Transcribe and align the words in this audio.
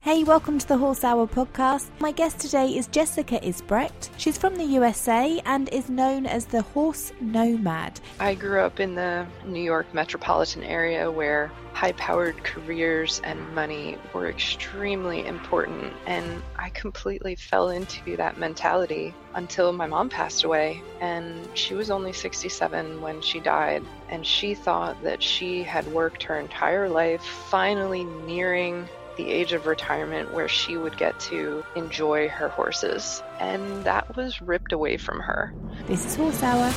Hey, 0.00 0.22
welcome 0.22 0.60
to 0.60 0.68
the 0.68 0.78
Horse 0.78 1.02
Hour 1.02 1.26
podcast. 1.26 1.88
My 1.98 2.12
guest 2.12 2.38
today 2.38 2.68
is 2.68 2.86
Jessica 2.86 3.44
Isbrecht. 3.44 4.10
She's 4.16 4.38
from 4.38 4.54
the 4.54 4.64
USA 4.64 5.42
and 5.44 5.68
is 5.70 5.90
known 5.90 6.24
as 6.24 6.46
the 6.46 6.62
Horse 6.62 7.12
Nomad. 7.20 7.98
I 8.20 8.36
grew 8.36 8.60
up 8.60 8.78
in 8.78 8.94
the 8.94 9.26
New 9.44 9.60
York 9.60 9.92
metropolitan 9.92 10.62
area 10.62 11.10
where 11.10 11.50
high 11.72 11.92
powered 11.92 12.42
careers 12.44 13.20
and 13.24 13.54
money 13.56 13.98
were 14.14 14.28
extremely 14.28 15.26
important, 15.26 15.92
and 16.06 16.42
I 16.56 16.70
completely 16.70 17.34
fell 17.34 17.70
into 17.70 18.16
that 18.16 18.38
mentality 18.38 19.12
until 19.34 19.72
my 19.72 19.88
mom 19.88 20.10
passed 20.10 20.44
away. 20.44 20.80
And 21.00 21.48
she 21.54 21.74
was 21.74 21.90
only 21.90 22.12
67 22.12 23.00
when 23.00 23.20
she 23.20 23.40
died, 23.40 23.82
and 24.08 24.24
she 24.24 24.54
thought 24.54 25.02
that 25.02 25.22
she 25.22 25.64
had 25.64 25.86
worked 25.88 26.22
her 26.22 26.38
entire 26.38 26.88
life, 26.88 27.22
finally 27.22 28.04
nearing 28.04 28.88
the 29.18 29.30
age 29.32 29.52
of 29.52 29.66
retirement 29.66 30.32
where 30.32 30.46
she 30.46 30.76
would 30.76 30.96
get 30.96 31.18
to 31.18 31.64
enjoy 31.74 32.28
her 32.28 32.48
horses. 32.48 33.20
And 33.40 33.82
that 33.82 34.16
was 34.16 34.40
ripped 34.40 34.72
away 34.72 34.96
from 34.96 35.18
her. 35.18 35.52
This 35.88 36.06
is 36.06 36.14
Horse 36.14 36.40
Hour. 36.40 36.72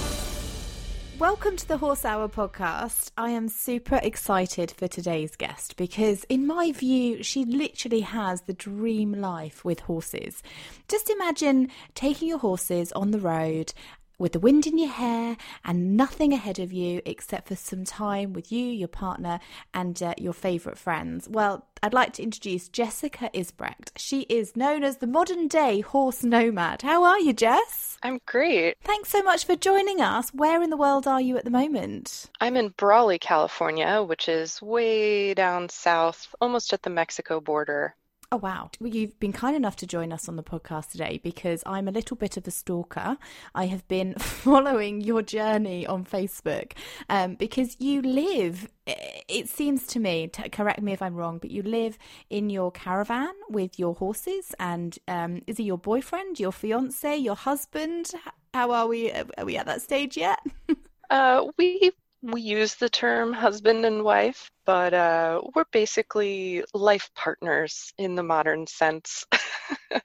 Welcome 1.20 1.56
to 1.58 1.68
the 1.68 1.78
Horse 1.78 2.04
Hour 2.04 2.28
podcast. 2.28 3.12
I 3.16 3.30
am 3.30 3.48
super 3.48 4.00
excited 4.02 4.72
for 4.72 4.88
today's 4.88 5.36
guest 5.36 5.78
because, 5.78 6.24
in 6.30 6.48
my 6.48 6.72
view, 6.72 7.22
she 7.22 7.46
literally 7.46 8.02
has 8.02 8.42
the 8.42 8.54
dream 8.54 9.14
life 9.14 9.64
with 9.64 9.82
horses. 9.82 10.42
Just 10.88 11.12
imagine 11.12 11.70
taking 11.94 12.28
your 12.28 12.40
horses 12.40 12.92
on 12.94 13.12
the 13.12 13.20
road 13.20 13.72
with 14.18 14.34
the 14.34 14.40
wind 14.40 14.68
in 14.68 14.78
your 14.78 14.90
hair 14.90 15.38
and 15.64 15.96
nothing 15.98 16.34
ahead 16.34 16.60
of 16.60 16.72
you 16.72 17.02
except 17.06 17.48
for 17.48 17.56
some 17.56 17.84
time 17.84 18.34
with 18.34 18.52
you, 18.52 18.66
your 18.66 18.88
partner, 18.88 19.40
and 19.74 20.02
uh, 20.04 20.14
your 20.18 20.34
favourite 20.34 20.78
friends. 20.78 21.28
Well, 21.30 21.68
I'd 21.84 21.94
like 21.94 22.14
to 22.14 22.24
introduce 22.24 22.70
Jessica 22.70 23.32
Isbrecht. 23.34 23.92
She 23.96 24.22
is 24.22 24.56
known 24.56 24.84
as 24.84 24.98
the 24.98 25.08
modern 25.08 25.48
day 25.48 25.82
horse 25.82 26.24
nomad. 26.24 26.84
How 26.84 27.04
are 27.04 27.20
you, 27.20 27.34
Jess? 27.34 27.98
I'm 28.04 28.20
great. 28.26 28.78
Thanks 28.84 29.10
so 29.10 29.24
much 29.24 29.46
for 29.46 29.56
joining 29.56 30.02
us. 30.02 30.30
Where 30.32 30.62
in 30.62 30.70
the 30.70 30.78
world 30.78 31.08
are 31.08 31.22
you 31.22 31.38
at 31.38 31.46
the 31.46 31.52
moment? 31.52 32.30
I'm 32.40 32.56
in 32.56 32.70
Brawley, 32.70 33.18
California, 33.20 34.04
which 34.04 34.30
is 34.30 34.62
way 34.62 35.34
down 35.34 35.70
south, 35.70 36.34
almost 36.40 36.74
at 36.74 36.84
the 36.84 36.90
Mexico 36.90 37.40
border. 37.40 37.96
Oh, 38.34 38.38
wow. 38.38 38.70
Well, 38.80 38.90
you've 38.90 39.20
been 39.20 39.34
kind 39.34 39.58
enough 39.58 39.76
to 39.78 39.86
join 39.86 40.14
us 40.14 40.30
on 40.30 40.38
the 40.38 40.44
podcast 40.44 40.92
today 40.92 41.20
because 41.22 41.64
I'm 41.66 41.90
a 41.90 41.92
little 41.92 42.16
bit 42.16 42.38
of 42.38 42.48
a 42.48 42.52
stalker. 42.52 43.18
I 43.54 43.66
have 43.66 43.86
been 43.90 44.14
following 44.20 45.02
your 45.02 45.22
journey 45.22 45.86
on 45.86 46.06
Facebook 46.06 46.72
um, 47.10 47.36
because 47.36 47.76
you 47.80 48.02
live, 48.02 48.70
it 48.88 49.50
seems 49.50 49.86
to 49.88 50.00
me, 50.00 50.30
to 50.30 50.48
correct 50.48 50.82
me 50.82 50.94
if 50.94 51.02
I'm 51.02 51.16
wrong, 51.16 51.40
but 51.40 51.52
you 51.52 51.62
live 51.62 51.98
in 52.30 52.50
your 52.50 52.72
caravan 52.72 53.34
with 53.50 53.78
your 53.78 53.96
horses. 53.96 54.56
And 54.60 54.98
um, 55.10 55.42
is 55.46 55.58
he 55.58 55.64
your 55.66 55.78
boyfriend, 55.78 56.40
your 56.40 56.54
fiance, 56.54 57.18
your 57.18 57.36
husband? 57.36 58.12
How 58.54 58.72
are 58.72 58.88
we? 58.88 59.12
Are 59.12 59.44
we 59.44 59.58
at 59.58 59.66
that 59.66 59.82
stage 59.82 60.16
yet? 60.16 60.40
uh, 61.10 61.48
we 61.58 61.92
we 62.22 62.42
use 62.42 62.76
the 62.76 62.90
term 62.90 63.34
husband 63.34 63.86
and 63.86 64.04
wife, 64.04 64.52
but 64.66 64.94
uh, 64.94 65.42
we're 65.56 65.66
basically 65.72 66.64
life 66.74 67.10
partners 67.16 67.94
in 67.98 68.16
the 68.16 68.24
modern 68.24 68.68
sense. 68.68 69.26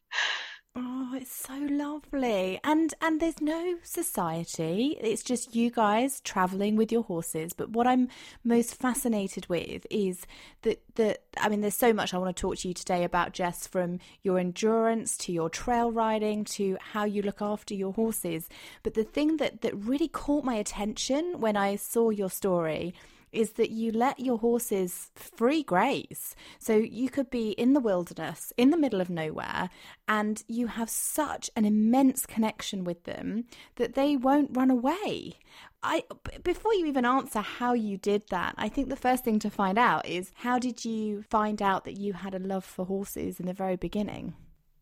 Oh, 0.78 1.14
it's 1.14 1.34
so 1.34 1.54
lovely. 1.70 2.60
And 2.62 2.92
and 3.00 3.18
there's 3.18 3.40
no 3.40 3.76
society. 3.82 4.98
It's 5.00 5.22
just 5.22 5.56
you 5.56 5.70
guys 5.70 6.20
traveling 6.20 6.76
with 6.76 6.92
your 6.92 7.02
horses. 7.02 7.54
But 7.54 7.70
what 7.70 7.86
I'm 7.86 8.08
most 8.44 8.74
fascinated 8.74 9.48
with 9.48 9.86
is 9.90 10.26
that 10.62 10.82
that 10.96 11.22
I 11.40 11.48
mean 11.48 11.62
there's 11.62 11.74
so 11.76 11.94
much 11.94 12.12
I 12.12 12.18
want 12.18 12.36
to 12.36 12.38
talk 12.38 12.58
to 12.58 12.68
you 12.68 12.74
today 12.74 13.04
about 13.04 13.32
Jess 13.32 13.66
from 13.66 14.00
your 14.22 14.38
endurance 14.38 15.16
to 15.18 15.32
your 15.32 15.48
trail 15.48 15.90
riding 15.90 16.44
to 16.56 16.76
how 16.92 17.04
you 17.04 17.22
look 17.22 17.40
after 17.40 17.72
your 17.72 17.94
horses. 17.94 18.50
But 18.82 18.92
the 18.92 19.04
thing 19.04 19.38
that 19.38 19.62
that 19.62 19.74
really 19.74 20.08
caught 20.08 20.44
my 20.44 20.56
attention 20.56 21.40
when 21.40 21.56
I 21.56 21.76
saw 21.76 22.10
your 22.10 22.30
story 22.30 22.92
is 23.32 23.52
that 23.52 23.70
you 23.70 23.92
let 23.92 24.20
your 24.20 24.38
horses 24.38 25.10
free 25.14 25.62
graze. 25.62 26.34
So 26.58 26.76
you 26.76 27.08
could 27.10 27.30
be 27.30 27.50
in 27.50 27.72
the 27.72 27.80
wilderness, 27.80 28.52
in 28.56 28.70
the 28.70 28.76
middle 28.76 29.00
of 29.00 29.10
nowhere, 29.10 29.70
and 30.08 30.42
you 30.48 30.68
have 30.68 30.90
such 30.90 31.50
an 31.56 31.64
immense 31.64 32.26
connection 32.26 32.84
with 32.84 33.04
them 33.04 33.44
that 33.76 33.94
they 33.94 34.16
won't 34.16 34.56
run 34.56 34.70
away. 34.70 35.34
I 35.82 36.04
before 36.42 36.74
you 36.74 36.86
even 36.86 37.04
answer 37.04 37.40
how 37.40 37.72
you 37.74 37.96
did 37.96 38.24
that, 38.30 38.54
I 38.56 38.68
think 38.68 38.88
the 38.88 38.96
first 38.96 39.24
thing 39.24 39.38
to 39.40 39.50
find 39.50 39.78
out 39.78 40.06
is 40.06 40.32
how 40.36 40.58
did 40.58 40.84
you 40.84 41.22
find 41.22 41.62
out 41.62 41.84
that 41.84 41.98
you 41.98 42.12
had 42.14 42.34
a 42.34 42.38
love 42.38 42.64
for 42.64 42.84
horses 42.84 43.38
in 43.38 43.46
the 43.46 43.52
very 43.52 43.76
beginning? 43.76 44.34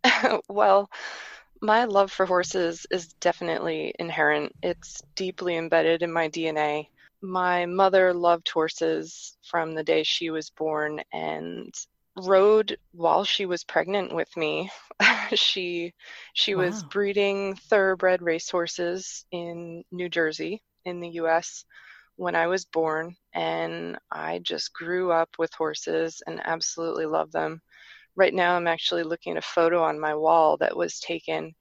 well, 0.49 0.91
my 1.61 1.84
love 1.84 2.12
for 2.12 2.26
horses 2.26 2.87
is 2.91 3.09
definitely 3.15 3.94
inherent. 3.99 4.53
It's 4.62 5.03
deeply 5.15 5.56
embedded 5.56 6.03
in 6.03 6.12
my 6.12 6.28
DNA 6.28 6.88
my 7.25 7.67
mother 7.67 8.12
loved 8.12 8.49
horses 8.51 9.37
from 9.43 9.75
the 9.75 9.83
day 9.83 10.03
she 10.05 10.31
was 10.31 10.51
born 10.51 11.03
and 11.12 11.75
rode 12.17 12.77
while 12.93 13.25
she 13.25 13.47
was 13.47 13.65
pregnant 13.65 14.15
with 14.15 14.29
me. 14.37 14.71
she 15.35 15.93
she 16.35 16.55
wow. 16.55 16.62
was 16.65 16.83
breeding 16.85 17.57
thoroughbred 17.57 18.23
racehorses 18.23 19.25
in 19.33 19.83
New 19.91 20.09
Jersey 20.09 20.62
in 20.85 21.01
the 21.01 21.09
US 21.21 21.65
when 22.17 22.37
I 22.37 22.47
was 22.47 22.67
born 22.67 23.17
and 23.35 23.99
I 24.12 24.41
just 24.41 24.73
grew 24.75 25.11
up 25.11 25.31
with 25.39 25.53
horses 25.55 26.23
and 26.27 26.41
absolutely 26.45 27.06
love 27.06 27.33
them. 27.33 27.62
Right 28.17 28.35
now 28.35 28.56
I'm 28.56 28.69
actually 28.69 29.03
looking 29.05 29.33
at 29.33 29.39
a 29.39 29.43
photo 29.43 29.83
on 29.83 29.99
my 29.99 30.15
wall 30.15 30.59
that 30.59 30.77
was 30.77 31.01
taken 31.01 31.55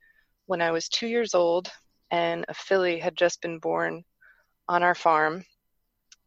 when 0.46 0.62
I 0.62 0.72
was 0.72 0.90
2 0.90 1.08
years 1.08 1.34
old 1.34 1.72
and 2.12 2.46
a 2.50 2.54
filly 2.54 3.00
had 3.00 3.16
just 3.18 3.42
been 3.42 3.60
born 3.60 4.04
on 4.68 4.84
our 4.84 4.96
farm 4.96 5.44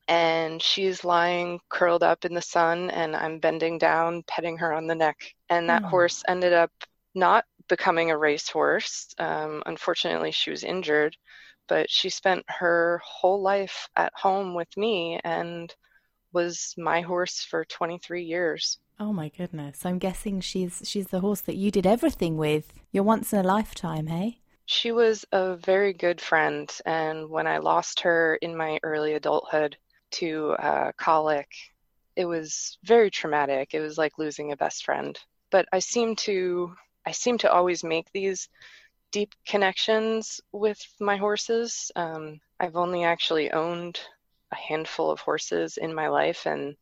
and 0.08 0.62
she's 0.62 1.04
lying 1.04 1.60
curled 1.68 2.02
up 2.02 2.24
in 2.24 2.32
the 2.34 2.42
sun 2.42 2.90
and 2.90 3.16
i'm 3.16 3.38
bending 3.38 3.76
down 3.78 4.22
petting 4.26 4.56
her 4.58 4.72
on 4.72 4.86
the 4.86 4.94
neck. 4.94 5.34
And 5.48 5.68
that 5.68 5.82
mm. 5.82 5.88
horse 5.88 6.22
ended 6.28 6.52
up 6.52 6.72
not 7.14 7.44
becoming 7.68 8.10
a 8.10 8.18
racehorse. 8.18 9.14
Um, 9.18 9.62
unfortunately 9.66 10.32
she 10.32 10.50
was 10.50 10.64
injured 10.64 11.16
but 11.68 11.90
she 11.90 12.08
spent 12.08 12.44
her 12.48 13.00
whole 13.04 13.42
life 13.42 13.88
at 13.96 14.12
home 14.14 14.54
with 14.54 14.76
me 14.76 15.20
and 15.24 15.74
was 16.32 16.74
my 16.76 17.00
horse 17.00 17.42
for 17.42 17.64
23 17.64 18.24
years. 18.24 18.78
Oh 18.98 19.12
my 19.12 19.28
goodness. 19.28 19.84
I'm 19.84 19.98
guessing 19.98 20.40
she's 20.40 20.82
she's 20.84 21.08
the 21.08 21.20
horse 21.20 21.42
that 21.42 21.56
you 21.56 21.70
did 21.70 21.86
everything 21.86 22.36
with 22.36 22.72
you're 22.92 23.04
once 23.04 23.32
in 23.32 23.38
a 23.38 23.42
lifetime 23.42 24.06
hey? 24.06 24.40
She 24.66 24.90
was 24.90 25.24
a 25.32 25.56
very 25.56 25.92
good 25.92 26.20
friend 26.20 26.72
and 26.84 27.28
when 27.28 27.46
i 27.46 27.58
lost 27.58 28.00
her 28.00 28.36
in 28.36 28.56
my 28.56 28.80
early 28.82 29.14
adulthood 29.14 29.76
to 30.20 30.50
uh, 30.58 30.92
colic. 30.96 31.48
It 32.16 32.24
was 32.24 32.78
very 32.84 33.10
traumatic. 33.10 33.74
It 33.74 33.80
was 33.80 33.98
like 33.98 34.18
losing 34.18 34.52
a 34.52 34.56
best 34.56 34.84
friend. 34.84 35.18
But 35.50 35.66
I 35.72 35.78
seem 35.80 36.16
to 36.16 36.74
I 37.06 37.12
seem 37.12 37.38
to 37.38 37.52
always 37.52 37.84
make 37.84 38.10
these 38.12 38.48
deep 39.12 39.34
connections 39.46 40.40
with 40.52 40.80
my 41.00 41.16
horses. 41.16 41.92
Um, 41.94 42.40
I've 42.58 42.76
only 42.76 43.04
actually 43.04 43.52
owned 43.52 44.00
a 44.52 44.56
handful 44.56 45.10
of 45.10 45.20
horses 45.20 45.76
in 45.76 45.94
my 45.94 46.08
life, 46.08 46.46
and 46.46 46.76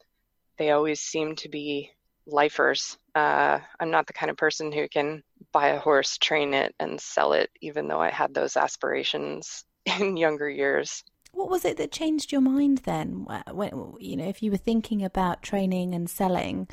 they 0.59 0.71
always 0.71 1.01
seem 1.01 1.37
to 1.37 1.49
be 1.49 1.91
lifers. 2.27 2.99
Uh, 3.15 3.59
I'm 3.79 3.91
not 3.91 4.07
the 4.07 4.13
kind 4.13 4.31
of 4.31 4.37
person 4.37 4.73
who 4.73 4.89
can 4.89 5.23
buy 5.53 5.69
a 5.69 5.79
horse, 5.79 6.17
train 6.19 6.55
it, 6.55 6.75
and 6.81 7.01
sell 7.01 7.33
it, 7.35 7.51
even 7.61 7.87
though 7.87 8.01
I 8.01 8.11
had 8.11 8.33
those 8.33 8.57
aspirations 8.57 9.65
in 10.01 10.17
younger 10.17 10.49
years. 10.49 11.05
What 11.35 11.51
was 11.51 11.65
it 11.65 11.77
that 11.79 11.91
changed 11.91 12.31
your 12.31 12.41
mind 12.41 12.79
then? 12.79 13.27
When, 13.51 13.95
you 13.99 14.17
know, 14.17 14.29
if 14.29 14.43
you 14.43 14.51
were 14.53 14.57
thinking 14.57 15.05
about 15.05 15.43
training 15.43 15.95
and 15.95 16.09
selling, 16.09 16.69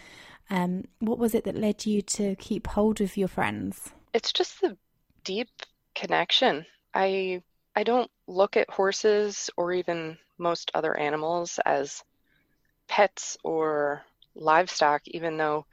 um, 0.52 0.86
what 1.00 1.18
was 1.18 1.34
it 1.34 1.46
that 1.46 1.56
led 1.56 1.86
you 1.86 2.02
to 2.04 2.36
keep 2.36 2.68
hold 2.68 3.02
of 3.02 3.18
your 3.18 3.28
friends? 3.28 3.92
It's 4.14 4.32
just 4.32 4.62
the 4.62 4.78
deep 5.24 5.50
connection. 5.96 6.66
I 6.94 7.42
I 7.76 7.84
don't 7.84 8.12
look 8.28 8.56
at 8.56 8.70
horses 8.70 9.50
or 9.58 9.74
even 9.74 10.18
most 10.38 10.72
other 10.74 10.96
animals 10.98 11.60
as 11.66 12.04
pets 12.88 13.38
or 13.44 14.04
livestock, 14.36 15.02
even 15.08 15.38
though 15.38 15.66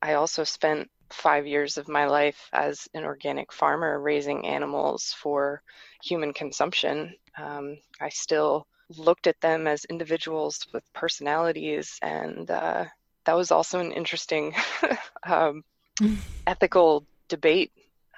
I 0.00 0.14
also 0.14 0.44
spent 0.44 0.90
five 1.10 1.46
years 1.46 1.76
of 1.76 1.88
my 1.88 2.06
life 2.06 2.48
as 2.52 2.88
an 2.94 3.04
organic 3.04 3.52
farmer 3.52 4.00
raising 4.00 4.46
animals 4.46 5.12
for 5.20 5.62
human 6.02 6.32
consumption. 6.32 7.14
Um, 7.38 7.76
I 8.00 8.08
still 8.10 8.66
looked 8.96 9.26
at 9.26 9.40
them 9.40 9.66
as 9.66 9.84
individuals 9.84 10.66
with 10.72 10.84
personalities, 10.94 11.98
and 12.02 12.50
uh, 12.50 12.86
that 13.26 13.36
was 13.36 13.50
also 13.50 13.80
an 13.80 13.92
interesting 13.92 14.54
um, 15.24 15.62
ethical 16.46 17.06
debate. 17.28 17.72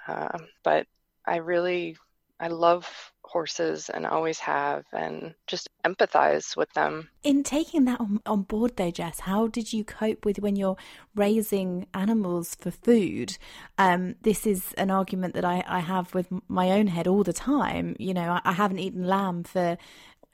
Uh, 0.06 0.38
but 0.64 0.86
I 1.26 1.36
really, 1.36 1.96
I 2.40 2.48
love 2.48 3.11
horses 3.24 3.88
and 3.88 4.06
always 4.06 4.38
have 4.40 4.84
and 4.92 5.34
just 5.46 5.68
empathize 5.84 6.56
with 6.56 6.72
them. 6.74 7.08
In 7.22 7.42
taking 7.42 7.84
that 7.86 8.00
on, 8.00 8.20
on, 8.26 8.42
board 8.42 8.76
though, 8.76 8.90
Jess, 8.90 9.20
how 9.20 9.46
did 9.46 9.72
you 9.72 9.84
cope 9.84 10.24
with 10.24 10.38
when 10.38 10.56
you're 10.56 10.76
raising 11.14 11.86
animals 11.94 12.54
for 12.54 12.70
food? 12.70 13.38
Um, 13.78 14.16
this 14.22 14.46
is 14.46 14.72
an 14.74 14.90
argument 14.90 15.34
that 15.34 15.44
I, 15.44 15.64
I 15.66 15.80
have 15.80 16.14
with 16.14 16.28
my 16.48 16.70
own 16.70 16.88
head 16.88 17.06
all 17.06 17.22
the 17.22 17.32
time. 17.32 17.96
You 17.98 18.14
know, 18.14 18.30
I, 18.32 18.40
I 18.44 18.52
haven't 18.52 18.78
eaten 18.78 19.06
lamb 19.06 19.44
for 19.44 19.78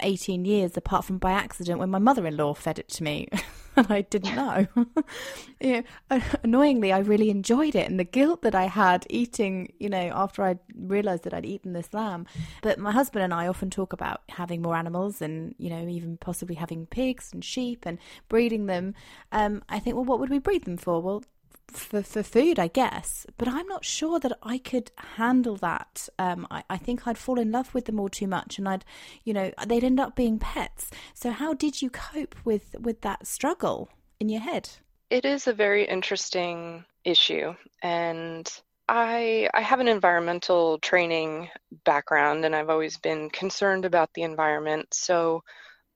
18 0.00 0.44
years 0.44 0.76
apart 0.76 1.04
from 1.04 1.18
by 1.18 1.32
accident 1.32 1.78
when 1.78 1.90
my 1.90 1.98
mother-in-law 1.98 2.54
fed 2.54 2.78
it 2.78 2.88
to 2.88 3.02
me 3.02 3.28
and 3.76 3.86
I 3.90 4.02
didn't 4.02 4.34
know. 4.34 4.66
you 5.60 5.84
know, 6.10 6.20
annoyingly 6.42 6.92
I 6.92 6.98
really 6.98 7.30
enjoyed 7.30 7.74
it 7.74 7.88
and 7.88 7.98
the 7.98 8.04
guilt 8.04 8.42
that 8.42 8.54
I 8.54 8.64
had 8.64 9.06
eating, 9.08 9.72
you 9.78 9.88
know, 9.88 10.10
after 10.14 10.42
I 10.42 10.58
realized 10.76 11.24
that 11.24 11.34
I'd 11.34 11.46
eaten 11.46 11.72
this 11.72 11.92
lamb. 11.94 12.26
But 12.62 12.78
my 12.78 12.92
husband 12.92 13.24
and 13.24 13.34
I 13.34 13.46
often 13.46 13.70
talk 13.70 13.92
about 13.92 14.22
having 14.28 14.62
more 14.62 14.76
animals 14.76 15.22
and, 15.22 15.54
you 15.58 15.70
know, 15.70 15.86
even 15.86 16.16
possibly 16.16 16.56
having 16.56 16.86
pigs 16.86 17.30
and 17.32 17.44
sheep 17.44 17.84
and 17.86 17.98
breeding 18.28 18.66
them. 18.66 18.94
Um, 19.32 19.62
I 19.68 19.78
think, 19.78 19.96
well, 19.96 20.04
what 20.04 20.20
would 20.20 20.30
we 20.30 20.38
breed 20.38 20.64
them 20.64 20.76
for? 20.76 21.00
Well, 21.00 21.22
for, 21.70 22.03
for 22.03 22.23
food, 22.23 22.59
I 22.59 22.69
guess. 22.69 23.26
But 23.37 23.49
I'm 23.49 23.67
not 23.67 23.85
sure 23.85 24.19
that 24.20 24.37
I 24.43 24.59
could 24.59 24.91
handle 25.17 25.56
that. 25.56 26.09
Um, 26.19 26.47
I, 26.50 26.65
I 26.69 26.76
think 26.76 27.06
I'd 27.06 27.19
fall 27.19 27.38
in 27.38 27.53
love 27.53 27.75
with 27.75 27.85
them 27.87 28.00
all 28.00 28.09
too 28.09 28.26
much, 28.26 28.59
and 28.59 28.69
I'd, 28.69 28.85
you 29.25 29.32
know, 29.32 29.53
they'd 29.67 29.85
end 29.85 30.00
up 30.00 30.17
being 30.17 30.38
pets. 30.38 30.91
So 31.15 31.31
how 31.31 31.55
did 31.55 31.82
you 31.82 31.91
cope 31.91 32.35
with 32.44 32.76
with 32.81 33.00
that 33.03 33.26
struggle 33.26 33.88
in 34.19 34.29
your 34.29 34.41
head? 34.41 34.70
It 35.11 35.25
is 35.25 35.47
a 35.47 35.53
very 35.53 35.85
interesting 35.87 36.85
issue, 37.05 37.55
and 37.82 38.50
I 38.88 39.49
I 39.55 39.61
have 39.61 39.81
an 39.81 39.88
environmental 39.88 40.79
training 40.79 41.49
background, 41.85 42.44
and 42.44 42.55
I've 42.55 42.70
always 42.70 42.99
been 42.99 43.31
concerned 43.31 43.85
about 43.85 44.12
the 44.15 44.23
environment. 44.23 44.88
So. 44.93 45.43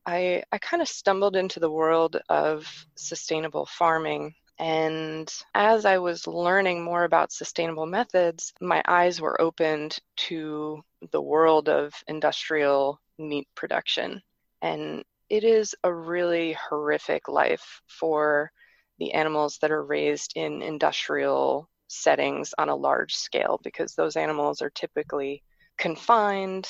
I, 0.05 0.43
I 0.51 0.59
kind 0.59 0.83
of 0.83 0.89
stumbled 0.89 1.37
into 1.37 1.61
the 1.61 1.71
world 1.71 2.17
of 2.29 2.67
sustainable 2.97 3.67
farming 3.67 4.35
and 4.59 5.33
as 5.55 5.85
I 5.85 5.99
was 5.99 6.27
learning 6.27 6.83
more 6.83 7.05
about 7.05 7.33
sustainable 7.33 7.87
methods, 7.87 8.53
my 8.61 8.83
eyes 8.87 9.21
were 9.21 9.41
opened 9.41 9.99
to 10.29 10.83
the 11.11 11.23
world 11.23 11.69
of 11.69 11.95
industrial 12.07 13.01
meat 13.19 13.49
production. 13.55 14.23
And 14.61 15.05
it 15.29 15.45
is 15.45 15.75
a 15.83 15.93
really 15.93 16.53
horrific 16.53 17.29
life 17.29 17.81
for 17.87 18.53
the 18.99 19.15
animals 19.15 19.59
that 19.63 19.73
are 19.73 19.83
raised 19.83 20.35
in 20.37 20.63
industrial 20.63 21.69
settings 21.89 22.55
on 22.59 22.69
a 22.69 22.77
large 22.77 23.15
scale 23.15 23.59
because 23.65 23.95
those 23.95 24.17
animals 24.17 24.63
are 24.63 24.71
typically 24.71 25.43
confined, 25.77 26.69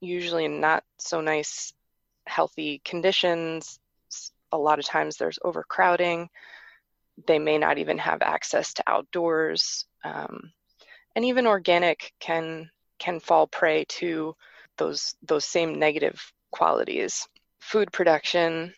usually 0.00 0.46
in 0.46 0.60
not 0.60 0.84
so 0.98 1.20
nice, 1.20 1.72
healthy 2.26 2.80
conditions. 2.84 3.78
A 4.52 4.58
lot 4.58 4.78
of 4.78 4.84
times 4.84 5.16
there's 5.16 5.38
overcrowding 5.44 6.28
they 7.26 7.38
may 7.38 7.58
not 7.58 7.78
even 7.78 7.98
have 7.98 8.22
access 8.22 8.74
to 8.74 8.84
outdoors 8.86 9.86
um, 10.04 10.52
and 11.16 11.24
even 11.24 11.46
organic 11.46 12.12
can 12.20 12.70
can 12.98 13.20
fall 13.20 13.46
prey 13.46 13.84
to 13.88 14.34
those 14.76 15.14
those 15.22 15.44
same 15.44 15.78
negative 15.78 16.20
qualities. 16.50 17.28
Food 17.60 17.92
production 17.92 18.74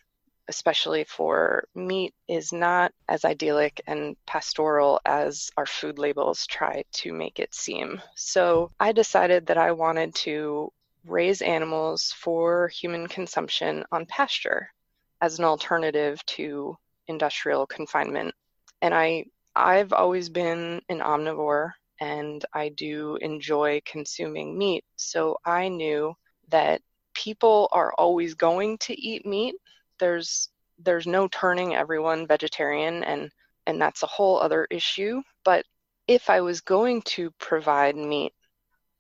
especially 0.49 1.05
for 1.05 1.65
meat 1.75 2.13
is 2.29 2.53
not 2.53 2.93
as 3.09 3.25
idyllic 3.25 3.81
and 3.87 4.17
pastoral 4.27 5.01
as 5.07 5.51
our 5.57 5.65
food 5.67 5.99
labels 5.99 6.47
try 6.47 6.83
to 6.93 7.13
make 7.13 7.39
it 7.39 7.55
seem. 7.55 8.01
So 8.17 8.71
i 8.81 8.93
decided 8.93 9.47
that 9.47 9.59
i 9.59 9.71
wanted 9.73 10.15
to 10.15 10.73
raise 11.07 11.43
animals 11.43 12.13
for 12.17 12.69
human 12.69 13.07
consumption 13.09 13.85
on 13.93 14.07
pasture 14.07 14.73
as 15.21 15.39
an 15.39 15.45
alternative 15.45 16.25
to 16.27 16.77
industrial 17.09 17.67
confinement. 17.67 18.35
And 18.81 18.95
I 18.95 19.27
I've 19.55 19.93
always 19.93 20.29
been 20.29 20.81
an 20.89 21.01
omnivore 21.01 21.73
and 22.01 22.45
I 22.55 22.71
do 22.71 23.17
enjoy 23.21 23.83
consuming 23.85 24.57
meat. 24.57 24.85
So 24.97 25.37
I 25.45 25.69
knew 25.69 26.15
that 26.49 26.81
people 27.15 27.69
are 27.73 27.93
always 27.99 28.35
going 28.35 28.79
to 28.79 29.01
eat 29.01 29.27
meat. 29.27 29.55
There's 29.99 30.49
there's 30.79 31.07
no 31.07 31.29
turning 31.29 31.75
everyone 31.75 32.27
vegetarian 32.27 33.05
and 33.05 33.31
and 33.67 33.81
that's 33.81 34.03
a 34.03 34.09
whole 34.09 34.41
other 34.41 34.67
issue, 34.71 35.23
but 35.45 35.65
if 36.09 36.29
I 36.29 36.41
was 36.41 36.61
going 36.61 37.03
to 37.03 37.31
provide 37.39 37.95
meat, 37.95 38.33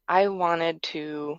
I 0.08 0.28
wanted 0.28 0.81
to 0.84 1.37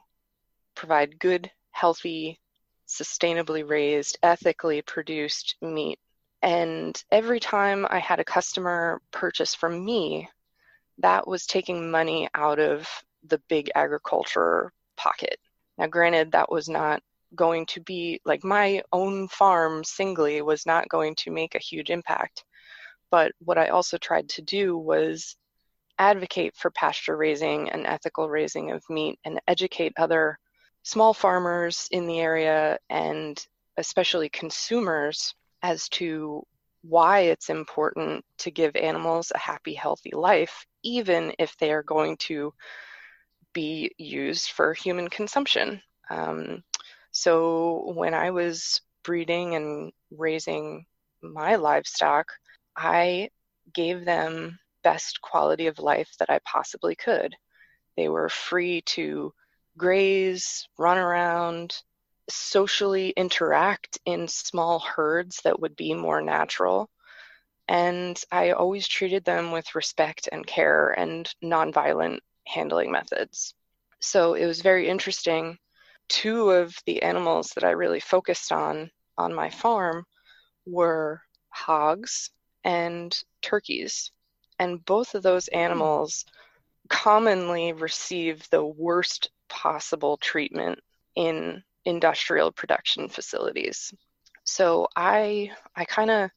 provide 0.75 1.19
good, 1.19 1.50
healthy, 1.71 2.42
sustainably 2.88 3.68
raised, 3.68 4.18
ethically 4.21 4.81
produced 4.81 5.56
meat 5.62 6.00
and 6.44 7.01
every 7.10 7.40
time 7.40 7.88
I 7.90 8.00
had 8.00 8.19
a 8.19 8.25
customer 8.25 9.01
purchase 9.12 9.56
from 9.56 9.84
me, 9.84 10.29
that 10.98 11.25
was 11.25 11.48
taking 11.48 11.89
money 11.89 12.27
out 12.36 12.60
of 12.60 12.88
the 13.24 13.41
big 13.48 13.72
agriculture 13.74 14.74
pocket. 14.98 15.38
Now, 15.77 15.88
granted, 15.88 16.34
that 16.34 16.51
was 16.51 16.67
not 16.67 17.01
going 17.34 17.65
to 17.67 17.79
be 17.79 18.20
like 18.25 18.44
my 18.44 18.84
own 18.91 19.29
farm 19.29 19.86
singly 19.86 20.41
was 20.41 20.65
not 20.65 20.89
going 20.89 21.15
to 21.15 21.32
make 21.32 21.56
a 21.56 21.60
huge 21.60 21.89
impact. 21.89 22.44
But 23.10 23.32
what 23.39 23.58
I 23.58 23.70
also 23.70 23.98
tried 23.98 24.27
to 24.29 24.41
do 24.41 24.77
was 24.77 25.38
advocate 25.98 26.56
for 26.58 26.72
pasture 26.72 27.15
raising 27.15 27.70
and 27.70 27.88
ethical 27.88 28.29
raising 28.29 28.72
of 28.72 28.84
meat 28.89 29.17
and 29.24 29.39
educate 29.48 29.94
other 29.98 30.38
small 30.84 31.13
farmers 31.13 31.88
in 31.91 32.06
the 32.06 32.20
area 32.20 32.77
and 32.89 33.44
especially 33.77 34.27
consumers 34.27 35.34
as 35.63 35.88
to 35.89 36.46
why 36.82 37.22
it's 37.22 37.50
important 37.50 38.24
to 38.38 38.51
give 38.51 38.75
animals 38.75 39.32
a 39.34 39.39
happy, 39.39 39.74
healthy 39.74 40.12
life, 40.13 40.65
even 40.84 41.34
if 41.39 41.58
they 41.58 41.72
are 41.72 41.84
going 41.84 42.17
to 42.17 42.53
be 43.53 43.91
used 43.98 44.51
for 44.51 44.74
human 44.74 45.10
consumption. 45.10 45.82
Um, 46.10 46.63
so 47.12 47.93
when 47.96 48.13
I 48.13 48.32
was 48.32 48.82
breeding 49.03 49.55
and 49.55 49.93
raising 50.12 50.86
my 51.22 51.55
livestock, 51.55 52.27
I 52.75 53.29
gave 53.74 54.03
them 54.03 54.60
best 54.84 55.22
quality 55.22 55.67
of 55.67 55.79
life 55.79 56.10
that 56.20 56.29
I 56.29 56.39
possibly 56.46 56.96
could. 56.96 57.34
They 57.96 58.10
were 58.10 58.29
free 58.29 58.82
to 58.82 59.34
graze, 59.77 60.67
run 60.77 60.98
around, 60.98 61.75
socially 62.30 63.10
interact 63.10 64.00
in 64.06 64.27
small 64.27 64.80
herds 64.80 65.42
that 65.44 65.60
would 65.60 65.75
be 65.75 65.94
more 65.94 66.22
natural. 66.22 66.89
And 67.68 68.22
I 68.32 68.51
always 68.51 68.88
treated 68.88 69.24
them 69.24 69.51
with 69.51 69.75
respect 69.75 70.30
and 70.32 70.46
care 70.46 70.92
and 70.92 71.30
nonviolent 71.44 72.20
handling 72.46 72.92
methods. 72.92 73.56
So 74.00 74.34
it 74.34 74.46
was 74.46 74.62
very 74.62 74.89
interesting. 74.89 75.58
Two 76.10 76.51
of 76.51 76.75
the 76.86 77.01
animals 77.03 77.51
that 77.56 77.63
I 77.63 77.72
really 77.72 78.01
focused 78.01 78.51
on 78.51 78.92
on 79.18 79.34
my 79.34 79.50
farm 79.50 80.06
were 80.65 81.22
hogs 81.50 82.30
and 82.63 83.18
turkeys. 83.42 84.12
And 84.60 84.84
both 84.84 85.15
of 85.15 85.24
those 85.24 85.50
hmm. 85.51 85.58
animals 85.58 86.25
commonly 86.89 87.74
receive 87.74 88.50
the 88.50 88.63
worst 88.63 89.30
possible 89.48 90.18
treatment 90.18 90.80
in 91.15 91.63
industrial 91.86 92.52
production 92.52 93.10
facilities. 93.10 93.94
So 94.44 94.88
I 94.96 95.52
I 95.75 95.86
kind 95.86 96.12
of 96.12 96.30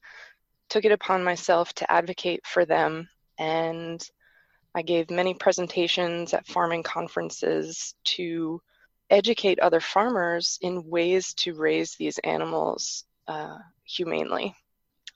took 0.69 0.85
it 0.85 0.91
upon 0.91 1.23
myself 1.23 1.73
to 1.73 1.91
advocate 1.91 2.45
for 2.45 2.65
them 2.65 3.07
and 3.37 4.01
I 4.75 4.81
gave 4.83 5.09
many 5.09 5.33
presentations 5.33 6.33
at 6.33 6.45
farming 6.45 6.83
conferences 6.83 7.95
to 8.15 8.61
educate 9.09 9.59
other 9.59 9.79
farmers 9.79 10.59
in 10.61 10.87
ways 10.87 11.33
to 11.35 11.55
raise 11.55 11.95
these 11.95 12.19
animals 12.19 13.05
uh, 13.27 13.57
humanely. 13.85 14.55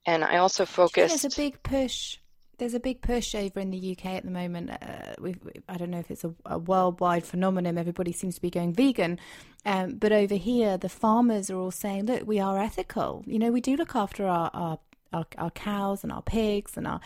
And 0.08 0.24
I 0.24 0.38
also 0.38 0.66
focused. 0.66 1.22
There's 1.22 1.34
a 1.34 1.38
big 1.38 1.62
push. 1.62 2.18
There's 2.62 2.76
a 2.76 2.80
big 2.80 3.02
push 3.02 3.34
over 3.34 3.60
in 3.60 3.72
the 3.72 3.98
UK 3.98 4.06
at 4.06 4.24
the 4.24 4.30
moment. 4.30 4.70
Uh, 4.70 5.16
we've, 5.20 5.40
I 5.68 5.78
don't 5.78 5.90
know 5.90 5.98
if 5.98 6.12
it's 6.12 6.24
a, 6.24 6.32
a, 6.46 6.60
worldwide 6.60 7.26
phenomenon. 7.26 7.76
Everybody 7.76 8.12
seems 8.12 8.36
to 8.36 8.42
be 8.42 8.52
going 8.52 8.72
vegan, 8.72 9.18
um, 9.66 9.96
but 9.96 10.12
over 10.12 10.36
here, 10.36 10.78
the 10.78 10.88
farmers 10.88 11.50
are 11.50 11.58
all 11.58 11.72
saying, 11.72 12.06
"Look, 12.06 12.28
we 12.28 12.40
are 12.40 12.60
ethical. 12.60 13.24
You 13.26 13.40
know, 13.40 13.52
we 13.52 13.62
do 13.62 13.76
look 13.76 13.96
after 13.96 14.28
our 14.28 14.52
our, 14.54 14.78
our, 15.12 15.26
our 15.40 15.50
cows 15.50 16.04
and 16.04 16.14
our 16.14 16.22
pigs 16.22 16.78
and 16.78 16.86
our." 16.86 17.02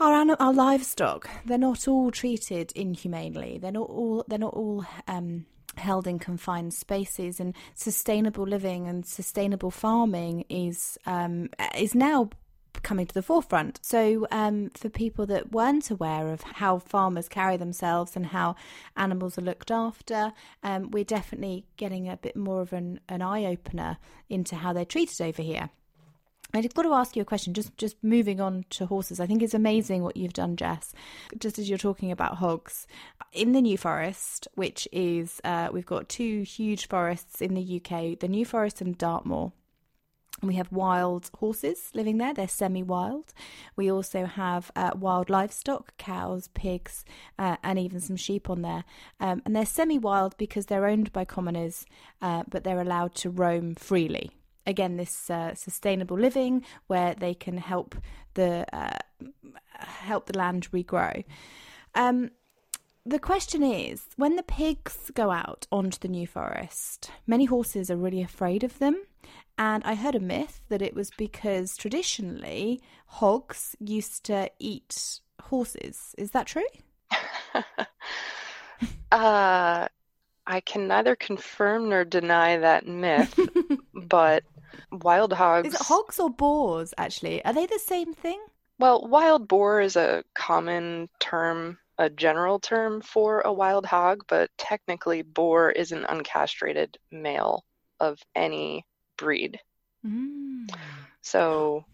Our, 0.00 0.34
our 0.40 0.52
livestock, 0.52 1.28
they're 1.44 1.58
not 1.58 1.86
all 1.86 2.10
treated 2.10 2.72
inhumanely. 2.72 3.58
They're 3.60 3.70
not 3.70 3.88
all. 3.88 4.24
They're 4.26 4.38
not 4.38 4.54
all 4.54 4.84
um, 5.06 5.46
held 5.76 6.06
in 6.06 6.18
confined 6.18 6.74
spaces 6.74 7.40
and 7.40 7.54
sustainable 7.74 8.44
living 8.44 8.86
and 8.86 9.06
sustainable 9.06 9.70
farming 9.70 10.44
is 10.48 10.98
um, 11.06 11.48
is 11.76 11.94
now 11.94 12.30
coming 12.82 13.06
to 13.06 13.14
the 13.14 13.22
forefront. 13.22 13.80
So, 13.82 14.26
um, 14.30 14.70
for 14.70 14.88
people 14.88 15.26
that 15.26 15.52
weren't 15.52 15.90
aware 15.90 16.28
of 16.28 16.42
how 16.42 16.78
farmers 16.78 17.28
carry 17.28 17.56
themselves 17.56 18.16
and 18.16 18.26
how 18.26 18.56
animals 18.96 19.38
are 19.38 19.42
looked 19.42 19.70
after, 19.70 20.32
um, 20.62 20.90
we're 20.90 21.04
definitely 21.04 21.66
getting 21.76 22.08
a 22.08 22.16
bit 22.16 22.36
more 22.36 22.60
of 22.60 22.72
an, 22.72 23.00
an 23.08 23.22
eye 23.22 23.44
opener 23.44 23.98
into 24.28 24.56
how 24.56 24.72
they're 24.72 24.84
treated 24.84 25.20
over 25.20 25.42
here. 25.42 25.70
I've 26.54 26.74
got 26.74 26.82
to 26.82 26.92
ask 26.92 27.16
you 27.16 27.22
a 27.22 27.26
question, 27.26 27.54
just 27.54 27.76
just 27.78 27.96
moving 28.02 28.40
on 28.40 28.66
to 28.70 28.84
horses. 28.86 29.20
I 29.20 29.26
think 29.26 29.42
it's 29.42 29.54
amazing 29.54 30.02
what 30.02 30.18
you've 30.18 30.34
done, 30.34 30.56
Jess. 30.56 30.92
Just 31.38 31.58
as 31.58 31.68
you're 31.68 31.78
talking 31.78 32.12
about 32.12 32.36
hogs, 32.36 32.86
in 33.32 33.52
the 33.52 33.62
New 33.62 33.78
Forest, 33.78 34.48
which 34.54 34.86
is 34.92 35.40
uh, 35.44 35.70
we've 35.72 35.86
got 35.86 36.08
two 36.08 36.42
huge 36.42 36.88
forests 36.88 37.40
in 37.40 37.54
the 37.54 37.80
UK, 37.80 38.18
the 38.18 38.28
New 38.28 38.44
Forest 38.44 38.82
and 38.82 38.98
Dartmoor. 38.98 39.52
We 40.42 40.54
have 40.56 40.72
wild 40.72 41.30
horses 41.38 41.90
living 41.94 42.18
there, 42.18 42.34
they're 42.34 42.48
semi 42.48 42.82
wild. 42.82 43.32
We 43.76 43.90
also 43.90 44.26
have 44.26 44.70
uh, 44.74 44.90
wild 44.96 45.30
livestock, 45.30 45.96
cows, 45.98 46.48
pigs, 46.48 47.04
uh, 47.38 47.56
and 47.62 47.78
even 47.78 48.00
some 48.00 48.16
sheep 48.16 48.50
on 48.50 48.62
there. 48.62 48.84
Um, 49.20 49.42
and 49.44 49.54
they're 49.54 49.64
semi 49.64 49.98
wild 49.98 50.36
because 50.38 50.66
they're 50.66 50.86
owned 50.86 51.12
by 51.12 51.24
commoners, 51.24 51.86
uh, 52.20 52.42
but 52.48 52.64
they're 52.64 52.80
allowed 52.80 53.14
to 53.16 53.30
roam 53.30 53.74
freely 53.74 54.32
again 54.66 54.96
this 54.96 55.30
uh, 55.30 55.54
sustainable 55.54 56.16
living 56.18 56.64
where 56.86 57.14
they 57.14 57.34
can 57.34 57.56
help 57.56 57.96
the 58.34 58.64
uh, 58.72 58.98
help 59.78 60.26
the 60.26 60.38
land 60.38 60.70
regrow. 60.72 61.24
Um, 61.94 62.30
the 63.04 63.18
question 63.18 63.62
is 63.62 64.06
when 64.16 64.36
the 64.36 64.42
pigs 64.42 65.10
go 65.14 65.30
out 65.30 65.66
onto 65.72 65.98
the 65.98 66.08
New 66.08 66.26
Forest, 66.26 67.10
many 67.26 67.44
horses 67.44 67.90
are 67.90 67.96
really 67.96 68.22
afraid 68.22 68.62
of 68.62 68.78
them. 68.78 69.02
And 69.58 69.82
I 69.84 69.94
heard 69.94 70.14
a 70.14 70.20
myth 70.20 70.60
that 70.68 70.82
it 70.82 70.94
was 70.94 71.10
because 71.10 71.76
traditionally 71.76 72.80
hogs 73.06 73.76
used 73.78 74.24
to 74.24 74.50
eat 74.58 75.20
horses. 75.40 76.14
Is 76.16 76.30
that 76.30 76.46
true? 76.46 76.66
uh, 79.12 79.86
I 80.46 80.60
can 80.64 80.88
neither 80.88 81.14
confirm 81.16 81.90
nor 81.90 82.04
deny 82.04 82.56
that 82.56 82.86
myth, 82.86 83.38
but 83.94 84.44
wild 84.90 85.32
hogs. 85.32 85.68
Is 85.68 85.74
it 85.74 85.80
hogs 85.80 86.18
or 86.18 86.30
boars, 86.30 86.94
actually? 86.98 87.44
Are 87.44 87.52
they 87.52 87.66
the 87.66 87.78
same 87.78 88.14
thing? 88.14 88.40
Well, 88.78 89.06
wild 89.06 89.46
boar 89.46 89.80
is 89.80 89.96
a 89.96 90.24
common 90.34 91.08
term, 91.20 91.78
a 92.02 92.10
general 92.10 92.58
term 92.58 93.00
for 93.00 93.42
a 93.42 93.52
wild 93.52 93.86
hog, 93.86 94.24
but 94.26 94.50
technically, 94.58 95.22
boar 95.22 95.70
is 95.70 95.92
an 95.92 96.04
uncastrated 96.08 96.96
male 97.12 97.64
of 98.00 98.18
any 98.34 98.84
breed. 99.16 99.60
Mm. 100.04 100.68
So 101.20 101.84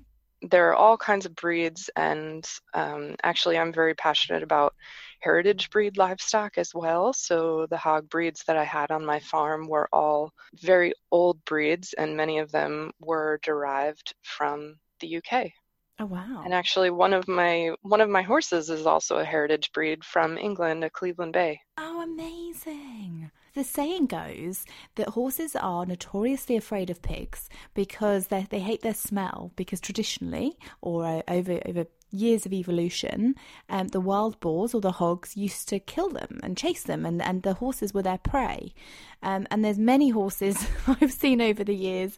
there 0.40 0.70
are 0.70 0.74
all 0.74 0.96
kinds 0.96 1.26
of 1.26 1.34
breeds, 1.34 1.90
and 1.94 2.42
um, 2.72 3.16
actually, 3.22 3.58
I'm 3.58 3.70
very 3.70 3.94
passionate 3.94 4.42
about 4.42 4.74
heritage 5.20 5.68
breed 5.68 5.98
livestock 5.98 6.56
as 6.56 6.74
well. 6.74 7.12
So 7.12 7.66
the 7.66 7.76
hog 7.76 8.08
breeds 8.08 8.44
that 8.44 8.56
I 8.56 8.64
had 8.64 8.90
on 8.90 9.04
my 9.04 9.20
farm 9.20 9.68
were 9.68 9.90
all 9.92 10.32
very 10.54 10.94
old 11.10 11.44
breeds, 11.44 11.92
and 11.92 12.16
many 12.16 12.38
of 12.38 12.50
them 12.50 12.92
were 12.98 13.40
derived 13.42 14.14
from 14.22 14.76
the 15.00 15.18
UK. 15.18 15.52
Oh 16.00 16.06
wow. 16.06 16.42
And 16.44 16.54
actually 16.54 16.90
one 16.90 17.12
of 17.12 17.26
my 17.26 17.72
one 17.82 18.00
of 18.00 18.08
my 18.08 18.22
horses 18.22 18.70
is 18.70 18.86
also 18.86 19.16
a 19.16 19.24
heritage 19.24 19.72
breed 19.72 20.04
from 20.04 20.38
England, 20.38 20.84
a 20.84 20.90
Cleveland 20.90 21.32
Bay. 21.32 21.60
Oh 21.76 22.02
amazing. 22.02 23.30
The 23.54 23.64
saying 23.64 24.06
goes 24.06 24.64
that 24.94 25.08
horses 25.08 25.56
are 25.56 25.84
notoriously 25.84 26.56
afraid 26.56 26.90
of 26.90 27.02
pigs 27.02 27.48
because 27.74 28.28
they, 28.28 28.46
they 28.48 28.60
hate 28.60 28.82
their 28.82 28.94
smell 28.94 29.50
because 29.56 29.80
traditionally 29.80 30.56
or 30.80 31.04
uh, 31.04 31.22
over 31.26 31.60
over 31.66 31.86
years 32.10 32.46
of 32.46 32.52
evolution, 32.52 33.34
um, 33.68 33.88
the 33.88 34.00
wild 34.00 34.40
boars 34.40 34.74
or 34.74 34.80
the 34.80 34.92
hogs 34.92 35.36
used 35.36 35.68
to 35.68 35.78
kill 35.78 36.08
them 36.08 36.40
and 36.42 36.56
chase 36.56 36.82
them, 36.82 37.04
and, 37.04 37.20
and 37.22 37.42
the 37.42 37.54
horses 37.54 37.92
were 37.92 38.02
their 38.02 38.18
prey. 38.18 38.72
Um, 39.22 39.46
and 39.50 39.64
there's 39.64 39.78
many 39.78 40.10
horses 40.10 40.66
I've 40.86 41.12
seen 41.12 41.40
over 41.40 41.64
the 41.64 41.74
years 41.74 42.16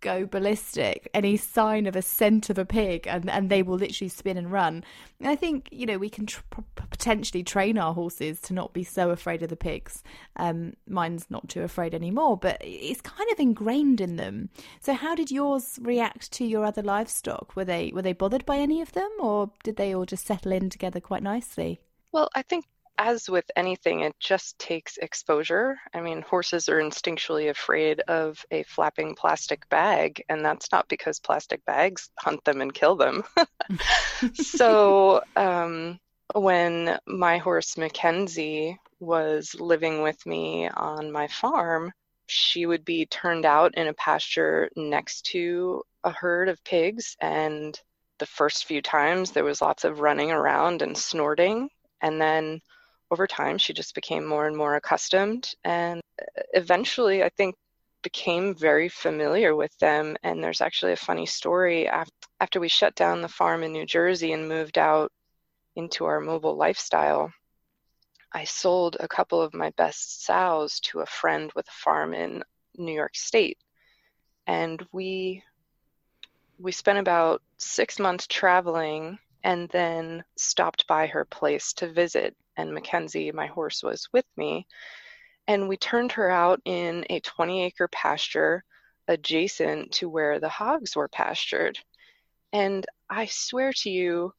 go 0.00 0.26
ballistic, 0.26 1.08
any 1.14 1.36
sign 1.36 1.86
of 1.86 1.96
a 1.96 2.02
scent 2.02 2.50
of 2.50 2.58
a 2.58 2.64
pig, 2.64 3.06
and, 3.06 3.28
and 3.30 3.50
they 3.50 3.62
will 3.62 3.76
literally 3.76 4.08
spin 4.08 4.36
and 4.36 4.52
run. 4.52 4.84
And 5.20 5.28
I 5.28 5.36
think, 5.36 5.68
you 5.72 5.86
know, 5.86 5.98
we 5.98 6.10
can 6.10 6.26
tr- 6.26 6.42
potentially 6.76 7.42
train 7.42 7.78
our 7.78 7.94
horses 7.94 8.40
to 8.42 8.52
not 8.52 8.72
be 8.72 8.84
so 8.84 9.10
afraid 9.10 9.42
of 9.42 9.48
the 9.48 9.56
pigs. 9.56 10.02
Um, 10.36 10.74
mine's 10.88 11.26
not 11.30 11.48
too 11.48 11.62
afraid 11.62 11.94
anymore, 11.94 12.36
but 12.36 12.58
it's 12.60 13.00
kind 13.00 13.30
of 13.32 13.40
ingrained 13.40 14.00
in 14.00 14.16
them. 14.16 14.50
So 14.80 14.94
how 14.94 15.14
did 15.14 15.30
yours 15.30 15.78
react 15.82 16.32
to 16.32 16.44
your 16.44 16.64
other 16.64 16.82
livestock? 16.82 17.56
Were 17.56 17.64
they 17.64 17.90
were 17.94 18.02
they 18.02 18.12
bothered 18.12 18.46
by 18.46 18.58
any 18.58 18.80
of 18.80 18.92
them, 18.92 19.10
or 19.20 19.50
did 19.64 19.76
they 19.76 19.94
all 19.94 20.06
just 20.06 20.26
settle 20.26 20.52
in 20.52 20.70
together 20.70 21.00
quite 21.00 21.22
nicely? 21.22 21.80
Well, 22.12 22.28
I 22.34 22.42
think 22.42 22.64
as 22.98 23.28
with 23.28 23.50
anything, 23.56 24.00
it 24.00 24.14
just 24.20 24.58
takes 24.58 24.96
exposure. 24.96 25.76
I 25.94 26.00
mean, 26.00 26.22
horses 26.22 26.68
are 26.68 26.80
instinctually 26.80 27.50
afraid 27.50 28.00
of 28.00 28.44
a 28.50 28.62
flapping 28.64 29.14
plastic 29.14 29.68
bag, 29.68 30.22
and 30.28 30.44
that's 30.44 30.72
not 30.72 30.88
because 30.88 31.20
plastic 31.20 31.64
bags 31.64 32.10
hunt 32.18 32.44
them 32.44 32.60
and 32.60 32.72
kill 32.72 32.96
them. 32.96 33.24
so, 34.34 35.22
um, 35.36 35.98
when 36.34 36.98
my 37.06 37.38
horse 37.38 37.76
Mackenzie 37.76 38.78
was 38.98 39.54
living 39.58 40.02
with 40.02 40.24
me 40.26 40.68
on 40.68 41.12
my 41.12 41.28
farm, 41.28 41.92
she 42.26 42.66
would 42.66 42.84
be 42.84 43.06
turned 43.06 43.44
out 43.44 43.74
in 43.76 43.86
a 43.86 43.94
pasture 43.94 44.68
next 44.76 45.26
to 45.26 45.82
a 46.02 46.10
herd 46.10 46.48
of 46.48 46.62
pigs. 46.64 47.16
And 47.20 47.78
the 48.18 48.26
first 48.26 48.64
few 48.64 48.82
times, 48.82 49.30
there 49.30 49.44
was 49.44 49.62
lots 49.62 49.84
of 49.84 50.00
running 50.00 50.32
around 50.32 50.82
and 50.82 50.96
snorting. 50.96 51.68
And 52.00 52.20
then 52.20 52.60
over 53.10 53.26
time, 53.26 53.58
she 53.58 53.72
just 53.72 53.94
became 53.94 54.26
more 54.26 54.46
and 54.46 54.56
more 54.56 54.74
accustomed. 54.74 55.52
And 55.64 56.00
uh, 56.20 56.42
eventually, 56.54 57.22
I 57.22 57.28
think, 57.28 57.54
became 58.02 58.54
very 58.54 58.88
familiar 58.88 59.54
with 59.54 59.76
them. 59.78 60.16
And 60.22 60.42
there's 60.42 60.60
actually 60.60 60.92
a 60.92 60.96
funny 60.96 61.26
story. 61.26 61.88
After 62.40 62.60
we 62.60 62.68
shut 62.68 62.94
down 62.94 63.22
the 63.22 63.28
farm 63.28 63.62
in 63.62 63.72
New 63.72 63.86
Jersey 63.86 64.32
and 64.32 64.48
moved 64.48 64.78
out 64.78 65.12
into 65.76 66.04
our 66.04 66.20
mobile 66.20 66.56
lifestyle, 66.56 67.32
I 68.32 68.44
sold 68.44 68.96
a 69.00 69.08
couple 69.08 69.40
of 69.40 69.54
my 69.54 69.70
best 69.76 70.24
sows 70.24 70.80
to 70.80 71.00
a 71.00 71.06
friend 71.06 71.50
with 71.54 71.66
a 71.68 71.82
farm 71.82 72.12
in 72.12 72.42
New 72.76 72.92
York 72.92 73.16
State. 73.16 73.58
And 74.46 74.84
we 74.92 75.42
we 76.58 76.72
spent 76.72 76.98
about 76.98 77.42
six 77.58 77.98
months 77.98 78.26
traveling 78.26 79.18
and 79.44 79.68
then 79.70 80.24
stopped 80.36 80.86
by 80.86 81.06
her 81.06 81.24
place 81.24 81.72
to 81.74 81.92
visit 81.92 82.34
and 82.56 82.72
Mackenzie, 82.72 83.32
my 83.32 83.46
horse, 83.46 83.82
was 83.82 84.08
with 84.12 84.26
me. 84.36 84.66
And 85.46 85.68
we 85.68 85.76
turned 85.76 86.12
her 86.12 86.30
out 86.30 86.60
in 86.64 87.04
a 87.08 87.20
20 87.20 87.64
acre 87.64 87.88
pasture 87.88 88.64
adjacent 89.08 89.92
to 89.92 90.08
where 90.08 90.40
the 90.40 90.48
hogs 90.48 90.96
were 90.96 91.08
pastured. 91.08 91.78
And 92.52 92.84
I 93.08 93.26
swear 93.26 93.72
to 93.72 93.90
you, 93.90 94.32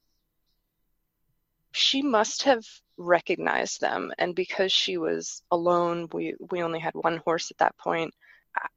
she 1.71 2.01
must 2.01 2.43
have 2.43 2.65
recognized 2.97 3.79
them. 3.79 4.11
And 4.17 4.35
because 4.35 4.71
she 4.71 4.97
was 4.97 5.41
alone, 5.51 6.09
we, 6.11 6.35
we 6.51 6.63
only 6.63 6.79
had 6.79 6.95
one 6.95 7.17
horse 7.17 7.51
at 7.51 7.57
that 7.59 7.77
point. 7.77 8.13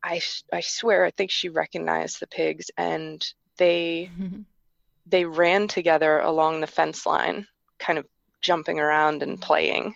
I, 0.05 0.21
I 0.53 0.61
swear, 0.61 1.05
I 1.05 1.11
think 1.11 1.31
she 1.31 1.49
recognized 1.49 2.21
the 2.21 2.27
pigs 2.27 2.71
and 2.77 3.27
they, 3.57 4.11
they 5.07 5.25
ran 5.25 5.69
together 5.69 6.19
along 6.19 6.61
the 6.61 6.67
fence 6.67 7.07
line, 7.07 7.47
kind 7.79 7.99
of 7.99 8.07
jumping 8.41 8.79
around 8.81 9.23
and 9.23 9.41
playing 9.41 9.95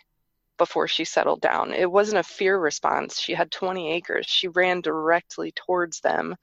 before 0.57 0.87
she 0.87 1.05
settled 1.05 1.41
down. 1.41 1.73
It 1.73 1.91
wasn't 1.91 2.19
a 2.21 2.23
fear 2.23 2.59
response. 2.59 3.19
She 3.19 3.35
had 3.35 3.51
20 3.51 3.93
acres. 3.93 4.27
She 4.27 4.49
ran 4.49 4.81
directly 4.81 5.53
towards 5.53 6.01
them 6.01 6.37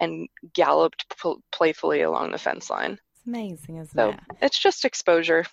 and 0.00 0.28
galloped 0.52 1.16
pl- 1.18 1.42
playfully 1.52 2.02
along 2.02 2.32
the 2.32 2.38
fence 2.38 2.68
line. 2.68 2.98
It's 3.14 3.26
amazing, 3.26 3.76
isn't 3.78 3.98
So 3.98 4.10
it? 4.10 4.20
it's 4.42 4.58
just 4.58 4.84
exposure. 4.84 5.44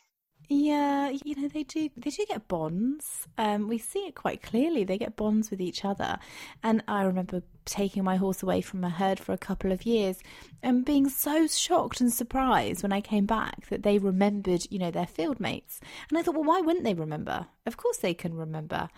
Yeah, 0.50 1.10
you 1.10 1.36
know 1.36 1.48
they 1.48 1.64
do. 1.64 1.90
They 1.96 2.10
do 2.10 2.26
get 2.28 2.48
bonds. 2.48 3.28
Um, 3.38 3.68
we 3.68 3.78
see 3.78 4.00
it 4.08 4.16
quite 4.16 4.42
clearly. 4.42 4.84
They 4.84 4.98
get 4.98 5.16
bonds 5.16 5.50
with 5.50 5.62
each 5.62 5.86
other, 5.86 6.20
and 6.62 6.84
I 6.88 7.04
remember 7.04 7.44
taking 7.66 8.04
my 8.04 8.18
horse 8.18 8.44
away 8.44 8.60
from 8.62 8.84
a 8.84 8.90
herd 8.90 9.20
for 9.20 9.32
a 9.32 9.38
couple 9.38 9.72
of 9.72 9.86
years, 9.86 10.20
and 10.62 10.86
being 10.86 11.08
so 11.08 11.48
shocked 11.48 12.02
and 12.02 12.12
surprised 12.12 12.84
when 12.84 12.92
I 12.92 13.02
came 13.02 13.26
back 13.26 13.68
that 13.70 13.84
they 13.84 13.98
remembered, 13.98 14.68
you 14.70 14.80
know, 14.80 14.92
their 14.92 15.08
field 15.08 15.40
mates. 15.40 15.80
And 16.10 16.18
I 16.18 16.22
thought, 16.22 16.36
well, 16.36 16.44
why 16.44 16.62
wouldn't 16.62 16.84
they 16.84 16.94
remember? 16.94 17.48
Of 17.66 17.78
course 17.78 17.98
they 17.98 18.14
can 18.14 18.36
remember. 18.36 18.90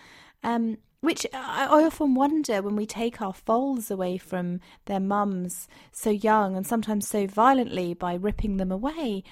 Um, 0.44 0.78
which 1.02 1.28
I, 1.34 1.68
I 1.70 1.84
often 1.84 2.16
wonder 2.16 2.62
when 2.64 2.76
we 2.76 2.88
take 2.88 3.22
our 3.22 3.34
foals 3.34 3.92
away 3.92 4.18
from 4.18 4.60
their 4.86 5.00
mums 5.00 5.68
so 5.92 6.10
young 6.10 6.56
and 6.56 6.66
sometimes 6.66 7.08
so 7.08 7.28
violently 7.28 7.94
by 7.94 8.16
ripping 8.16 8.58
them 8.58 8.72
away. 8.72 9.24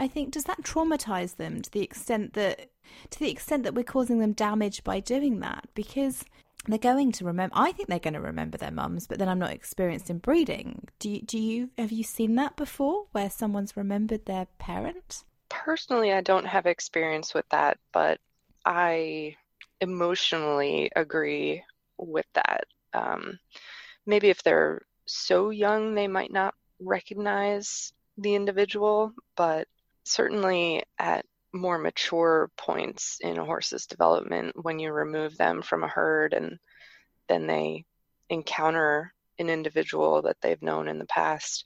I 0.00 0.08
think 0.08 0.30
does 0.30 0.44
that 0.44 0.62
traumatize 0.62 1.36
them 1.36 1.60
to 1.60 1.70
the 1.70 1.82
extent 1.82 2.32
that 2.32 2.70
to 3.10 3.18
the 3.18 3.30
extent 3.30 3.64
that 3.64 3.74
we're 3.74 3.84
causing 3.84 4.18
them 4.18 4.32
damage 4.32 4.82
by 4.82 4.98
doing 4.98 5.40
that 5.40 5.68
because 5.74 6.24
they're 6.66 6.78
going 6.78 7.12
to 7.12 7.24
remember 7.26 7.54
I 7.54 7.72
think 7.72 7.90
they're 7.90 7.98
going 7.98 8.14
to 8.14 8.20
remember 8.20 8.56
their 8.56 8.70
mums 8.70 9.06
but 9.06 9.18
then 9.18 9.28
I'm 9.28 9.38
not 9.38 9.52
experienced 9.52 10.08
in 10.08 10.16
breeding. 10.16 10.88
Do 10.98 11.10
you, 11.10 11.20
do 11.20 11.38
you 11.38 11.68
have 11.76 11.92
you 11.92 12.02
seen 12.02 12.34
that 12.36 12.56
before 12.56 13.08
where 13.12 13.28
someone's 13.28 13.76
remembered 13.76 14.24
their 14.24 14.46
parent? 14.58 15.24
Personally, 15.50 16.14
I 16.14 16.22
don't 16.22 16.46
have 16.46 16.64
experience 16.64 17.34
with 17.34 17.48
that, 17.50 17.76
but 17.92 18.20
I 18.64 19.36
emotionally 19.82 20.90
agree 20.96 21.62
with 21.98 22.26
that. 22.34 22.64
Um, 22.94 23.38
maybe 24.06 24.30
if 24.30 24.42
they're 24.42 24.80
so 25.04 25.50
young, 25.50 25.94
they 25.94 26.08
might 26.08 26.32
not 26.32 26.54
recognize 26.78 27.92
the 28.16 28.34
individual, 28.34 29.12
but 29.36 29.68
certainly 30.10 30.82
at 30.98 31.24
more 31.52 31.78
mature 31.78 32.50
points 32.56 33.18
in 33.20 33.38
a 33.38 33.44
horse's 33.44 33.86
development, 33.86 34.54
when 34.62 34.78
you 34.78 34.92
remove 34.92 35.36
them 35.36 35.62
from 35.62 35.82
a 35.82 35.88
herd 35.88 36.32
and 36.32 36.58
then 37.28 37.46
they 37.46 37.84
encounter 38.28 39.12
an 39.38 39.48
individual 39.48 40.22
that 40.22 40.36
they've 40.40 40.62
known 40.62 40.88
in 40.88 40.98
the 40.98 41.06
past, 41.06 41.64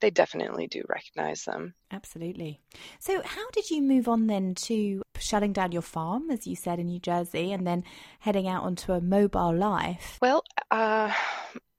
they 0.00 0.10
definitely 0.10 0.66
do 0.66 0.82
recognize 0.88 1.44
them. 1.44 1.74
Absolutely. 1.90 2.60
So, 3.00 3.22
how 3.24 3.50
did 3.50 3.70
you 3.70 3.82
move 3.82 4.08
on 4.08 4.26
then 4.26 4.54
to 4.66 5.02
shutting 5.18 5.52
down 5.52 5.72
your 5.72 5.82
farm, 5.82 6.30
as 6.30 6.46
you 6.46 6.54
said, 6.54 6.78
in 6.78 6.86
New 6.86 7.00
Jersey, 7.00 7.52
and 7.52 7.66
then 7.66 7.84
heading 8.20 8.46
out 8.46 8.64
onto 8.64 8.92
a 8.92 9.00
mobile 9.00 9.54
life? 9.54 10.18
Well, 10.20 10.44
uh, 10.70 11.12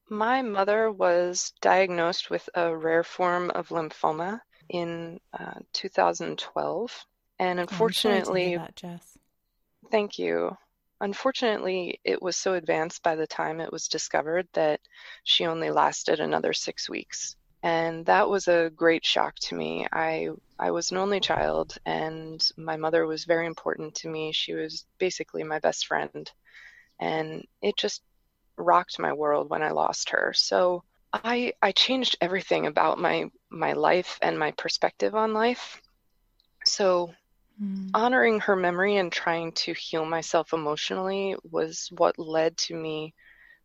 my 0.09 0.41
mother 0.41 0.91
was 0.91 1.53
diagnosed 1.62 2.29
with 2.29 2.50
a 2.55 2.75
rare 2.75 3.03
form 3.03 3.51
of 3.51 3.69
lymphoma 3.69 4.41
in 4.69 5.19
uh, 5.38 5.59
2012. 5.74 7.05
And 7.39 7.59
Oh, 7.71 7.81
I'm 7.81 7.93
sorry 7.93 8.21
to 8.24 8.33
hear 8.33 8.51
unfortunately, 8.51 8.51
that, 8.51 8.75
Jess. 8.75 9.17
thank 9.91 10.19
you. 10.19 10.57
Unfortunately, 11.00 12.00
it 12.03 12.21
was 12.21 12.36
so 12.36 12.53
advanced 12.55 13.03
by 13.03 13.15
the 13.15 13.27
time 13.27 13.59
it 13.59 13.71
was 13.71 13.88
discovered 13.88 14.47
that 14.53 14.81
she 15.24 15.45
only 15.45 15.69
lasted 15.69 16.19
another 16.19 16.53
six 16.53 16.89
weeks. 16.89 17.36
And 17.63 18.05
that 18.05 18.29
was 18.29 18.47
a 18.47 18.71
great 18.75 19.05
shock 19.05 19.36
to 19.41 19.55
me. 19.55 19.88
I 19.91 20.29
I 20.59 20.71
was 20.71 20.91
an 20.91 20.97
only 20.97 21.19
child 21.19 21.77
and 21.86 22.47
my 22.57 22.77
mother 22.77 23.05
was 23.05 23.25
very 23.25 23.45
important 23.47 23.95
to 23.95 24.09
me. 24.09 24.31
She 24.31 24.53
was 24.53 24.86
basically 25.00 25.43
my 25.43 25.59
best 25.59 25.86
friend. 25.88 26.31
And 27.00 27.45
it 27.62 27.77
just 27.77 28.03
rocked 28.57 29.00
my 29.00 29.13
world 29.13 29.50
when 29.50 29.63
I 29.63 29.71
lost 29.71 30.09
her. 30.12 30.33
So 30.36 30.83
I 31.13 31.53
I 31.61 31.71
changed 31.71 32.17
everything 32.21 32.65
about 32.67 32.97
my 32.99 33.25
my 33.49 33.73
life 33.73 34.17
and 34.21 34.37
my 34.37 34.51
perspective 34.51 35.15
on 35.15 35.33
life. 35.33 35.81
So 36.65 37.13
Mm. 37.61 37.93
honoring 37.93 38.39
her 38.41 38.55
memory 38.55 38.97
and 38.97 39.12
trying 39.12 39.51
to 39.53 39.73
heal 39.73 40.05
myself 40.05 40.53
emotionally 40.53 41.36
was 41.49 41.89
what 41.91 42.17
led 42.19 42.58
to 42.58 42.75
me 42.75 43.13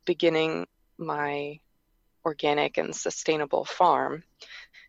beginning 0.06 0.66
my 0.98 1.58
organic 2.24 2.78
and 2.78 2.94
sustainable 2.94 3.64
farm. 3.64 4.24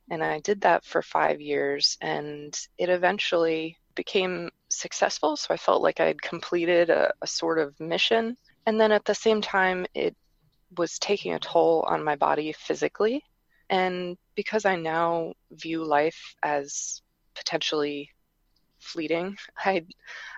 And 0.10 0.24
I 0.24 0.40
did 0.40 0.62
that 0.62 0.86
for 0.86 1.02
five 1.02 1.42
years, 1.42 1.98
and 2.02 2.54
it 2.78 2.90
eventually 2.90 3.78
became 3.96 4.50
successful. 4.70 5.36
So 5.38 5.54
I 5.54 5.58
felt 5.58 5.82
like 5.82 6.00
I 6.00 6.06
had 6.08 6.22
completed 6.22 6.90
a, 6.90 7.14
a 7.22 7.28
sort 7.28 7.60
of 7.60 7.80
mission. 7.80 8.38
And 8.66 8.80
then 8.80 8.92
at 8.92 9.06
the 9.06 9.16
same 9.16 9.42
time, 9.42 9.86
it 9.94 10.16
was 10.78 11.00
taking 11.00 11.34
a 11.34 11.40
toll 11.40 11.86
on 11.88 12.04
my 12.04 12.16
body 12.16 12.54
physically. 12.54 13.24
And 13.70 14.18
because 14.36 14.66
I 14.66 14.76
now 14.76 15.34
view 15.52 15.84
life 15.84 16.36
as 16.44 17.02
potentially 17.36 18.10
fleeting, 18.80 19.38
I, 19.58 19.86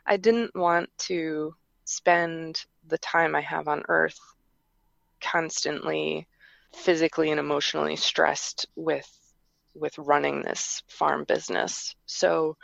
I 0.06 0.18
didn't 0.18 0.56
want 0.56 0.90
to 1.00 1.54
spend 1.86 2.66
the 2.88 2.98
time 2.98 3.36
I 3.36 3.42
have 3.42 3.68
on 3.68 3.84
earth 3.90 4.20
constantly 5.22 6.28
physically 6.74 7.32
and 7.32 7.40
emotionally 7.40 7.96
stressed 7.96 8.68
with 8.76 9.10
with 9.74 9.98
running 9.98 10.42
this 10.42 10.84
farm 10.88 11.26
business. 11.26 11.96
So 12.06 12.56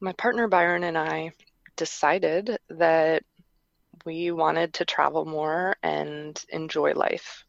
my 0.00 0.12
partner 0.12 0.46
Byron 0.46 0.84
and 0.84 0.96
I 0.96 1.32
decided 1.76 2.58
that 2.70 3.24
we 4.08 4.30
wanted 4.30 4.72
to 4.72 4.86
travel 4.86 5.26
more 5.26 5.76
and 5.82 6.42
enjoy 6.48 6.94
life. 6.94 7.44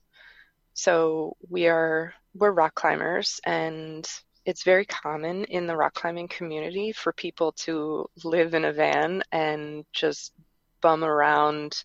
So 0.73 1.37
we 1.49 1.69
are 1.69 2.13
we're 2.35 2.51
rock 2.51 2.75
climbers 2.75 3.39
and 3.45 4.05
it's 4.43 4.63
very 4.63 4.85
common 4.85 5.45
in 5.45 5.67
the 5.67 5.77
rock 5.77 5.93
climbing 5.93 6.27
community 6.27 6.91
for 6.91 7.13
people 7.13 7.53
to 7.63 8.09
live 8.25 8.53
in 8.55 8.65
a 8.65 8.73
van 8.73 9.23
and 9.31 9.85
just 9.93 10.33
bum 10.81 11.05
around 11.05 11.81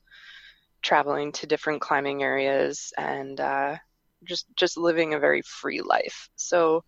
traveling 0.83 1.31
to 1.33 1.47
different 1.47 1.81
climbing 1.81 2.25
areas 2.25 2.93
and 2.99 3.39
uh, 3.39 3.77
just 4.25 4.47
just 4.57 4.77
living 4.77 5.15
a 5.15 5.21
very 5.21 5.43
free 5.43 5.83
life. 5.83 6.29
So 6.35 6.83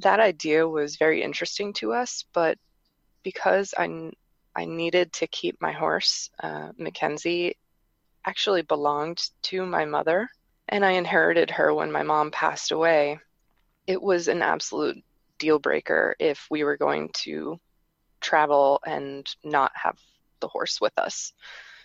that 0.00 0.20
idea 0.20 0.68
was 0.68 0.96
very 0.96 1.22
interesting 1.22 1.72
to 1.74 1.94
us, 1.94 2.26
but 2.34 2.58
because 3.22 3.72
I 3.78 4.10
I 4.56 4.64
needed 4.64 5.12
to 5.14 5.26
keep 5.26 5.60
my 5.60 5.72
horse, 5.72 6.30
uh, 6.42 6.72
Mackenzie, 6.78 7.56
actually 8.24 8.62
belonged 8.62 9.28
to 9.42 9.66
my 9.66 9.84
mother, 9.84 10.28
and 10.68 10.84
I 10.84 10.92
inherited 10.92 11.50
her 11.50 11.74
when 11.74 11.92
my 11.92 12.02
mom 12.02 12.30
passed 12.30 12.72
away. 12.72 13.20
It 13.86 14.00
was 14.00 14.28
an 14.28 14.40
absolute 14.40 15.04
deal 15.38 15.58
breaker 15.58 16.16
if 16.18 16.46
we 16.50 16.64
were 16.64 16.78
going 16.78 17.10
to 17.24 17.60
travel 18.20 18.80
and 18.86 19.28
not 19.44 19.72
have 19.74 19.98
the 20.40 20.48
horse 20.48 20.80
with 20.80 20.98
us. 20.98 21.34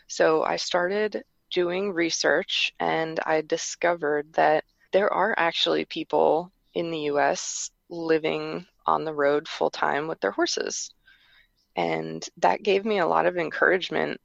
So 0.08 0.44
I 0.44 0.56
started 0.56 1.24
doing 1.52 1.92
research 1.92 2.74
and 2.80 3.20
I 3.26 3.42
discovered 3.42 4.32
that 4.34 4.64
there 4.94 5.12
are 5.12 5.36
actually 5.38 5.86
people 5.86 6.52
in 6.74 6.90
the 6.90 7.12
US 7.12 7.70
living 7.90 8.66
on 8.86 9.04
the 9.04 9.14
road 9.14 9.48
full 9.48 9.70
time 9.70 10.08
with 10.08 10.22
their 10.22 10.32
horses. 10.32 10.92
And 11.76 12.28
that 12.38 12.64
gave 12.64 12.86
me 12.86 13.00
a 13.00 13.08
lot 13.08 13.26
of 13.26 13.38
encouragement 13.38 14.20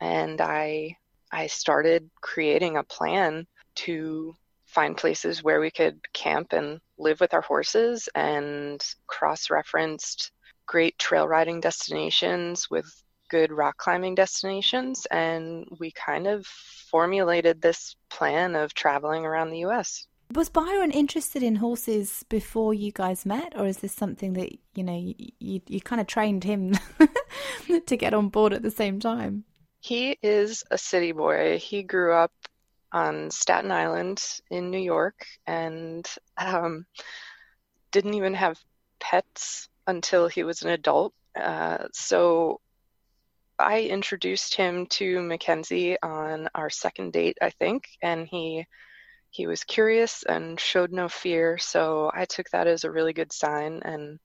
and 0.00 0.40
I 0.40 0.96
I 1.32 1.46
started 1.46 2.10
creating 2.20 2.76
a 2.76 2.82
plan 2.82 3.46
to 3.76 4.34
find 4.66 4.96
places 4.96 5.42
where 5.42 5.60
we 5.60 5.70
could 5.70 6.00
camp 6.12 6.52
and 6.52 6.80
live 6.98 7.20
with 7.20 7.34
our 7.34 7.40
horses 7.40 8.08
and 8.14 8.84
cross-referenced 9.06 10.32
great 10.66 10.98
trail 10.98 11.26
riding 11.26 11.60
destinations 11.60 12.70
with 12.70 12.86
good 13.30 13.52
rock 13.52 13.76
climbing 13.76 14.14
destinations 14.14 15.06
and 15.10 15.66
we 15.78 15.92
kind 15.92 16.26
of 16.26 16.46
formulated 16.46 17.60
this 17.62 17.96
plan 18.08 18.56
of 18.56 18.74
traveling 18.74 19.24
around 19.24 19.50
the 19.50 19.64
US. 19.66 20.06
Was 20.32 20.48
Byron 20.48 20.92
interested 20.92 21.42
in 21.42 21.56
horses 21.56 22.24
before 22.28 22.72
you 22.72 22.92
guys 22.92 23.26
met, 23.26 23.52
or 23.56 23.66
is 23.66 23.78
this 23.78 23.92
something 23.92 24.34
that 24.34 24.52
you 24.74 24.84
know 24.84 24.96
you 24.96 25.14
you, 25.40 25.60
you 25.66 25.80
kind 25.80 26.00
of 26.00 26.06
trained 26.06 26.44
him 26.44 26.74
to 27.86 27.96
get 27.96 28.14
on 28.14 28.28
board 28.28 28.52
at 28.52 28.62
the 28.62 28.70
same 28.70 29.00
time? 29.00 29.44
He 29.80 30.16
is 30.22 30.62
a 30.70 30.78
city 30.78 31.10
boy. 31.10 31.58
He 31.58 31.82
grew 31.82 32.14
up 32.14 32.32
on 32.92 33.30
Staten 33.30 33.72
Island 33.72 34.22
in 34.50 34.70
New 34.70 34.78
York 34.78 35.26
and 35.46 36.06
um, 36.36 36.86
didn't 37.90 38.14
even 38.14 38.34
have 38.34 38.58
pets 39.00 39.68
until 39.86 40.28
he 40.28 40.44
was 40.44 40.62
an 40.62 40.70
adult. 40.70 41.12
Uh, 41.34 41.86
so 41.92 42.60
I 43.58 43.82
introduced 43.82 44.54
him 44.54 44.86
to 44.86 45.22
Mackenzie 45.22 46.00
on 46.00 46.48
our 46.54 46.70
second 46.70 47.12
date, 47.12 47.38
I 47.42 47.50
think, 47.50 47.88
and 48.00 48.28
he 48.28 48.66
he 49.30 49.46
was 49.46 49.64
curious 49.64 50.22
and 50.24 50.58
showed 50.58 50.92
no 50.92 51.08
fear. 51.08 51.56
So 51.58 52.10
I 52.14 52.24
took 52.24 52.50
that 52.50 52.66
as 52.66 52.84
a 52.84 52.90
really 52.90 53.12
good 53.12 53.32
sign, 53.32 53.80
and 53.84 54.18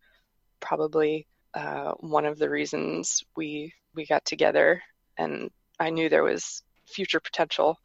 probably 0.59 1.27
uh, 1.53 1.93
one 1.99 2.25
of 2.25 2.37
the 2.37 2.49
reasons 2.49 3.23
we 3.35 3.73
we 3.93 4.05
got 4.05 4.25
together. 4.25 4.81
And 5.17 5.51
I 5.79 5.89
knew 5.91 6.09
there 6.09 6.23
was 6.23 6.63
future 6.87 7.19
potential, 7.19 7.77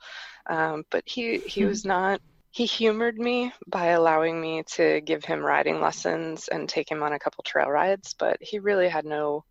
um, 0.49 0.85
but 0.91 1.05
he 1.07 1.39
he 1.45 1.65
was 1.65 1.85
not 1.85 2.21
he 2.53 2.67
humored 2.67 3.17
me 3.17 3.53
by 3.69 3.89
allowing 3.89 4.41
me 4.41 4.65
to 4.75 5.01
give 5.03 5.25
him 5.25 5.41
riding 5.45 5.81
lessons 5.81 6.49
and 6.49 6.69
take 6.69 6.91
him 6.91 7.03
on 7.03 7.13
a 7.13 7.19
couple 7.19 7.45
trail 7.45 7.71
rides, 7.71 8.15
but 8.19 8.39
he 8.41 8.59
really 8.59 8.89
had 8.89 9.05
no 9.05 9.45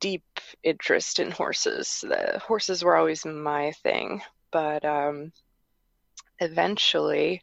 deep 0.00 0.24
interest 0.62 1.20
in 1.20 1.30
horses. 1.30 2.04
The 2.06 2.38
horses 2.46 2.84
were 2.84 2.96
always 2.96 3.24
my 3.24 3.72
thing, 3.82 4.22
but 4.50 4.84
um, 4.84 5.32
eventually, 6.40 7.42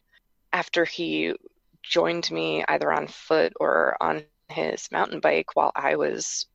after 0.52 0.84
he 0.84 1.34
joined 1.82 2.30
me 2.30 2.64
either 2.68 2.92
on 2.92 3.06
foot 3.08 3.52
or 3.60 3.96
on 4.00 4.24
his 4.48 4.90
mountain 4.92 5.20
bike 5.20 5.54
while 5.54 5.72
I 5.74 5.96
was 5.96 6.46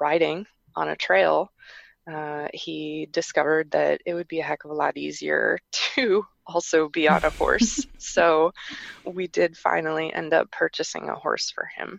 riding 0.00 0.46
on 0.76 0.88
a 0.88 0.96
trail, 0.96 1.50
uh, 2.10 2.48
he 2.52 3.08
discovered 3.10 3.70
that 3.72 4.00
it 4.06 4.14
would 4.14 4.28
be 4.28 4.40
a 4.40 4.44
heck 4.44 4.64
of 4.64 4.70
a 4.70 4.74
lot 4.74 4.96
easier 4.96 5.58
to 5.94 6.24
also 6.46 6.88
be 6.88 7.08
on 7.08 7.20
a 7.24 7.30
horse. 7.38 7.86
so 7.98 8.52
we 9.04 9.26
did 9.28 9.56
finally 9.56 10.12
end 10.12 10.34
up 10.34 10.50
purchasing 10.50 11.08
a 11.08 11.14
horse 11.14 11.50
for 11.50 11.68
him. 11.76 11.98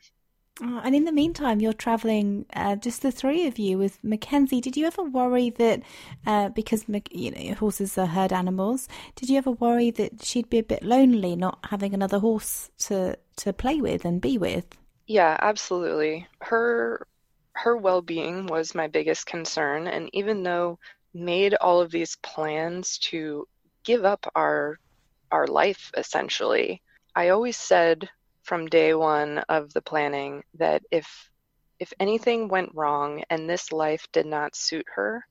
Oh, 0.61 0.79
and 0.83 0.95
in 0.95 1.03
the 1.03 1.11
meantime, 1.11 1.59
you're 1.59 1.73
traveling, 1.73 2.45
uh, 2.53 2.77
just 2.77 3.01
the 3.01 3.11
three 3.11 3.45
of 3.45 3.59
you 3.59 3.77
with 3.77 4.01
Mackenzie. 4.03 4.61
Did 4.61 4.77
you 4.77 4.85
ever 4.85 5.03
worry 5.03 5.49
that, 5.49 5.83
uh, 6.25 6.49
because 6.49 6.85
you 7.11 7.31
know 7.31 7.53
horses 7.55 7.97
are 7.97 8.05
herd 8.05 8.31
animals, 8.31 8.87
did 9.15 9.29
you 9.29 9.37
ever 9.37 9.51
worry 9.51 9.91
that 9.91 10.23
she'd 10.23 10.49
be 10.49 10.59
a 10.59 10.63
bit 10.63 10.83
lonely 10.83 11.35
not 11.35 11.59
having 11.69 11.93
another 11.93 12.19
horse 12.19 12.69
to 12.87 13.17
to 13.37 13.51
play 13.53 13.81
with 13.81 14.05
and 14.05 14.21
be 14.21 14.37
with? 14.37 14.65
Yeah, 15.07 15.37
absolutely. 15.41 16.27
Her 16.41 17.07
her 17.53 17.77
well-being 17.77 18.47
was 18.47 18.75
my 18.75 18.87
biggest 18.87 19.25
concern, 19.25 19.87
and 19.87 20.09
even 20.13 20.43
though 20.43 20.79
made 21.13 21.53
all 21.55 21.81
of 21.81 21.91
these 21.91 22.17
plans 22.17 22.97
to 22.99 23.47
give 23.83 24.05
up 24.05 24.25
our 24.35 24.79
our 25.31 25.47
life 25.47 25.91
essentially, 25.97 26.81
I 27.15 27.29
always 27.29 27.57
said 27.57 28.09
from 28.45 28.67
day 28.67 28.93
one 28.93 29.39
of 29.49 29.73
the 29.73 29.81
planning 29.81 30.43
that 30.53 30.83
if 30.91 31.29
if 31.79 31.91
anything 31.99 32.47
went 32.47 32.73
wrong 32.73 33.23
and 33.29 33.49
this 33.49 33.73
life 33.73 34.07
did 34.13 34.25
not 34.25 34.55
suit 34.55 34.85
her, 34.95 35.25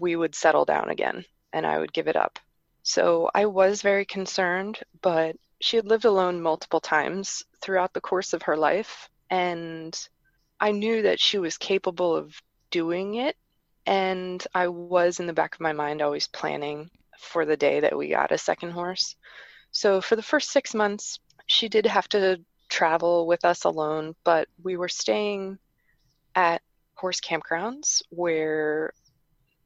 we 0.00 0.16
would 0.16 0.34
settle 0.34 0.64
down 0.64 0.88
again 0.88 1.24
and 1.52 1.66
I 1.66 1.78
would 1.78 1.92
give 1.92 2.08
it 2.08 2.16
up. 2.16 2.38
So 2.82 3.30
I 3.34 3.46
was 3.46 3.82
very 3.82 4.06
concerned, 4.06 4.78
but 5.02 5.36
she 5.60 5.76
had 5.76 5.86
lived 5.86 6.04
alone 6.04 6.40
multiple 6.40 6.80
times 6.80 7.44
throughout 7.60 7.92
the 7.92 8.00
course 8.00 8.32
of 8.32 8.42
her 8.42 8.56
life, 8.56 9.08
and 9.30 10.08
I 10.60 10.72
knew 10.72 11.02
that 11.02 11.20
she 11.20 11.38
was 11.38 11.56
capable 11.58 12.16
of 12.16 12.34
doing 12.70 13.14
it. 13.14 13.36
And 13.86 14.44
I 14.54 14.68
was 14.68 15.20
in 15.20 15.26
the 15.26 15.32
back 15.32 15.54
of 15.54 15.60
my 15.60 15.72
mind 15.72 16.00
always 16.00 16.26
planning 16.26 16.90
for 17.18 17.44
the 17.44 17.56
day 17.56 17.80
that 17.80 17.96
we 17.96 18.08
got 18.08 18.32
a 18.32 18.38
second 18.38 18.70
horse. 18.70 19.16
So 19.70 20.00
for 20.00 20.16
the 20.16 20.22
first 20.22 20.50
six 20.50 20.74
months, 20.74 21.18
she 21.46 21.68
did 21.68 21.86
have 21.86 22.08
to 22.10 22.40
travel 22.68 23.26
with 23.26 23.44
us 23.44 23.64
alone, 23.64 24.14
but 24.24 24.48
we 24.62 24.76
were 24.76 24.88
staying 24.88 25.58
at 26.34 26.62
horse 26.94 27.20
campgrounds 27.20 28.02
where 28.10 28.92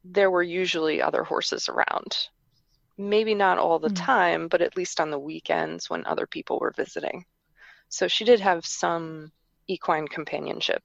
there 0.04 0.30
were 0.30 0.42
usually 0.42 1.00
other 1.00 1.24
horses 1.24 1.68
around. 1.68 2.16
Maybe 2.96 3.34
not 3.34 3.58
all 3.58 3.78
the 3.78 3.90
mm. 3.90 3.96
time, 3.96 4.48
but 4.48 4.62
at 4.62 4.76
least 4.76 5.00
on 5.00 5.10
the 5.10 5.18
weekends 5.18 5.88
when 5.88 6.04
other 6.06 6.26
people 6.26 6.58
were 6.58 6.74
visiting. 6.76 7.24
So 7.88 8.08
she 8.08 8.24
did 8.24 8.40
have 8.40 8.66
some 8.66 9.32
equine 9.68 10.08
companionship 10.08 10.82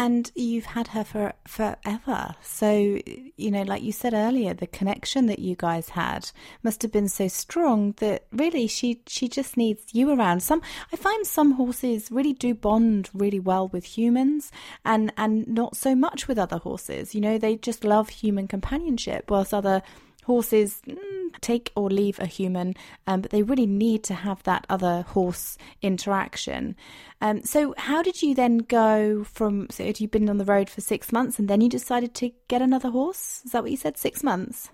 and 0.00 0.32
you've 0.34 0.64
had 0.64 0.88
her 0.88 1.04
for 1.04 1.34
forever. 1.46 2.34
So, 2.40 2.98
you 3.36 3.50
know, 3.50 3.64
like 3.64 3.82
you 3.82 3.92
said 3.92 4.14
earlier, 4.14 4.54
the 4.54 4.66
connection 4.66 5.26
that 5.26 5.40
you 5.40 5.54
guys 5.54 5.90
had 5.90 6.30
must 6.62 6.80
have 6.80 6.90
been 6.90 7.06
so 7.06 7.28
strong 7.28 7.92
that 7.98 8.24
really 8.32 8.66
she 8.66 9.02
she 9.06 9.28
just 9.28 9.58
needs 9.58 9.92
you 9.92 10.10
around. 10.10 10.42
Some 10.42 10.62
I 10.90 10.96
find 10.96 11.26
some 11.26 11.52
horses 11.52 12.10
really 12.10 12.32
do 12.32 12.54
bond 12.54 13.10
really 13.12 13.40
well 13.40 13.68
with 13.68 13.84
humans 13.84 14.50
and 14.86 15.12
and 15.18 15.46
not 15.46 15.76
so 15.76 15.94
much 15.94 16.26
with 16.26 16.38
other 16.38 16.56
horses. 16.56 17.14
You 17.14 17.20
know, 17.20 17.36
they 17.36 17.56
just 17.56 17.84
love 17.84 18.08
human 18.08 18.48
companionship 18.48 19.30
whilst 19.30 19.52
other 19.52 19.82
horses 20.30 20.80
mm, 20.86 21.40
take 21.40 21.72
or 21.74 21.90
leave 21.90 22.20
a 22.20 22.26
human, 22.26 22.74
um, 23.08 23.20
but 23.20 23.32
they 23.32 23.42
really 23.42 23.66
need 23.66 24.04
to 24.04 24.14
have 24.14 24.40
that 24.44 24.64
other 24.68 25.02
horse 25.08 25.58
interaction. 25.82 26.76
Um, 27.20 27.42
so, 27.42 27.74
how 27.76 28.00
did 28.00 28.22
you 28.22 28.32
then 28.34 28.58
go 28.58 29.24
from? 29.24 29.68
So, 29.70 29.84
had 29.84 29.98
you 29.98 30.06
been 30.06 30.30
on 30.30 30.38
the 30.38 30.44
road 30.44 30.70
for 30.70 30.80
six 30.80 31.10
months 31.10 31.38
and 31.40 31.48
then 31.48 31.60
you 31.60 31.68
decided 31.68 32.14
to 32.14 32.30
get 32.46 32.62
another 32.62 32.90
horse? 32.90 33.42
Is 33.44 33.50
that 33.52 33.62
what 33.62 33.72
you 33.72 33.76
said? 33.76 33.98
Six 33.98 34.22
months? 34.22 34.70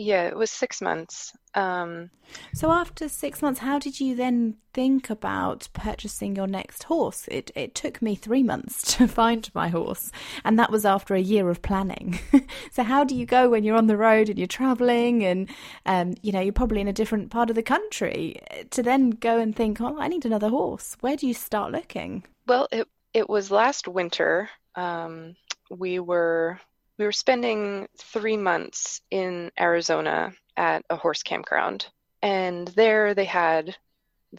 Yeah, 0.00 0.28
it 0.28 0.36
was 0.36 0.52
six 0.52 0.80
months. 0.80 1.36
Um, 1.54 2.10
so 2.54 2.70
after 2.70 3.08
six 3.08 3.42
months, 3.42 3.58
how 3.58 3.80
did 3.80 3.98
you 3.98 4.14
then 4.14 4.54
think 4.72 5.10
about 5.10 5.68
purchasing 5.72 6.36
your 6.36 6.46
next 6.46 6.84
horse? 6.84 7.26
It 7.28 7.50
it 7.56 7.74
took 7.74 8.00
me 8.00 8.14
three 8.14 8.44
months 8.44 8.80
to 8.96 9.08
find 9.08 9.50
my 9.54 9.68
horse, 9.68 10.12
and 10.44 10.56
that 10.56 10.70
was 10.70 10.84
after 10.84 11.16
a 11.16 11.20
year 11.20 11.50
of 11.50 11.62
planning. 11.62 12.20
so 12.70 12.84
how 12.84 13.02
do 13.02 13.16
you 13.16 13.26
go 13.26 13.50
when 13.50 13.64
you're 13.64 13.76
on 13.76 13.88
the 13.88 13.96
road 13.96 14.28
and 14.28 14.38
you're 14.38 14.46
traveling, 14.46 15.24
and 15.24 15.50
um, 15.84 16.14
you 16.22 16.30
know 16.30 16.40
you're 16.40 16.52
probably 16.52 16.80
in 16.80 16.88
a 16.88 16.92
different 16.92 17.30
part 17.30 17.50
of 17.50 17.56
the 17.56 17.62
country, 17.64 18.36
to 18.70 18.84
then 18.84 19.10
go 19.10 19.40
and 19.40 19.56
think, 19.56 19.80
oh, 19.80 19.98
I 19.98 20.06
need 20.06 20.24
another 20.24 20.48
horse. 20.48 20.96
Where 21.00 21.16
do 21.16 21.26
you 21.26 21.34
start 21.34 21.72
looking? 21.72 22.22
Well, 22.46 22.68
it 22.70 22.86
it 23.14 23.28
was 23.28 23.50
last 23.50 23.88
winter. 23.88 24.48
Um, 24.76 25.34
we 25.70 25.98
were 25.98 26.60
we 26.98 27.04
were 27.04 27.12
spending 27.12 27.86
three 27.96 28.36
months 28.36 29.00
in 29.10 29.50
Arizona 29.58 30.32
at 30.56 30.84
a 30.90 30.96
horse 30.96 31.22
campground. 31.22 31.86
And 32.22 32.66
there 32.68 33.14
they 33.14 33.24
had 33.24 33.76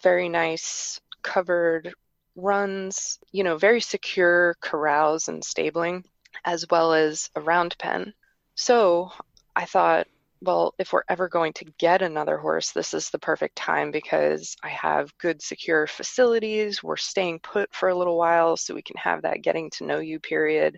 very 0.02 0.28
nice 0.28 1.00
covered 1.24 1.93
runs, 2.36 3.19
you 3.32 3.43
know, 3.43 3.58
very 3.58 3.80
secure 3.80 4.56
corrals 4.62 5.30
and 5.30 5.43
stabling, 5.43 6.04
as 6.43 6.65
well 6.69 6.93
as 6.93 7.30
a 7.36 7.41
round 7.41 7.78
pen. 7.80 8.13
So 8.56 9.12
I 9.56 9.63
thought, 9.63 10.08
well, 10.41 10.74
if 10.78 10.91
we're 10.91 11.04
ever 11.10 11.28
going 11.30 11.54
to 11.54 11.65
get 11.78 12.02
another 12.02 12.38
horse, 12.38 12.72
this 12.72 12.93
is 12.93 13.10
the 13.10 13.19
perfect 13.19 13.56
time 13.56 13.91
because 13.91 14.56
I 14.63 14.69
have 14.69 15.17
good, 15.17 15.41
secure 15.41 15.88
facilities. 15.88 16.84
We're 16.84 16.98
staying 16.98 17.39
put 17.39 17.74
for 17.74 17.89
a 17.89 17.95
little 17.95 18.17
while 18.17 18.58
so 18.58 18.74
we 18.74 18.82
can 18.82 18.98
have 18.98 19.22
that 19.22 19.41
getting 19.41 19.69
to 19.72 19.86
know 19.86 20.00
you 20.00 20.19
period 20.19 20.78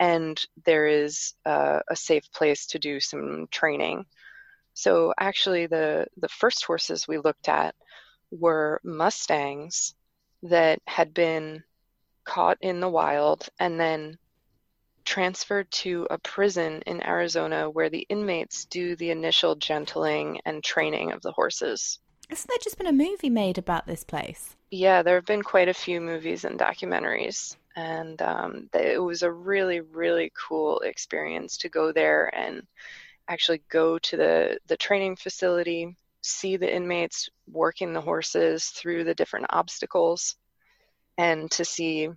and 0.00 0.40
there 0.64 0.86
is 0.86 1.34
uh, 1.44 1.80
a 1.88 1.96
safe 1.96 2.30
place 2.32 2.66
to 2.66 2.78
do 2.78 3.00
some 3.00 3.48
training. 3.50 4.06
So 4.74 5.12
actually, 5.18 5.66
the 5.66 6.06
the 6.16 6.28
first 6.28 6.64
horses 6.64 7.08
we 7.08 7.18
looked 7.18 7.48
at 7.48 7.74
were 8.30 8.80
mustangs 8.84 9.94
that 10.44 10.80
had 10.86 11.12
been 11.12 11.64
caught 12.24 12.58
in 12.60 12.80
the 12.80 12.88
wild 12.88 13.48
and 13.58 13.80
then 13.80 14.18
transferred 15.04 15.70
to 15.70 16.06
a 16.10 16.18
prison 16.18 16.82
in 16.86 17.02
Arizona 17.02 17.70
where 17.70 17.88
the 17.88 18.06
inmates 18.10 18.66
do 18.66 18.94
the 18.94 19.10
initial 19.10 19.56
gentling 19.56 20.38
and 20.44 20.62
training 20.62 21.12
of 21.12 21.22
the 21.22 21.32
horses. 21.32 21.98
Hasn't 22.28 22.48
there 22.48 22.58
just 22.62 22.76
been 22.76 22.86
a 22.86 22.92
movie 22.92 23.30
made 23.30 23.56
about 23.56 23.86
this 23.86 24.04
place? 24.04 24.54
Yeah, 24.70 25.02
there 25.02 25.14
have 25.14 25.24
been 25.24 25.42
quite 25.42 25.68
a 25.68 25.74
few 25.74 26.00
movies 26.02 26.44
and 26.44 26.60
documentaries 26.60 27.56
and 27.76 28.20
um, 28.22 28.68
it 28.74 29.02
was 29.02 29.22
a 29.22 29.30
really 29.32 29.80
really 29.80 30.32
cool 30.36 30.80
experience 30.80 31.56
to 31.58 31.68
go 31.68 31.92
there 31.92 32.34
and 32.34 32.62
actually 33.28 33.62
go 33.68 33.98
to 33.98 34.16
the 34.16 34.58
the 34.66 34.76
training 34.76 35.16
facility 35.16 35.96
see 36.22 36.56
the 36.56 36.74
inmates 36.74 37.28
working 37.50 37.92
the 37.92 38.00
horses 38.00 38.66
through 38.66 39.04
the 39.04 39.14
different 39.14 39.46
obstacles 39.50 40.36
and 41.16 41.50
to 41.50 41.64
see 41.64 42.08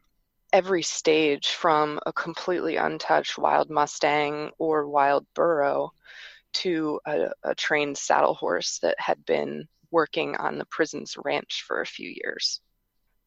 every 0.53 0.81
stage 0.81 1.49
from 1.51 1.99
a 2.05 2.13
completely 2.13 2.75
untouched 2.75 3.37
wild 3.37 3.69
mustang 3.69 4.51
or 4.57 4.87
wild 4.87 5.25
burro 5.33 5.91
to 6.53 6.99
a, 7.05 7.29
a 7.43 7.55
trained 7.55 7.97
saddle 7.97 8.33
horse 8.33 8.79
that 8.79 8.99
had 8.99 9.23
been 9.25 9.67
working 9.91 10.35
on 10.35 10.57
the 10.57 10.65
prison's 10.65 11.15
ranch 11.23 11.63
for 11.65 11.81
a 11.81 11.85
few 11.85 12.09
years 12.23 12.59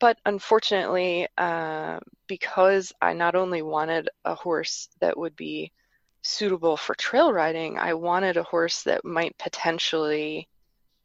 but 0.04 0.18
unfortunately, 0.26 1.26
uh, 1.38 1.98
because 2.28 2.92
I 3.00 3.14
not 3.14 3.34
only 3.34 3.62
wanted 3.62 4.10
a 4.26 4.34
horse 4.34 4.90
that 5.00 5.16
would 5.16 5.34
be 5.34 5.72
suitable 6.20 6.76
for 6.76 6.94
trail 6.94 7.32
riding, 7.32 7.78
I 7.78 7.94
wanted 7.94 8.36
a 8.36 8.42
horse 8.42 8.82
that 8.82 9.02
might 9.02 9.34
potentially 9.38 10.46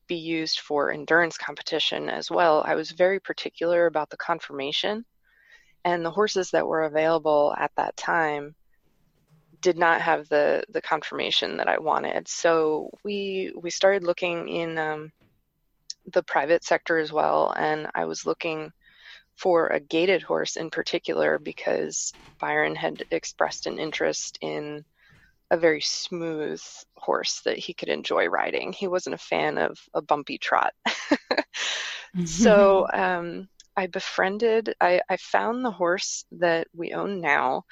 be 0.08 0.18
used 0.18 0.60
for 0.60 0.92
endurance 0.92 1.38
competition 1.38 2.10
as 2.10 2.30
well. 2.30 2.62
I 2.68 2.76
was 2.76 2.92
very 2.92 3.22
particular 3.22 3.86
about 3.86 4.10
the 4.10 4.18
conformation, 4.18 5.06
and 5.86 6.04
the 6.04 6.12
horses 6.12 6.52
that 6.52 6.68
were 6.68 6.84
available 6.84 7.56
at 7.58 7.72
that 7.78 7.96
time 7.96 8.54
did 9.62 9.78
not 9.78 10.02
have 10.02 10.28
the 10.28 10.66
the 10.72 10.82
conformation 10.82 11.56
that 11.56 11.70
I 11.70 11.80
wanted. 11.80 12.28
So 12.28 12.90
we 13.06 13.54
we 13.56 13.70
started 13.70 14.04
looking 14.04 14.50
in 14.50 14.78
um, 14.78 15.14
the 16.12 16.24
private 16.24 16.66
sector 16.66 16.98
as 16.98 17.14
well, 17.14 17.54
and 17.56 17.88
I 17.96 18.04
was 18.04 18.26
looking 18.26 18.74
for 19.40 19.68
a 19.68 19.80
gaited 19.80 20.22
horse 20.22 20.58
in 20.58 20.70
particular 20.70 21.40
because 21.40 22.14
Byron 22.40 22.76
had 22.76 23.06
expressed 23.10 23.68
an 23.68 23.80
interest 23.80 24.38
in 24.42 24.84
a 25.50 25.58
very 25.58 25.82
smooth 25.82 26.62
horse 26.98 27.42
that 27.46 27.58
he 27.58 27.74
could 27.74 27.90
enjoy 27.90 28.28
riding. 28.28 28.74
He 28.74 28.88
wasn't 28.88 29.16
a 29.16 29.20
fan 29.20 29.58
of 29.58 29.80
a 29.94 30.02
bumpy 30.02 30.38
trot. 30.38 30.74
so 32.26 32.86
um, 32.92 33.48
I 33.78 33.88
befriended, 33.88 34.76
I, 34.82 35.02
I 35.10 35.16
found 35.18 35.64
the 35.64 35.72
horse 35.72 36.26
that 36.34 36.68
we 36.76 36.92
own 36.92 37.22
now 37.22 37.64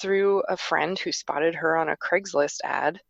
through 0.00 0.42
a 0.48 0.56
friend 0.56 0.98
who 0.98 1.12
spotted 1.12 1.54
her 1.56 1.76
on 1.76 1.90
a 1.90 1.96
Craigslist 1.96 2.60
ad. 2.64 3.00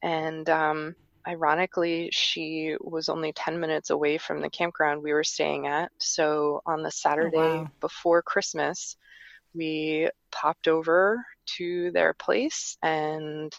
And 0.00 0.48
um, 0.48 0.94
ironically, 1.26 2.10
she 2.12 2.76
was 2.80 3.08
only 3.08 3.32
10 3.32 3.60
minutes 3.60 3.90
away 3.90 4.18
from 4.18 4.40
the 4.40 4.50
campground 4.50 5.02
we 5.02 5.12
were 5.12 5.24
staying 5.24 5.66
at. 5.66 5.90
So 5.98 6.62
on 6.66 6.82
the 6.82 6.90
Saturday 6.90 7.36
oh, 7.36 7.62
wow. 7.62 7.70
before 7.80 8.22
Christmas, 8.22 8.96
we 9.54 10.08
popped 10.30 10.68
over 10.68 11.24
to 11.58 11.90
their 11.92 12.14
place 12.14 12.76
and 12.82 13.52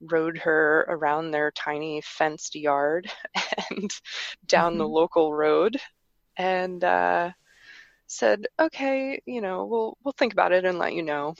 rode 0.00 0.38
her 0.38 0.84
around 0.88 1.30
their 1.30 1.50
tiny 1.50 2.02
fenced 2.04 2.54
yard 2.54 3.10
and 3.70 3.90
down 4.46 4.72
mm-hmm. 4.72 4.78
the 4.78 4.88
local 4.88 5.32
road 5.32 5.78
and 6.36 6.82
uh, 6.82 7.30
said, 8.06 8.46
"Okay, 8.58 9.20
you 9.26 9.40
know, 9.40 9.64
we'll 9.64 9.96
we'll 10.04 10.12
think 10.12 10.32
about 10.32 10.52
it 10.52 10.64
and 10.64 10.78
let 10.78 10.94
you 10.94 11.02
know." 11.02 11.34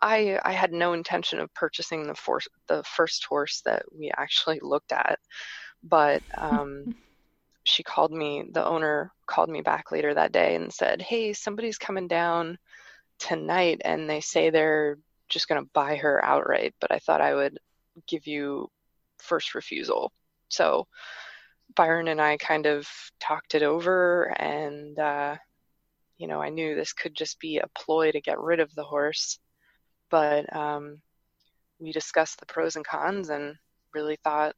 I 0.00 0.38
I 0.44 0.52
had 0.52 0.72
no 0.72 0.92
intention 0.92 1.40
of 1.40 1.52
purchasing 1.54 2.06
the 2.06 2.14
for, 2.14 2.40
the 2.68 2.82
first 2.84 3.24
horse 3.26 3.62
that 3.64 3.84
we 3.96 4.10
actually 4.16 4.60
looked 4.62 4.92
at, 4.92 5.18
but 5.82 6.22
um, 6.38 6.86
she 7.64 7.82
called 7.82 8.12
me. 8.12 8.44
The 8.52 8.64
owner 8.66 9.12
called 9.26 9.50
me 9.50 9.62
back 9.62 9.92
later 9.92 10.14
that 10.14 10.32
day 10.32 10.54
and 10.56 10.72
said, 10.72 11.02
"Hey, 11.02 11.32
somebody's 11.32 11.78
coming 11.78 12.08
down 12.08 12.58
tonight, 13.18 13.80
and 13.84 14.08
they 14.10 14.20
say 14.20 14.50
they're 14.50 14.98
just 15.28 15.48
going 15.48 15.62
to 15.62 15.70
buy 15.74 15.96
her 15.96 16.24
outright, 16.24 16.74
but 16.80 16.92
I 16.92 16.98
thought 17.00 17.20
I 17.20 17.34
would 17.34 17.58
give 18.06 18.26
you 18.26 18.68
first 19.18 19.54
refusal." 19.54 20.12
So 20.48 20.86
Byron 21.76 22.08
and 22.08 22.20
I 22.20 22.36
kind 22.38 22.66
of 22.66 22.88
talked 23.20 23.54
it 23.54 23.62
over, 23.62 24.24
and 24.40 24.98
uh, 24.98 25.36
you 26.18 26.26
know, 26.28 26.42
I 26.42 26.50
knew 26.50 26.74
this 26.74 26.92
could 26.92 27.14
just 27.14 27.38
be 27.40 27.58
a 27.58 27.68
ploy 27.78 28.12
to 28.12 28.20
get 28.20 28.40
rid 28.40 28.60
of 28.60 28.74
the 28.74 28.84
horse 28.84 29.38
but 30.10 30.44
um, 30.46 31.00
we 31.72 31.84
discussed 31.92 32.32
the 32.40 32.46
pros 32.46 32.76
and 32.76 32.84
cons 32.86 33.28
and 33.28 33.56
really 33.94 34.16
thought 34.22 34.54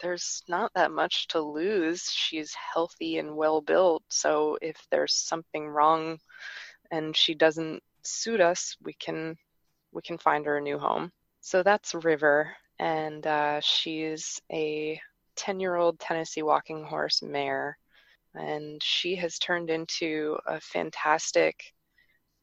there's 0.00 0.42
not 0.48 0.72
that 0.74 0.90
much 0.90 1.28
to 1.28 1.40
lose. 1.40 2.10
She's 2.10 2.54
healthy 2.74 3.18
and 3.18 3.36
well 3.36 3.60
built. 3.60 4.02
So 4.08 4.58
if 4.60 4.76
there's 4.90 5.14
something 5.14 5.66
wrong 5.68 6.18
and 6.90 7.16
she 7.16 7.34
doesn't 7.34 7.82
suit 8.02 8.40
us, 8.40 8.76
we 8.82 8.94
can 8.94 9.36
we 9.92 10.02
can 10.02 10.18
find 10.18 10.46
her 10.46 10.58
a 10.58 10.60
new 10.60 10.78
home. 10.78 11.12
So 11.40 11.62
that's 11.62 11.94
River, 11.94 12.54
and 12.78 13.26
uh, 13.26 13.60
she's 13.60 14.40
a 14.52 15.00
10 15.36 15.60
year 15.60 15.76
old 15.76 15.98
Tennessee 15.98 16.42
walking 16.42 16.84
horse 16.84 17.22
mare. 17.22 17.78
And 18.34 18.82
she 18.82 19.16
has 19.16 19.38
turned 19.38 19.70
into 19.70 20.38
a 20.46 20.60
fantastic 20.60 21.74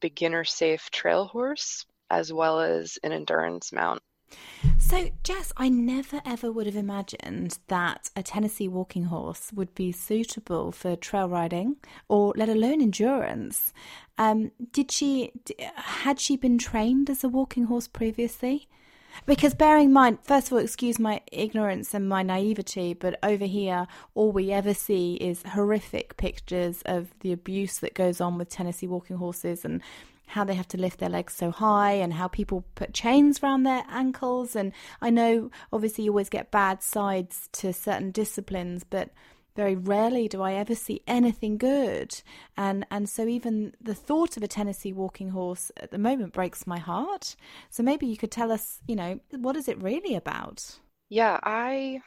beginner 0.00 0.44
safe 0.44 0.90
trail 0.90 1.26
horse 1.26 1.84
as 2.10 2.32
well 2.32 2.60
as 2.60 2.98
an 3.02 3.12
endurance 3.12 3.72
mount. 3.72 4.02
So, 4.78 5.10
Jess, 5.24 5.52
I 5.56 5.68
never 5.68 6.20
ever 6.24 6.52
would 6.52 6.66
have 6.66 6.76
imagined 6.76 7.58
that 7.68 8.10
a 8.14 8.22
Tennessee 8.22 8.68
walking 8.68 9.04
horse 9.04 9.52
would 9.52 9.74
be 9.74 9.92
suitable 9.92 10.72
for 10.72 10.96
trail 10.96 11.28
riding 11.28 11.76
or 12.08 12.32
let 12.36 12.48
alone 12.48 12.80
endurance. 12.80 13.72
Um, 14.18 14.52
did 14.72 14.90
she, 14.90 15.32
had 15.76 16.20
she 16.20 16.36
been 16.36 16.58
trained 16.58 17.10
as 17.10 17.24
a 17.24 17.28
walking 17.28 17.64
horse 17.64 17.88
previously? 17.88 18.68
Because 19.26 19.54
bearing 19.54 19.86
in 19.86 19.92
mind, 19.92 20.18
first 20.22 20.48
of 20.48 20.52
all, 20.52 20.58
excuse 20.58 20.98
my 20.98 21.20
ignorance 21.32 21.94
and 21.94 22.08
my 22.08 22.22
naivety, 22.22 22.94
but 22.94 23.18
over 23.22 23.44
here, 23.44 23.86
all 24.14 24.32
we 24.32 24.52
ever 24.52 24.74
see 24.74 25.14
is 25.14 25.42
horrific 25.42 26.16
pictures 26.16 26.82
of 26.86 27.12
the 27.20 27.32
abuse 27.32 27.78
that 27.78 27.94
goes 27.94 28.20
on 28.20 28.38
with 28.38 28.48
Tennessee 28.48 28.86
walking 28.86 29.16
horses 29.16 29.64
and 29.64 29.82
how 30.30 30.44
they 30.44 30.54
have 30.54 30.68
to 30.68 30.78
lift 30.78 31.00
their 31.00 31.08
legs 31.08 31.34
so 31.34 31.50
high 31.50 31.92
and 31.92 32.14
how 32.14 32.28
people 32.28 32.64
put 32.74 32.94
chains 32.94 33.42
around 33.42 33.64
their 33.64 33.84
ankles. 33.88 34.56
And 34.56 34.72
I 35.00 35.10
know 35.10 35.50
obviously 35.72 36.04
you 36.04 36.10
always 36.10 36.28
get 36.28 36.50
bad 36.50 36.82
sides 36.82 37.48
to 37.52 37.72
certain 37.72 38.10
disciplines, 38.10 38.84
but 38.84 39.10
very 39.56 39.74
rarely 39.74 40.28
do 40.28 40.42
I 40.42 40.54
ever 40.54 40.74
see 40.74 41.02
anything 41.06 41.58
good. 41.58 42.20
And 42.56 42.86
and 42.90 43.08
so 43.08 43.26
even 43.26 43.74
the 43.80 43.94
thought 43.94 44.36
of 44.36 44.42
a 44.42 44.48
Tennessee 44.48 44.92
walking 44.92 45.30
horse 45.30 45.70
at 45.76 45.90
the 45.90 45.98
moment 45.98 46.32
breaks 46.32 46.66
my 46.66 46.78
heart. 46.78 47.36
So 47.68 47.82
maybe 47.82 48.06
you 48.06 48.16
could 48.16 48.30
tell 48.30 48.52
us, 48.52 48.80
you 48.86 48.96
know, 48.96 49.20
what 49.30 49.56
is 49.56 49.68
it 49.68 49.82
really 49.82 50.14
about? 50.14 50.78
Yeah, 51.08 51.40
I 51.42 52.00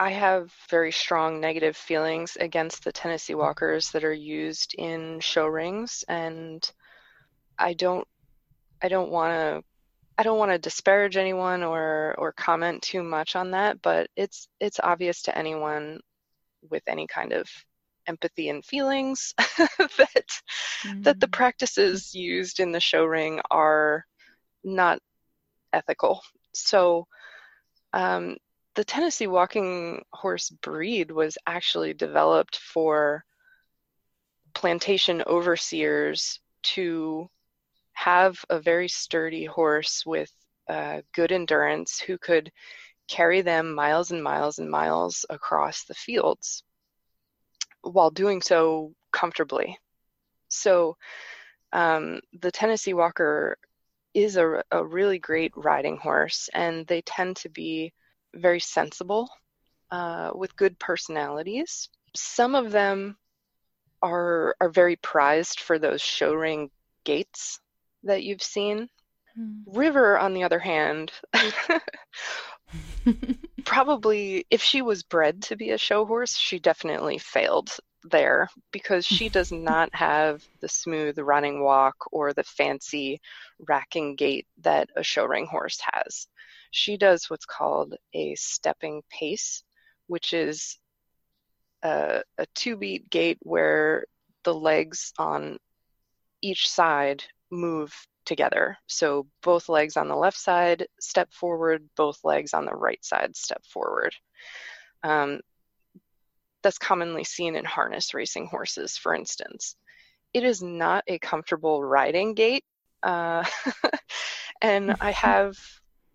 I 0.00 0.10
have 0.10 0.52
very 0.70 0.92
strong 0.92 1.40
negative 1.40 1.76
feelings 1.76 2.36
against 2.38 2.84
the 2.84 2.92
Tennessee 2.92 3.34
walkers 3.34 3.90
that 3.90 4.04
are 4.04 4.12
used 4.12 4.74
in 4.78 5.20
show 5.20 5.46
rings 5.46 6.04
and 6.08 6.70
I 7.58 7.74
don't 7.74 8.06
I 8.82 8.88
don't 8.88 9.10
want 9.10 9.32
to 9.32 9.64
I 10.16 10.22
don't 10.24 10.38
want 10.38 10.50
to 10.50 10.58
disparage 10.58 11.16
anyone 11.16 11.62
or 11.62 12.14
or 12.18 12.32
comment 12.32 12.82
too 12.82 13.02
much 13.02 13.36
on 13.36 13.52
that, 13.52 13.80
but 13.82 14.08
it's 14.16 14.48
it's 14.60 14.80
obvious 14.82 15.22
to 15.22 15.36
anyone 15.36 16.00
with 16.70 16.82
any 16.86 17.06
kind 17.06 17.32
of 17.32 17.48
empathy 18.06 18.48
and 18.48 18.64
feelings 18.64 19.34
that 19.58 20.40
mm. 20.82 21.04
that 21.04 21.20
the 21.20 21.28
mm. 21.28 21.32
practices 21.32 22.14
used 22.14 22.58
in 22.58 22.72
the 22.72 22.80
show 22.80 23.04
ring 23.04 23.40
are 23.50 24.04
not 24.64 24.98
ethical. 25.72 26.22
So 26.54 27.06
um, 27.92 28.36
the 28.74 28.84
Tennessee 28.84 29.26
walking 29.26 30.02
horse 30.12 30.50
breed 30.50 31.10
was 31.10 31.38
actually 31.46 31.94
developed 31.94 32.56
for 32.56 33.24
plantation 34.54 35.22
overseers 35.26 36.40
to 36.62 37.28
have 37.98 38.38
a 38.48 38.60
very 38.60 38.86
sturdy 38.86 39.44
horse 39.44 40.06
with 40.06 40.30
uh, 40.68 41.00
good 41.14 41.32
endurance 41.32 41.98
who 41.98 42.16
could 42.16 42.52
carry 43.08 43.40
them 43.40 43.74
miles 43.74 44.12
and 44.12 44.22
miles 44.22 44.60
and 44.60 44.70
miles 44.70 45.26
across 45.30 45.82
the 45.84 45.94
fields 45.94 46.62
while 47.82 48.10
doing 48.10 48.40
so 48.40 48.92
comfortably. 49.12 49.76
So 50.48 50.96
um, 51.72 52.20
the 52.40 52.52
Tennessee 52.52 52.94
Walker 52.94 53.56
is 54.14 54.36
a, 54.36 54.62
a 54.70 54.84
really 54.84 55.18
great 55.18 55.52
riding 55.56 55.96
horse, 55.96 56.48
and 56.54 56.86
they 56.86 57.02
tend 57.02 57.34
to 57.38 57.48
be 57.48 57.92
very 58.32 58.60
sensible 58.60 59.28
uh, 59.90 60.30
with 60.36 60.54
good 60.54 60.78
personalities. 60.78 61.88
Some 62.14 62.54
of 62.54 62.70
them 62.70 63.16
are 64.02 64.54
are 64.60 64.70
very 64.70 64.94
prized 64.94 65.58
for 65.58 65.80
those 65.80 66.00
show 66.00 66.32
ring 66.32 66.70
gaits 67.04 67.58
that 68.04 68.22
you've 68.22 68.42
seen. 68.42 68.88
Hmm. 69.36 69.62
River, 69.66 70.18
on 70.18 70.34
the 70.34 70.44
other 70.44 70.58
hand, 70.58 71.12
probably 73.64 74.46
if 74.50 74.62
she 74.62 74.82
was 74.82 75.02
bred 75.02 75.42
to 75.42 75.56
be 75.56 75.70
a 75.70 75.78
show 75.78 76.04
horse, 76.04 76.36
she 76.36 76.58
definitely 76.58 77.18
failed 77.18 77.70
there 78.04 78.48
because 78.72 79.06
she 79.06 79.28
does 79.38 79.52
not 79.52 79.94
have 79.94 80.42
the 80.60 80.68
smooth 80.68 81.18
running 81.18 81.62
walk 81.62 81.96
or 82.12 82.32
the 82.32 82.44
fancy 82.44 83.20
racking 83.68 84.16
gait 84.16 84.46
that 84.62 84.88
a 84.96 85.02
show 85.02 85.24
ring 85.24 85.46
horse 85.46 85.80
has. 85.92 86.26
She 86.70 86.96
does 86.96 87.30
what's 87.30 87.46
called 87.46 87.94
a 88.14 88.34
stepping 88.34 89.02
pace, 89.10 89.62
which 90.06 90.32
is 90.32 90.78
a, 91.82 92.22
a 92.36 92.46
two 92.54 92.76
beat 92.76 93.08
gait 93.10 93.38
where 93.42 94.04
the 94.44 94.54
legs 94.54 95.12
on 95.18 95.58
each 96.42 96.68
side 96.68 97.24
move 97.50 97.94
together. 98.24 98.76
So 98.86 99.26
both 99.42 99.68
legs 99.68 99.96
on 99.96 100.08
the 100.08 100.16
left 100.16 100.38
side 100.38 100.86
step 101.00 101.32
forward, 101.32 101.88
both 101.96 102.18
legs 102.24 102.54
on 102.54 102.64
the 102.64 102.74
right 102.74 103.02
side 103.04 103.36
step 103.36 103.62
forward. 103.64 104.14
Um, 105.02 105.40
that's 106.62 106.78
commonly 106.78 107.24
seen 107.24 107.56
in 107.56 107.64
harness 107.64 108.14
racing 108.14 108.46
horses, 108.46 108.96
for 108.96 109.14
instance. 109.14 109.76
It 110.34 110.44
is 110.44 110.62
not 110.62 111.04
a 111.06 111.18
comfortable 111.18 111.82
riding 111.82 112.34
gait, 112.34 112.64
uh, 113.02 113.44
and 114.60 114.94
I 115.00 115.12
have 115.12 115.56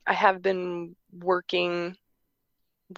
I 0.05 0.13
have 0.13 0.41
been 0.41 0.95
working 1.11 1.95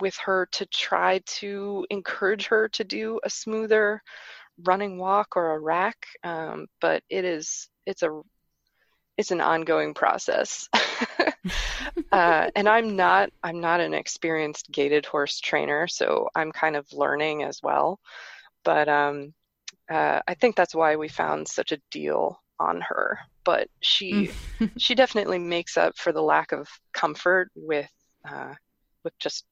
with 0.01 0.15
her 0.17 0.47
to 0.53 0.65
try 0.65 1.21
to 1.25 1.85
encourage 1.89 2.47
her 2.47 2.67
to 2.69 2.83
do 2.83 3.19
a 3.23 3.29
smoother 3.29 4.01
running 4.63 4.97
walk 4.97 5.35
or 5.35 5.51
a 5.51 5.59
rack, 5.59 5.97
um, 6.23 6.67
but 6.81 7.03
it 7.09 7.25
is 7.25 7.69
it's 7.85 8.03
a 8.03 8.21
it's 9.17 9.31
an 9.31 9.41
ongoing 9.41 9.93
process. 9.93 10.67
uh, 12.11 12.49
and 12.55 12.67
I'm 12.67 12.95
not 12.95 13.29
I'm 13.43 13.61
not 13.61 13.79
an 13.79 13.93
experienced 13.93 14.71
gaited 14.71 15.05
horse 15.05 15.39
trainer, 15.39 15.87
so 15.87 16.29
I'm 16.35 16.51
kind 16.51 16.75
of 16.75 16.85
learning 16.93 17.43
as 17.43 17.59
well. 17.63 17.99
But 18.63 18.89
um, 18.89 19.33
uh, 19.89 20.21
I 20.27 20.33
think 20.33 20.55
that's 20.55 20.75
why 20.75 20.95
we 20.95 21.07
found 21.07 21.47
such 21.47 21.71
a 21.71 21.81
deal 21.91 22.41
on 22.59 22.81
her 22.81 23.19
but 23.45 23.69
she 23.79 24.31
mm. 24.59 24.71
she 24.77 24.95
definitely 24.95 25.39
makes 25.39 25.77
up 25.77 25.97
for 25.97 26.11
the 26.11 26.21
lack 26.21 26.51
of 26.51 26.67
comfort 26.93 27.49
with 27.55 27.89
uh, 28.29 28.53
with 29.05 29.17
just 29.19 29.45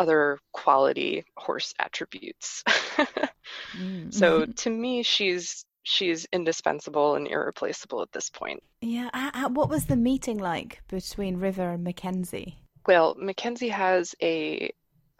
other 0.00 0.38
quality 0.52 1.24
horse 1.36 1.74
attributes. 1.78 2.64
mm. 3.76 4.12
So 4.12 4.40
mm-hmm. 4.40 4.52
to 4.52 4.70
me, 4.70 5.02
she's 5.02 5.66
she's 5.82 6.26
indispensable 6.32 7.14
and 7.16 7.28
irreplaceable 7.28 8.02
at 8.02 8.12
this 8.12 8.30
point. 8.30 8.62
Yeah. 8.80 9.48
what 9.48 9.68
was 9.68 9.84
the 9.84 9.96
meeting 9.96 10.38
like 10.38 10.80
between 10.88 11.36
River 11.36 11.70
and 11.70 11.84
Mackenzie? 11.84 12.56
Well, 12.86 13.14
Mackenzie 13.18 13.68
has 13.68 14.14
a 14.22 14.72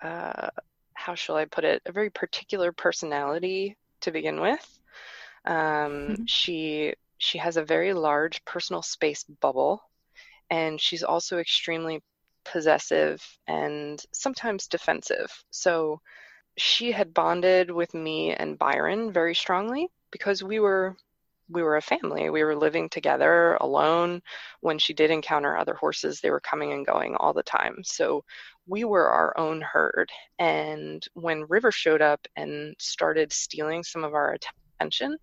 uh, 0.03 0.49
how 0.95 1.15
shall 1.15 1.37
I 1.37 1.45
put 1.45 1.65
it? 1.65 1.83
A 1.85 1.93
very 1.93 2.11
particular 2.11 2.73
personality 2.73 3.77
to 4.01 4.11
begin 4.11 4.41
with. 4.41 4.81
Um, 5.45 5.55
mm-hmm. 5.57 6.25
She 6.27 6.95
she 7.19 7.37
has 7.39 7.59
a 7.59 7.65
very 7.65 7.93
large 7.93 8.43
personal 8.47 8.83
space 8.83 9.25
bubble, 9.25 9.83
and 10.49 10.81
she's 10.81 11.03
also 11.03 11.39
extremely 11.39 12.01
possessive 12.45 13.23
and 13.47 14.03
sometimes 14.13 14.67
defensive. 14.67 15.31
So 15.51 16.01
she 16.57 16.93
had 16.93 17.15
bonded 17.15 17.71
with 17.71 17.95
me 17.95 18.33
and 18.33 18.59
Byron 18.59 19.13
very 19.13 19.35
strongly 19.35 19.89
because 20.11 20.43
we 20.43 20.61
were 20.61 20.97
we 21.53 21.63
were 21.63 21.77
a 21.77 21.83
family. 21.83 22.31
We 22.31 22.45
were 22.45 22.55
living 22.55 22.89
together 22.89 23.57
alone. 23.61 24.23
When 24.61 24.79
she 24.79 24.95
did 24.95 25.11
encounter 25.11 25.57
other 25.57 25.75
horses, 25.75 26.21
they 26.21 26.31
were 26.31 26.41
coming 26.41 26.73
and 26.73 26.87
going 26.87 27.17
all 27.17 27.33
the 27.33 27.43
time. 27.43 27.79
So 27.83 28.25
we 28.67 28.85
were 28.85 29.09
our 29.09 29.37
own 29.37 29.61
herd. 29.61 30.11
And 30.39 31.05
when 31.15 31.47
River 31.49 31.73
showed 31.73 32.03
up 32.03 32.27
and 32.37 32.77
started 32.79 33.33
stealing 33.33 33.83
some 33.83 34.05
of 34.05 34.15
our 34.15 34.37
attention, 34.79 35.19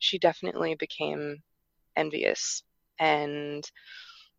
she 0.00 0.18
definitely 0.18 0.74
became 0.74 1.38
envious 1.96 2.62
and 2.98 3.68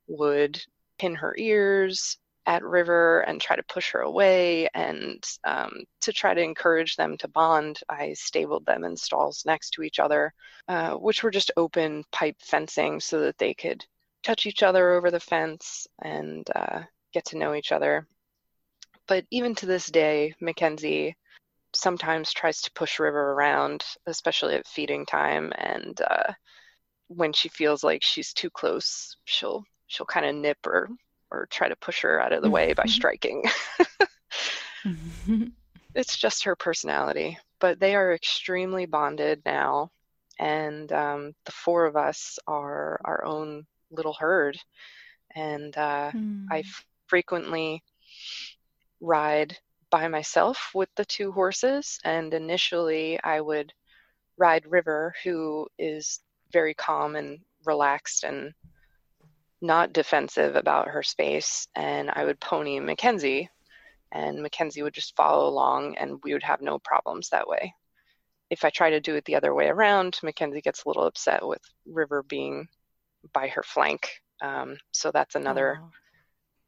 would 0.07 0.61
pin 1.01 1.15
her 1.15 1.35
ears 1.37 2.17
at 2.45 2.63
River 2.63 3.21
and 3.21 3.41
try 3.41 3.55
to 3.55 3.63
push 3.63 3.91
her 3.91 4.01
away. 4.01 4.67
And 4.75 5.23
um, 5.43 5.83
to 6.01 6.13
try 6.13 6.33
to 6.35 6.41
encourage 6.41 6.95
them 6.95 7.17
to 7.17 7.27
bond, 7.27 7.79
I 7.89 8.13
stabled 8.13 8.65
them 8.65 8.83
in 8.83 8.95
stalls 8.95 9.43
next 9.45 9.71
to 9.71 9.83
each 9.83 9.99
other, 9.99 10.31
uh, 10.67 10.91
which 10.93 11.23
were 11.23 11.31
just 11.31 11.51
open 11.57 12.03
pipe 12.11 12.37
fencing 12.39 12.99
so 12.99 13.21
that 13.21 13.37
they 13.39 13.55
could 13.55 13.83
touch 14.23 14.45
each 14.45 14.61
other 14.61 14.91
over 14.91 15.09
the 15.09 15.19
fence 15.19 15.87
and 16.03 16.47
uh, 16.55 16.81
get 17.13 17.25
to 17.25 17.37
know 17.37 17.55
each 17.55 17.71
other. 17.71 18.07
But 19.07 19.25
even 19.31 19.55
to 19.55 19.65
this 19.65 19.87
day, 19.87 20.35
Mackenzie 20.39 21.15
sometimes 21.73 22.31
tries 22.31 22.61
to 22.61 22.71
push 22.73 22.99
River 22.99 23.31
around, 23.31 23.83
especially 24.05 24.55
at 24.55 24.67
feeding 24.67 25.05
time. 25.05 25.51
And 25.57 25.99
uh, 26.01 26.33
when 27.07 27.33
she 27.33 27.49
feels 27.49 27.83
like 27.83 28.03
she's 28.03 28.33
too 28.33 28.49
close, 28.51 29.15
she'll 29.25 29.65
she'll 29.91 30.05
kind 30.05 30.25
of 30.25 30.33
nip 30.35 30.57
or 30.65 30.89
or 31.29 31.47
try 31.47 31.67
to 31.67 31.75
push 31.75 32.01
her 32.01 32.19
out 32.19 32.33
of 32.33 32.41
the 32.41 32.49
way 32.49 32.73
by 32.73 32.85
striking. 32.85 33.43
it's 35.95 36.17
just 36.17 36.43
her 36.43 36.55
personality. 36.55 37.37
But 37.59 37.79
they 37.79 37.95
are 37.95 38.13
extremely 38.13 38.85
bonded 38.85 39.41
now, 39.45 39.91
and 40.39 40.91
um, 40.91 41.33
the 41.45 41.51
four 41.51 41.85
of 41.85 41.95
us 41.95 42.39
are 42.47 42.99
our 43.05 43.23
own 43.23 43.65
little 43.91 44.13
herd. 44.13 44.57
And 45.35 45.77
uh, 45.77 46.11
mm. 46.13 46.47
I 46.49 46.63
frequently 47.07 47.83
ride 48.99 49.57
by 49.89 50.07
myself 50.07 50.71
with 50.73 50.89
the 50.95 51.05
two 51.05 51.31
horses, 51.31 51.99
and 52.03 52.33
initially 52.33 53.21
I 53.23 53.39
would 53.39 53.73
ride 54.37 54.65
River, 54.65 55.13
who 55.23 55.67
is 55.77 56.19
very 56.51 56.73
calm 56.73 57.15
and 57.15 57.39
relaxed 57.65 58.23
and 58.23 58.53
not 59.61 59.93
defensive 59.93 60.55
about 60.55 60.89
her 60.89 61.03
space, 61.03 61.67
and 61.75 62.09
I 62.09 62.25
would 62.25 62.39
pony 62.39 62.79
Mackenzie, 62.79 63.49
and 64.11 64.41
Mackenzie 64.41 64.83
would 64.83 64.93
just 64.93 65.15
follow 65.15 65.47
along, 65.47 65.97
and 65.97 66.19
we 66.23 66.33
would 66.33 66.43
have 66.43 66.61
no 66.61 66.79
problems 66.79 67.29
that 67.29 67.47
way. 67.47 67.73
If 68.49 68.65
I 68.65 68.69
try 68.69 68.89
to 68.89 68.99
do 68.99 69.15
it 69.15 69.25
the 69.25 69.35
other 69.35 69.53
way 69.53 69.67
around, 69.67 70.19
Mackenzie 70.23 70.61
gets 70.61 70.83
a 70.83 70.89
little 70.89 71.05
upset 71.05 71.45
with 71.47 71.61
River 71.85 72.23
being 72.23 72.67
by 73.33 73.47
her 73.49 73.63
flank. 73.63 74.09
Um, 74.41 74.77
so 74.91 75.11
that's 75.11 75.35
another 75.35 75.79
oh. 75.81 75.91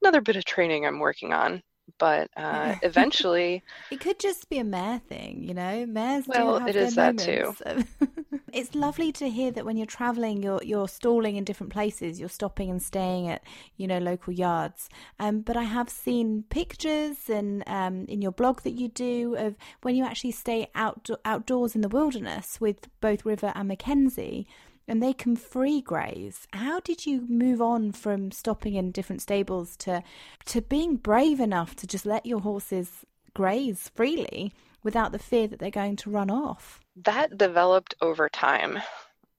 another 0.02 0.22
bit 0.22 0.36
of 0.36 0.46
training 0.46 0.86
I'm 0.86 1.00
working 1.00 1.34
on 1.34 1.64
but 2.00 2.30
uh, 2.38 2.76
eventually 2.84 3.64
it 3.92 4.00
could 4.00 4.20
just 4.20 4.50
be 4.50 4.58
a 4.58 4.64
mare 4.64 5.00
thing 5.00 5.44
you 5.44 5.54
know 5.54 5.86
mares 5.86 6.26
well 6.28 6.66
it 6.68 6.76
is 6.76 6.96
that 6.96 7.18
too 7.18 7.56
it's 8.54 8.76
lovely 8.76 9.12
to 9.12 9.30
hear 9.30 9.52
that 9.52 9.66
when 9.66 9.76
you're 9.76 9.86
traveling 9.86 10.42
you're 10.44 10.62
you're 10.64 10.88
stalling 10.88 11.36
in 11.36 11.44
different 11.44 11.74
places 11.74 12.20
you're 12.20 12.30
stopping 12.30 12.70
and 12.70 12.82
staying 12.82 13.28
at 13.28 13.44
you 13.78 13.88
know 13.88 13.98
local 13.98 14.32
yards 14.32 14.90
um, 15.20 15.42
but 15.42 15.58
i 15.58 15.64
have 15.64 15.90
seen 15.90 16.44
pictures 16.50 17.30
and 17.30 17.64
um, 17.68 18.06
in 18.08 18.22
your 18.22 18.32
blog 18.32 18.62
that 18.62 18.72
you 18.72 18.88
do 18.88 19.36
of 19.36 19.56
when 19.82 19.96
you 19.96 20.06
actually 20.06 20.32
stay 20.32 20.68
out 20.76 21.10
outdoors 21.26 21.76
in 21.76 21.82
the 21.82 21.90
wilderness 21.90 22.62
with 22.62 22.88
both 23.02 23.26
river 23.26 23.52
and 23.56 23.68
mackenzie 23.68 24.48
and 24.88 25.02
they 25.02 25.14
can 25.14 25.38
free 25.38 25.80
graze. 25.80 26.46
How 26.52 26.82
did 26.82 27.06
you 27.06 27.26
move 27.30 27.62
on 27.62 27.94
from 27.94 28.32
stopping 28.32 28.76
in 28.76 28.92
different 28.92 29.22
stables 29.22 29.78
to 29.78 30.04
to 30.46 30.62
being 30.62 30.98
brave 30.98 31.40
enough 31.40 31.74
to 31.78 31.88
just 31.88 32.06
let 32.06 32.26
your 32.26 32.42
horses 32.42 33.06
graze 33.34 33.90
freely 33.96 34.52
without 34.84 35.14
the 35.14 35.20
fear 35.20 35.48
that 35.48 35.60
they're 35.60 35.72
going 35.72 35.96
to 35.96 36.10
run 36.10 36.30
off? 36.30 36.83
That 36.98 37.38
developed 37.38 37.96
over 38.02 38.30
time 38.30 38.80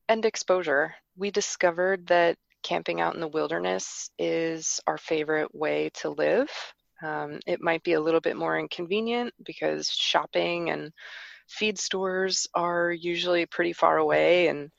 and 0.09 0.25
exposure. 0.25 0.95
We 1.17 1.31
discovered 1.31 2.09
that 2.09 2.37
camping 2.63 3.01
out 3.01 3.15
in 3.15 3.21
the 3.21 3.29
wilderness 3.29 4.11
is 4.19 4.81
our 4.87 4.99
favorite 4.99 5.55
way 5.55 5.91
to 5.95 6.11
live. 6.11 6.51
Um, 7.03 7.39
it 7.47 7.61
might 7.61 7.83
be 7.85 7.93
a 7.93 8.01
little 8.01 8.21
bit 8.21 8.37
more 8.37 8.59
inconvenient 8.59 9.35
because 9.45 9.89
shopping 9.89 10.71
and 10.71 10.93
feed 11.49 11.79
stores 11.79 12.47
are 12.55 12.91
usually 12.91 13.47
pretty 13.47 13.73
far 13.73 13.99
away 13.99 14.49
and 14.49 14.71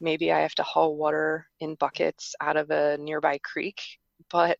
maybe 0.00 0.32
I 0.32 0.40
have 0.40 0.54
to 0.56 0.62
haul 0.62 0.96
water 0.96 1.46
in 1.60 1.74
buckets 1.74 2.34
out 2.40 2.56
of 2.56 2.70
a 2.70 2.96
nearby 2.98 3.38
creek, 3.38 3.82
but 4.30 4.58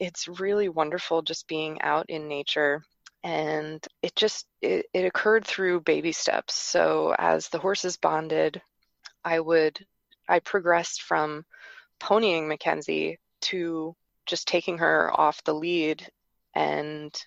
it's 0.00 0.28
really 0.28 0.68
wonderful 0.68 1.22
just 1.22 1.48
being 1.48 1.80
out 1.82 2.06
in 2.08 2.28
nature 2.28 2.82
and 3.24 3.86
it 4.02 4.14
just 4.16 4.46
it, 4.62 4.86
it 4.92 5.04
occurred 5.04 5.44
through 5.44 5.80
baby 5.80 6.12
steps 6.12 6.54
so 6.54 7.14
as 7.18 7.48
the 7.48 7.58
horses 7.58 7.96
bonded 7.96 8.60
i 9.24 9.38
would 9.40 9.84
i 10.28 10.38
progressed 10.38 11.02
from 11.02 11.44
ponying 12.00 12.46
mackenzie 12.46 13.18
to 13.40 13.94
just 14.26 14.46
taking 14.46 14.78
her 14.78 15.10
off 15.18 15.42
the 15.44 15.54
lead 15.54 16.06
and 16.54 17.24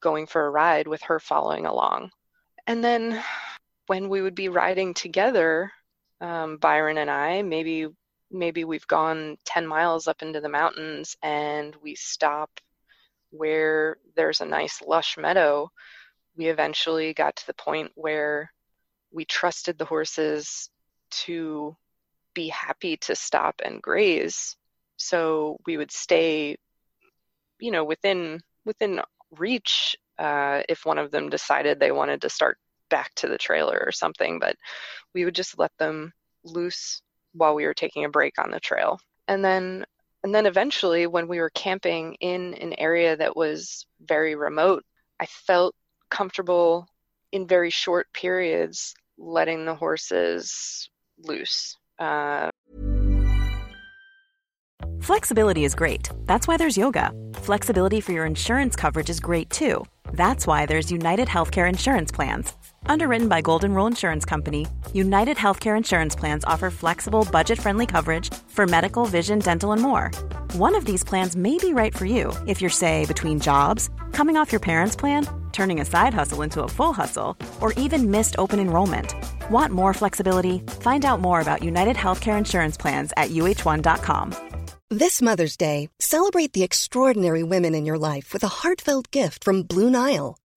going 0.00 0.26
for 0.26 0.46
a 0.46 0.50
ride 0.50 0.86
with 0.86 1.02
her 1.02 1.18
following 1.18 1.66
along 1.66 2.10
and 2.66 2.84
then 2.84 3.22
when 3.86 4.08
we 4.08 4.22
would 4.22 4.34
be 4.34 4.48
riding 4.48 4.94
together 4.94 5.70
um, 6.20 6.58
Byron 6.58 6.98
and 6.98 7.10
I. 7.10 7.42
Maybe 7.42 7.88
maybe 8.30 8.64
we've 8.64 8.86
gone 8.86 9.36
10 9.44 9.66
miles 9.66 10.06
up 10.06 10.22
into 10.22 10.40
the 10.40 10.48
mountains 10.48 11.16
and 11.20 11.74
we 11.82 11.96
stop 11.96 12.60
where 13.30 13.96
there's 14.16 14.40
a 14.40 14.46
nice 14.46 14.80
lush 14.86 15.16
meadow. 15.16 15.70
We 16.36 16.46
eventually 16.46 17.14
got 17.14 17.36
to 17.36 17.46
the 17.46 17.54
point 17.54 17.90
where 17.94 18.52
we 19.12 19.24
trusted 19.24 19.78
the 19.78 19.84
horses 19.84 20.70
to 21.10 21.76
be 22.34 22.48
happy 22.48 22.96
to 22.98 23.14
stop 23.14 23.60
and 23.64 23.82
graze. 23.82 24.56
So 24.96 25.58
we 25.66 25.76
would 25.76 25.90
stay, 25.90 26.56
you 27.58 27.70
know, 27.70 27.84
within 27.84 28.40
within 28.64 29.00
reach 29.38 29.96
uh, 30.18 30.62
if 30.68 30.84
one 30.84 30.98
of 30.98 31.10
them 31.10 31.30
decided 31.30 31.80
they 31.80 31.92
wanted 31.92 32.20
to 32.22 32.28
start 32.28 32.58
back 32.90 33.14
to 33.14 33.28
the 33.28 33.38
trailer 33.38 33.82
or 33.84 33.92
something, 33.92 34.38
but 34.38 34.56
we 35.14 35.24
would 35.24 35.34
just 35.34 35.58
let 35.58 35.72
them 35.78 36.12
loose 36.44 37.00
while 37.32 37.54
we 37.54 37.64
were 37.64 37.74
taking 37.74 38.04
a 38.04 38.10
break 38.10 38.38
on 38.38 38.50
the 38.50 38.60
trail. 38.60 38.98
And 39.28 39.44
then 39.44 39.84
and 40.22 40.34
then 40.34 40.46
eventually 40.46 41.06
when 41.06 41.28
we 41.28 41.40
were 41.40 41.50
camping 41.50 42.14
in 42.20 42.54
an 42.54 42.74
area 42.78 43.16
that 43.16 43.36
was 43.36 43.86
very 44.00 44.34
remote, 44.34 44.84
I 45.18 45.26
felt 45.26 45.74
comfortable 46.10 46.86
in 47.32 47.46
very 47.46 47.70
short 47.70 48.08
periods 48.12 48.94
letting 49.18 49.64
the 49.64 49.74
horses 49.74 50.88
loose. 51.18 51.76
Uh, 51.98 52.50
Flexibility 55.00 55.64
is 55.64 55.74
great. 55.74 56.08
That's 56.26 56.46
why 56.46 56.56
there's 56.56 56.76
yoga. 56.76 57.12
Flexibility 57.34 58.00
for 58.00 58.12
your 58.12 58.26
insurance 58.26 58.76
coverage 58.76 59.10
is 59.10 59.20
great 59.20 59.50
too. 59.50 59.84
That's 60.12 60.46
why 60.46 60.66
there's 60.66 60.90
United 60.92 61.28
Healthcare 61.28 61.68
Insurance 61.68 62.12
Plans. 62.12 62.52
Underwritten 62.86 63.28
by 63.28 63.40
Golden 63.40 63.74
Rule 63.74 63.86
Insurance 63.86 64.24
Company, 64.24 64.66
United 64.92 65.36
Healthcare 65.36 65.76
Insurance 65.76 66.14
Plans 66.14 66.44
offer 66.44 66.70
flexible, 66.70 67.26
budget 67.30 67.60
friendly 67.60 67.86
coverage 67.86 68.32
for 68.48 68.66
medical, 68.66 69.04
vision, 69.04 69.38
dental, 69.38 69.72
and 69.72 69.80
more. 69.80 70.10
One 70.54 70.74
of 70.74 70.84
these 70.84 71.04
plans 71.04 71.36
may 71.36 71.58
be 71.58 71.72
right 71.72 71.96
for 71.96 72.04
you 72.04 72.32
if 72.46 72.60
you're, 72.60 72.70
say, 72.70 73.06
between 73.06 73.40
jobs, 73.40 73.88
coming 74.12 74.36
off 74.36 74.52
your 74.52 74.60
parents' 74.60 74.96
plan, 74.96 75.26
turning 75.52 75.80
a 75.80 75.84
side 75.84 76.14
hustle 76.14 76.42
into 76.42 76.62
a 76.62 76.68
full 76.68 76.92
hustle, 76.92 77.36
or 77.60 77.72
even 77.74 78.10
missed 78.10 78.34
open 78.38 78.58
enrollment. 78.58 79.14
Want 79.50 79.72
more 79.72 79.94
flexibility? 79.94 80.60
Find 80.80 81.04
out 81.04 81.20
more 81.20 81.40
about 81.40 81.62
United 81.62 81.96
Healthcare 81.96 82.38
Insurance 82.38 82.76
Plans 82.76 83.12
at 83.16 83.30
uh1.com. 83.30 84.34
This 84.92 85.22
Mother's 85.22 85.56
Day, 85.56 85.88
celebrate 86.00 86.52
the 86.52 86.64
extraordinary 86.64 87.44
women 87.44 87.76
in 87.76 87.86
your 87.86 87.98
life 87.98 88.32
with 88.32 88.42
a 88.42 88.48
heartfelt 88.48 89.12
gift 89.12 89.44
from 89.44 89.62
Blue 89.62 89.88
Nile. 89.88 90.39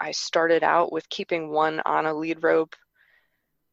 I 0.00 0.12
started 0.12 0.62
out 0.64 0.92
with 0.92 1.08
keeping 1.08 1.50
one 1.50 1.80
on 1.84 2.06
a 2.06 2.14
lead 2.14 2.42
rope 2.42 2.74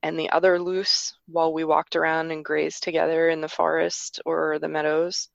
and 0.03 0.19
the 0.19 0.29
other 0.29 0.59
loose 0.59 1.17
while 1.27 1.53
we 1.53 1.63
walked 1.63 1.95
around 1.95 2.31
and 2.31 2.45
grazed 2.45 2.83
together 2.83 3.29
in 3.29 3.41
the 3.41 3.49
forest 3.49 4.21
or 4.25 4.59
the 4.59 4.67
meadows. 4.67 5.29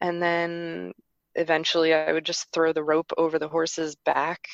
And 0.00 0.22
then 0.22 0.92
eventually 1.34 1.92
I 1.92 2.12
would 2.12 2.24
just 2.24 2.50
throw 2.52 2.72
the 2.72 2.84
rope 2.84 3.12
over 3.18 3.38
the 3.38 3.48
horse's 3.48 3.96
back 3.96 4.48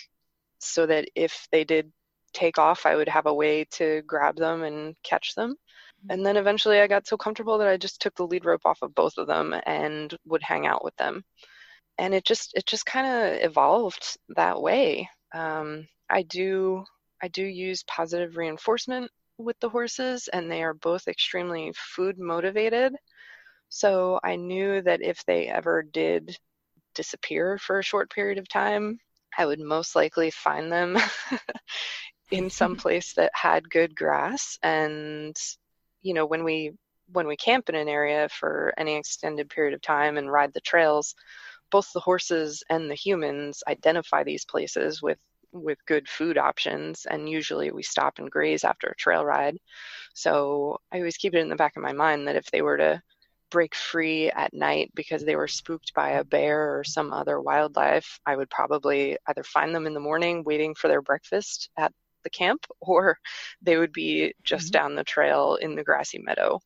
so 0.58 0.86
that 0.86 1.08
if 1.14 1.46
they 1.52 1.64
did 1.64 1.92
take 2.32 2.58
off, 2.58 2.86
I 2.86 2.96
would 2.96 3.08
have 3.08 3.26
a 3.26 3.34
way 3.34 3.64
to 3.72 4.02
grab 4.02 4.36
them 4.36 4.62
and 4.62 4.94
catch 5.02 5.34
them. 5.34 5.52
Mm-hmm. 5.52 6.12
And 6.12 6.26
then 6.26 6.36
eventually 6.36 6.80
I 6.80 6.86
got 6.86 7.06
so 7.06 7.16
comfortable 7.16 7.58
that 7.58 7.68
I 7.68 7.76
just 7.76 8.00
took 8.00 8.14
the 8.14 8.26
lead 8.26 8.44
rope 8.44 8.62
off 8.64 8.82
of 8.82 8.94
both 8.94 9.16
of 9.18 9.26
them 9.26 9.54
and 9.64 10.14
would 10.26 10.42
hang 10.42 10.66
out 10.66 10.84
with 10.84 10.96
them. 10.96 11.24
And 11.98 12.14
it 12.14 12.24
just 12.24 12.52
it 12.54 12.66
just 12.66 12.84
kind 12.84 13.06
of 13.06 13.42
evolved 13.42 14.18
that 14.36 14.60
way. 14.60 15.08
Um, 15.34 15.88
I 16.08 16.22
do 16.22 16.84
I 17.22 17.28
do 17.28 17.44
use 17.44 17.82
positive 17.84 18.36
reinforcement 18.36 19.10
with 19.38 19.58
the 19.60 19.68
horses, 19.68 20.28
and 20.28 20.50
they 20.50 20.62
are 20.62 20.74
both 20.74 21.08
extremely 21.08 21.72
food 21.74 22.18
motivated. 22.18 22.94
So 23.68 24.20
I 24.22 24.36
knew 24.36 24.82
that 24.82 25.02
if 25.02 25.24
they 25.24 25.48
ever 25.48 25.82
did 25.82 26.36
disappear 26.94 27.58
for 27.58 27.78
a 27.78 27.84
short 27.84 28.10
period 28.10 28.38
of 28.38 28.48
time, 28.48 28.98
I 29.36 29.46
would 29.46 29.60
most 29.60 29.96
likely 29.96 30.30
find 30.30 30.72
them 30.72 30.96
in 32.30 32.50
some 32.50 32.76
place 32.76 33.14
that 33.14 33.32
had 33.34 33.70
good 33.70 33.94
grass. 33.96 34.58
And, 34.62 35.36
you 36.02 36.14
know, 36.14 36.26
when 36.26 36.44
we 36.44 36.72
when 37.12 37.28
we 37.28 37.36
camp 37.36 37.68
in 37.68 37.76
an 37.76 37.88
area 37.88 38.28
for 38.28 38.74
any 38.76 38.96
extended 38.96 39.48
period 39.48 39.74
of 39.74 39.80
time 39.80 40.16
and 40.16 40.30
ride 40.30 40.52
the 40.52 40.60
trails, 40.60 41.14
both 41.76 41.92
the 41.92 42.00
horses 42.00 42.64
and 42.70 42.90
the 42.90 42.94
humans 42.94 43.62
identify 43.68 44.24
these 44.24 44.46
places 44.46 45.02
with 45.02 45.18
with 45.52 45.78
good 45.86 46.08
food 46.08 46.38
options 46.38 47.06
and 47.10 47.28
usually 47.28 47.70
we 47.70 47.82
stop 47.82 48.14
and 48.18 48.30
graze 48.30 48.64
after 48.64 48.86
a 48.86 48.96
trail 48.96 49.24
ride 49.24 49.58
so 50.14 50.78
i 50.90 50.96
always 50.96 51.18
keep 51.18 51.34
it 51.34 51.40
in 51.40 51.50
the 51.50 51.62
back 51.62 51.76
of 51.76 51.82
my 51.82 51.92
mind 51.92 52.26
that 52.26 52.36
if 52.36 52.46
they 52.50 52.62
were 52.62 52.78
to 52.78 53.02
break 53.50 53.74
free 53.74 54.30
at 54.30 54.54
night 54.54 54.90
because 54.94 55.22
they 55.22 55.36
were 55.36 55.48
spooked 55.48 55.92
by 55.92 56.10
a 56.12 56.24
bear 56.24 56.78
or 56.78 56.84
some 56.84 57.12
other 57.12 57.40
wildlife, 57.40 58.18
I 58.26 58.36
would 58.36 58.50
probably 58.50 59.16
either 59.26 59.44
find 59.44 59.74
them 59.74 59.86
in 59.86 59.94
the 59.94 60.00
morning 60.00 60.42
waiting 60.44 60.74
for 60.74 60.88
their 60.88 61.02
breakfast 61.02 61.70
at 61.78 61.92
the 62.24 62.30
camp 62.30 62.66
or 62.80 63.18
they 63.62 63.76
would 63.76 63.92
be 63.92 64.34
just 64.42 64.72
mm-hmm. 64.72 64.82
down 64.82 64.94
the 64.96 65.04
trail 65.04 65.56
in 65.60 65.76
the 65.76 65.84
grassy 65.84 66.18
meadow. 66.18 66.60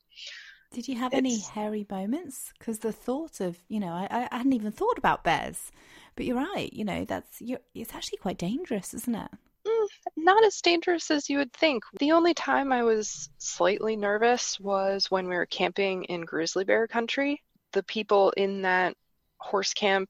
Did 0.72 0.86
you 0.86 0.96
have 0.96 1.12
it's... 1.12 1.18
any 1.18 1.38
hairy 1.40 1.86
moments? 1.90 2.52
Because 2.58 2.78
the 2.78 2.92
thought 2.92 3.40
of, 3.40 3.58
you 3.68 3.80
know, 3.80 3.92
I, 3.92 4.28
I 4.30 4.36
hadn't 4.36 4.52
even 4.52 4.70
thought 4.70 4.98
about 4.98 5.24
bears, 5.24 5.72
but 6.14 6.24
you're 6.24 6.36
right. 6.36 6.72
You 6.72 6.84
know, 6.84 7.04
that's 7.04 7.40
you're, 7.40 7.58
it's 7.74 7.94
actually 7.94 8.18
quite 8.18 8.38
dangerous, 8.38 8.94
isn't 8.94 9.14
it? 9.14 9.30
Mm, 9.66 9.86
not 10.16 10.44
as 10.44 10.60
dangerous 10.60 11.10
as 11.10 11.28
you 11.28 11.38
would 11.38 11.52
think. 11.52 11.82
The 11.98 12.12
only 12.12 12.34
time 12.34 12.72
I 12.72 12.84
was 12.84 13.30
slightly 13.38 13.96
nervous 13.96 14.60
was 14.60 15.10
when 15.10 15.28
we 15.28 15.34
were 15.34 15.46
camping 15.46 16.04
in 16.04 16.20
grizzly 16.22 16.64
bear 16.64 16.86
country. 16.86 17.42
The 17.72 17.82
people 17.82 18.30
in 18.36 18.62
that 18.62 18.96
horse 19.38 19.74
camp 19.74 20.08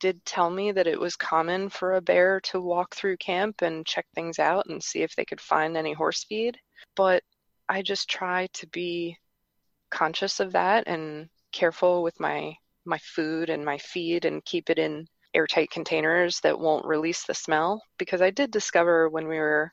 did 0.00 0.24
tell 0.24 0.50
me 0.50 0.72
that 0.72 0.86
it 0.86 0.98
was 0.98 1.14
common 1.14 1.68
for 1.68 1.94
a 1.94 2.02
bear 2.02 2.40
to 2.40 2.60
walk 2.60 2.96
through 2.96 3.18
camp 3.18 3.62
and 3.62 3.86
check 3.86 4.06
things 4.14 4.38
out 4.38 4.66
and 4.66 4.82
see 4.82 5.02
if 5.02 5.14
they 5.14 5.24
could 5.24 5.40
find 5.40 5.76
any 5.76 5.92
horse 5.92 6.24
feed. 6.24 6.58
But 6.96 7.22
I 7.68 7.82
just 7.82 8.08
try 8.10 8.48
to 8.54 8.66
be 8.68 9.16
conscious 9.90 10.40
of 10.40 10.52
that 10.52 10.84
and 10.86 11.28
careful 11.52 12.02
with 12.02 12.18
my 12.20 12.54
my 12.84 12.98
food 12.98 13.50
and 13.50 13.64
my 13.64 13.78
feed 13.78 14.24
and 14.24 14.44
keep 14.44 14.70
it 14.70 14.78
in 14.78 15.06
airtight 15.34 15.70
containers 15.70 16.40
that 16.40 16.58
won't 16.58 16.86
release 16.86 17.24
the 17.24 17.34
smell 17.34 17.82
because 17.98 18.22
I 18.22 18.30
did 18.30 18.50
discover 18.50 19.08
when 19.08 19.28
we 19.28 19.36
were 19.36 19.72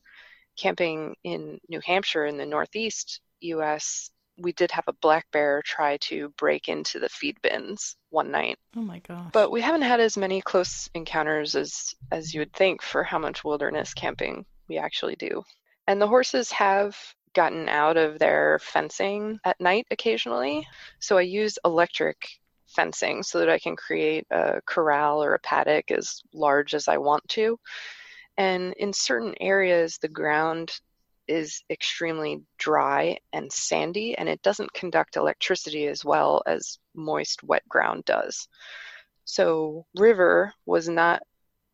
camping 0.57 1.15
in 1.23 1.59
New 1.69 1.79
Hampshire 1.85 2.25
in 2.25 2.37
the 2.37 2.45
Northeast 2.45 3.21
US, 3.41 4.09
we 4.37 4.51
did 4.51 4.71
have 4.71 4.83
a 4.87 4.93
black 4.93 5.25
bear 5.31 5.61
try 5.65 5.97
to 5.97 6.29
break 6.37 6.67
into 6.67 6.99
the 6.99 7.09
feed 7.09 7.41
bins 7.41 7.95
one 8.09 8.29
night. 8.31 8.57
Oh 8.75 8.81
my 8.81 8.99
gosh. 8.99 9.31
But 9.33 9.51
we 9.51 9.61
haven't 9.61 9.81
had 9.81 9.99
as 9.99 10.17
many 10.17 10.41
close 10.41 10.89
encounters 10.93 11.55
as 11.55 11.95
as 12.11 12.33
you 12.33 12.41
would 12.41 12.53
think 12.53 12.81
for 12.81 13.03
how 13.03 13.19
much 13.19 13.43
wilderness 13.43 13.93
camping 13.93 14.45
we 14.67 14.77
actually 14.77 15.15
do. 15.15 15.43
And 15.87 16.01
the 16.01 16.07
horses 16.07 16.51
have 16.51 16.97
gotten 17.37 17.69
out 17.69 17.97
of 17.97 18.17
their 18.17 18.57
fencing 18.63 19.39
at 19.45 19.61
night 19.61 19.85
occasionally. 19.91 20.67
So 20.99 21.19
I 21.19 21.21
use 21.21 21.59
electric 21.63 22.17
fencing 22.65 23.21
so 23.21 23.37
that 23.37 23.49
I 23.49 23.59
can 23.59 23.75
create 23.75 24.25
a 24.31 24.59
corral 24.65 25.23
or 25.23 25.35
a 25.35 25.39
paddock 25.39 25.91
as 25.91 26.23
large 26.33 26.73
as 26.73 26.87
I 26.87 26.97
want 26.97 27.21
to. 27.29 27.59
And 28.37 28.73
in 28.79 28.91
certain 28.91 29.35
areas, 29.39 29.99
the 30.01 30.07
ground 30.07 30.71
is 31.27 31.61
extremely 31.69 32.41
dry 32.57 33.19
and 33.33 33.53
sandy, 33.53 34.17
and 34.17 34.27
it 34.27 34.41
doesn't 34.41 34.73
conduct 34.73 35.15
electricity 35.15 35.85
as 35.85 36.03
well 36.03 36.41
as 36.47 36.79
moist, 36.95 37.43
wet 37.43 37.63
ground 37.69 38.03
does. 38.05 38.47
So, 39.25 39.85
River 39.95 40.53
was 40.65 40.89
not 40.89 41.21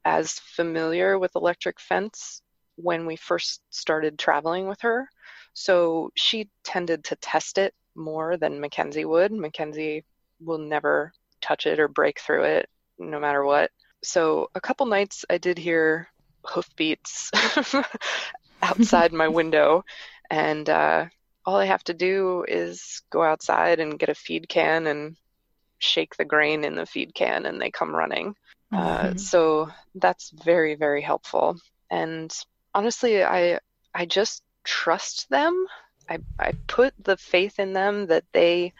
as 0.03 0.39
familiar 0.39 1.18
with 1.18 1.38
electric 1.38 1.80
fence 1.80 2.41
when 2.76 3.05
we 3.05 3.16
first 3.16 3.61
started 3.70 4.20
traveling 4.20 4.68
with 4.68 4.82
her. 4.82 5.07
So, 5.53 6.11
she 6.15 6.49
tended 6.63 7.03
to 7.05 7.15
test 7.17 7.57
it 7.57 7.73
more 7.95 8.37
than 8.37 8.59
Mackenzie 8.59 9.05
would. 9.05 9.31
Mackenzie 9.31 10.03
will 10.39 10.57
never 10.57 11.13
touch 11.41 11.67
it 11.67 11.79
or 11.79 11.87
break 11.87 12.19
through 12.19 12.43
it 12.43 12.69
no 12.97 13.19
matter 13.19 13.43
what. 13.43 13.71
So 14.03 14.49
a 14.55 14.61
couple 14.61 14.85
nights 14.85 15.25
I 15.29 15.37
did 15.37 15.57
hear 15.57 16.07
hoofbeats 16.43 17.31
outside 18.61 19.13
my 19.13 19.27
window, 19.39 19.85
and 20.29 20.69
uh, 20.69 21.05
all 21.45 21.55
I 21.55 21.65
have 21.65 21.83
to 21.85 21.93
do 21.93 22.45
is 22.47 23.01
go 23.09 23.23
outside 23.23 23.79
and 23.79 23.99
get 23.99 24.09
a 24.09 24.15
feed 24.15 24.49
can 24.49 24.87
and 24.87 25.15
shake 25.79 26.15
the 26.15 26.25
grain 26.25 26.63
in 26.63 26.75
the 26.75 26.85
feed 26.85 27.13
can, 27.13 27.45
and 27.45 27.61
they 27.61 27.71
come 27.71 27.95
running. 27.95 28.35
Uh, 28.71 28.77
mm-hmm. 28.77 29.13
Uh, 29.13 29.17
so 29.17 29.69
that's 29.95 30.31
very 30.31 30.75
very 30.75 31.01
helpful. 31.01 31.57
And 31.89 32.33
honestly, 32.73 33.23
I 33.23 33.59
I 33.93 34.05
just 34.05 34.43
trust 34.64 35.30
them. 35.30 35.68
I 36.09 36.20
I 36.39 36.53
put 36.68 36.93
the 36.99 37.18
faith 37.18 37.59
in 37.59 37.74
them 37.74 38.07
that 38.07 38.26
they 38.32 38.74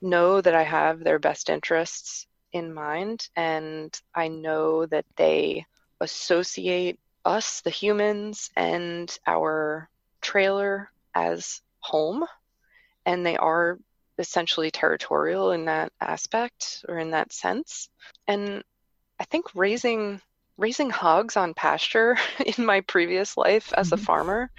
know 0.00 0.40
that 0.40 0.54
I 0.54 0.62
have 0.62 1.04
their 1.04 1.18
best 1.18 1.48
interests 1.48 2.26
in 2.52 2.72
mind, 2.74 3.28
and 3.36 3.98
I 4.14 4.28
know 4.28 4.86
that 4.86 5.06
they 5.16 5.66
associate 6.00 6.98
us, 7.24 7.60
the 7.60 7.70
humans, 7.70 8.50
and 8.56 9.16
our 9.26 9.88
trailer 10.20 10.90
as 11.14 11.62
home, 11.80 12.24
and 13.06 13.24
they 13.24 13.36
are 13.36 13.78
essentially 14.18 14.70
territorial 14.70 15.52
in 15.52 15.64
that 15.66 15.92
aspect 16.00 16.84
or 16.88 16.98
in 16.98 17.10
that 17.10 17.32
sense. 17.32 17.88
And 18.26 18.62
I 19.18 19.24
think 19.24 19.46
raising 19.54 20.20
raising 20.58 20.90
hogs 20.90 21.36
on 21.36 21.54
pasture 21.54 22.16
in 22.56 22.64
my 22.66 22.82
previous 22.82 23.36
life 23.36 23.72
as 23.76 23.86
mm-hmm. 23.86 23.94
a 23.94 24.04
farmer 24.04 24.50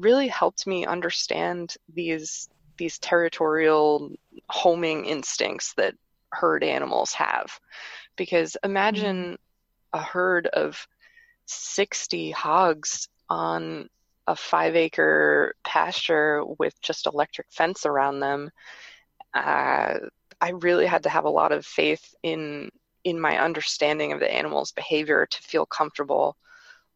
really 0.00 0.28
helped 0.28 0.66
me 0.66 0.86
understand 0.86 1.76
these 1.94 2.48
these 2.78 2.98
territorial 2.98 4.10
homing 4.48 5.04
instincts 5.04 5.74
that 5.74 5.94
herd 6.32 6.64
animals 6.64 7.12
have. 7.12 7.60
Because 8.16 8.56
imagine 8.64 9.32
mm-hmm. 9.32 9.98
a 9.98 10.02
herd 10.02 10.46
of 10.46 10.86
60 11.46 12.30
hogs 12.30 13.08
on 13.28 13.88
a 14.26 14.34
five 14.34 14.76
acre 14.76 15.54
pasture 15.64 16.42
with 16.58 16.80
just 16.80 17.06
electric 17.06 17.48
fence 17.50 17.84
around 17.84 18.20
them. 18.20 18.50
Uh, 19.34 19.94
I 20.40 20.50
really 20.50 20.86
had 20.86 21.02
to 21.02 21.10
have 21.10 21.24
a 21.24 21.30
lot 21.30 21.52
of 21.52 21.66
faith 21.66 22.14
in 22.22 22.70
in 23.02 23.20
my 23.20 23.38
understanding 23.38 24.12
of 24.12 24.20
the 24.20 24.32
animal's 24.32 24.72
behavior 24.72 25.26
to 25.26 25.42
feel 25.42 25.64
comfortable 25.64 26.36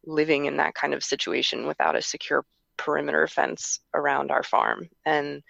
living 0.05 0.45
in 0.45 0.57
that 0.57 0.75
kind 0.75 0.93
of 0.93 1.03
situation 1.03 1.65
without 1.65 1.95
a 1.95 2.01
secure 2.01 2.45
perimeter 2.77 3.27
fence 3.27 3.79
around 3.93 4.31
our 4.31 4.43
farm. 4.43 4.89
And 5.05 5.43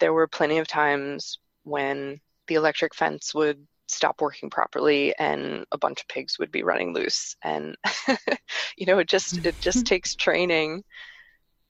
there 0.00 0.12
were 0.12 0.26
plenty 0.26 0.58
of 0.58 0.68
times 0.68 1.38
when 1.62 2.20
the 2.46 2.54
electric 2.54 2.94
fence 2.94 3.34
would 3.34 3.66
stop 3.86 4.20
working 4.20 4.50
properly 4.50 5.14
and 5.18 5.64
a 5.72 5.78
bunch 5.78 6.00
of 6.00 6.08
pigs 6.08 6.38
would 6.38 6.50
be 6.50 6.62
running 6.62 6.94
loose 6.94 7.36
and 7.42 7.76
you 8.78 8.86
know 8.86 8.98
it 8.98 9.06
just 9.06 9.44
it 9.44 9.54
just 9.60 9.84
takes 9.94 10.14
training 10.14 10.82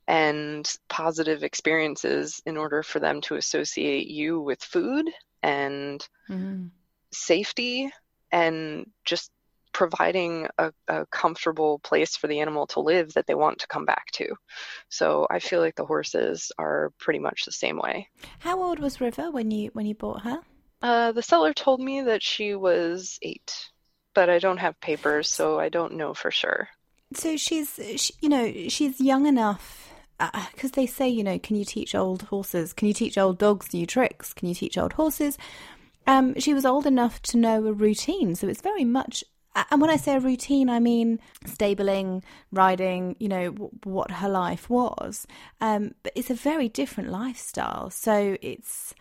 and 0.06 0.76
positive 0.88 1.42
experiences 1.42 2.40
in 2.46 2.56
order 2.56 2.82
for 2.82 3.00
them 3.00 3.20
to 3.20 3.36
associate 3.36 4.06
you 4.06 4.40
with 4.40 4.62
food 4.62 5.10
and 5.42 6.06
mm-hmm. 6.28 6.66
safety 7.12 7.90
and 8.30 8.86
just 9.04 9.30
providing 9.74 10.46
a, 10.56 10.72
a, 10.88 11.04
comfortable 11.06 11.80
place 11.80 12.16
for 12.16 12.28
the 12.28 12.40
animal 12.40 12.66
to 12.68 12.80
live 12.80 13.12
that 13.12 13.26
they 13.26 13.34
want 13.34 13.58
to 13.58 13.66
come 13.66 13.84
back 13.84 14.06
to. 14.12 14.34
So 14.88 15.26
I 15.28 15.40
feel 15.40 15.60
like 15.60 15.74
the 15.74 15.84
horses 15.84 16.50
are 16.56 16.92
pretty 16.98 17.18
much 17.18 17.44
the 17.44 17.52
same 17.52 17.76
way. 17.76 18.08
How 18.38 18.62
old 18.62 18.78
was 18.78 19.00
River 19.00 19.30
when 19.30 19.50
you 19.50 19.70
when 19.74 19.84
you 19.84 19.94
bought 19.94 20.22
her? 20.22 20.38
Uh, 20.80 21.12
the 21.12 21.22
seller 21.22 21.52
told 21.52 21.80
me 21.80 22.02
that 22.02 22.22
she 22.22 22.54
was 22.54 23.18
eight, 23.20 23.70
but 24.14 24.30
I 24.30 24.38
don't 24.38 24.58
have 24.58 24.80
papers, 24.80 25.28
so 25.28 25.58
I 25.58 25.68
don't 25.68 25.94
know 25.94 26.14
for 26.14 26.30
sure. 26.30 26.68
So 27.14 27.36
she's, 27.36 27.78
she, 27.96 28.14
you 28.20 28.28
know, 28.28 28.52
she's 28.68 29.00
young 29.00 29.26
enough 29.26 29.90
because 30.18 30.70
uh, 30.70 30.74
they 30.76 30.86
say, 30.86 31.08
you 31.08 31.24
know, 31.24 31.38
can 31.38 31.56
you 31.56 31.64
teach 31.64 31.94
old 31.94 32.22
horses? 32.22 32.72
Can 32.72 32.88
you 32.88 32.94
teach 32.94 33.18
old 33.18 33.38
dogs 33.38 33.74
new 33.74 33.86
tricks? 33.86 34.32
Can 34.32 34.48
you 34.48 34.54
teach 34.54 34.78
old 34.78 34.94
horses? 34.94 35.36
Um, 36.06 36.38
she 36.38 36.52
was 36.52 36.66
old 36.66 36.86
enough 36.86 37.22
to 37.22 37.38
know 37.38 37.66
a 37.66 37.72
routine, 37.72 38.34
so 38.34 38.46
it's 38.46 38.60
very 38.60 38.84
much. 38.84 39.24
And 39.54 39.80
when 39.80 39.90
I 39.90 39.96
say 39.96 40.16
a 40.16 40.20
routine, 40.20 40.68
I 40.68 40.80
mean 40.80 41.20
stabling, 41.46 42.24
riding, 42.50 43.16
you 43.20 43.28
know, 43.28 43.50
w- 43.52 43.70
what 43.84 44.10
her 44.10 44.28
life 44.28 44.68
was. 44.68 45.26
Um, 45.60 45.94
but 46.02 46.12
it's 46.16 46.30
a 46.30 46.34
very 46.34 46.68
different 46.68 47.10
lifestyle. 47.10 47.90
So 47.90 48.36
it's 48.42 48.94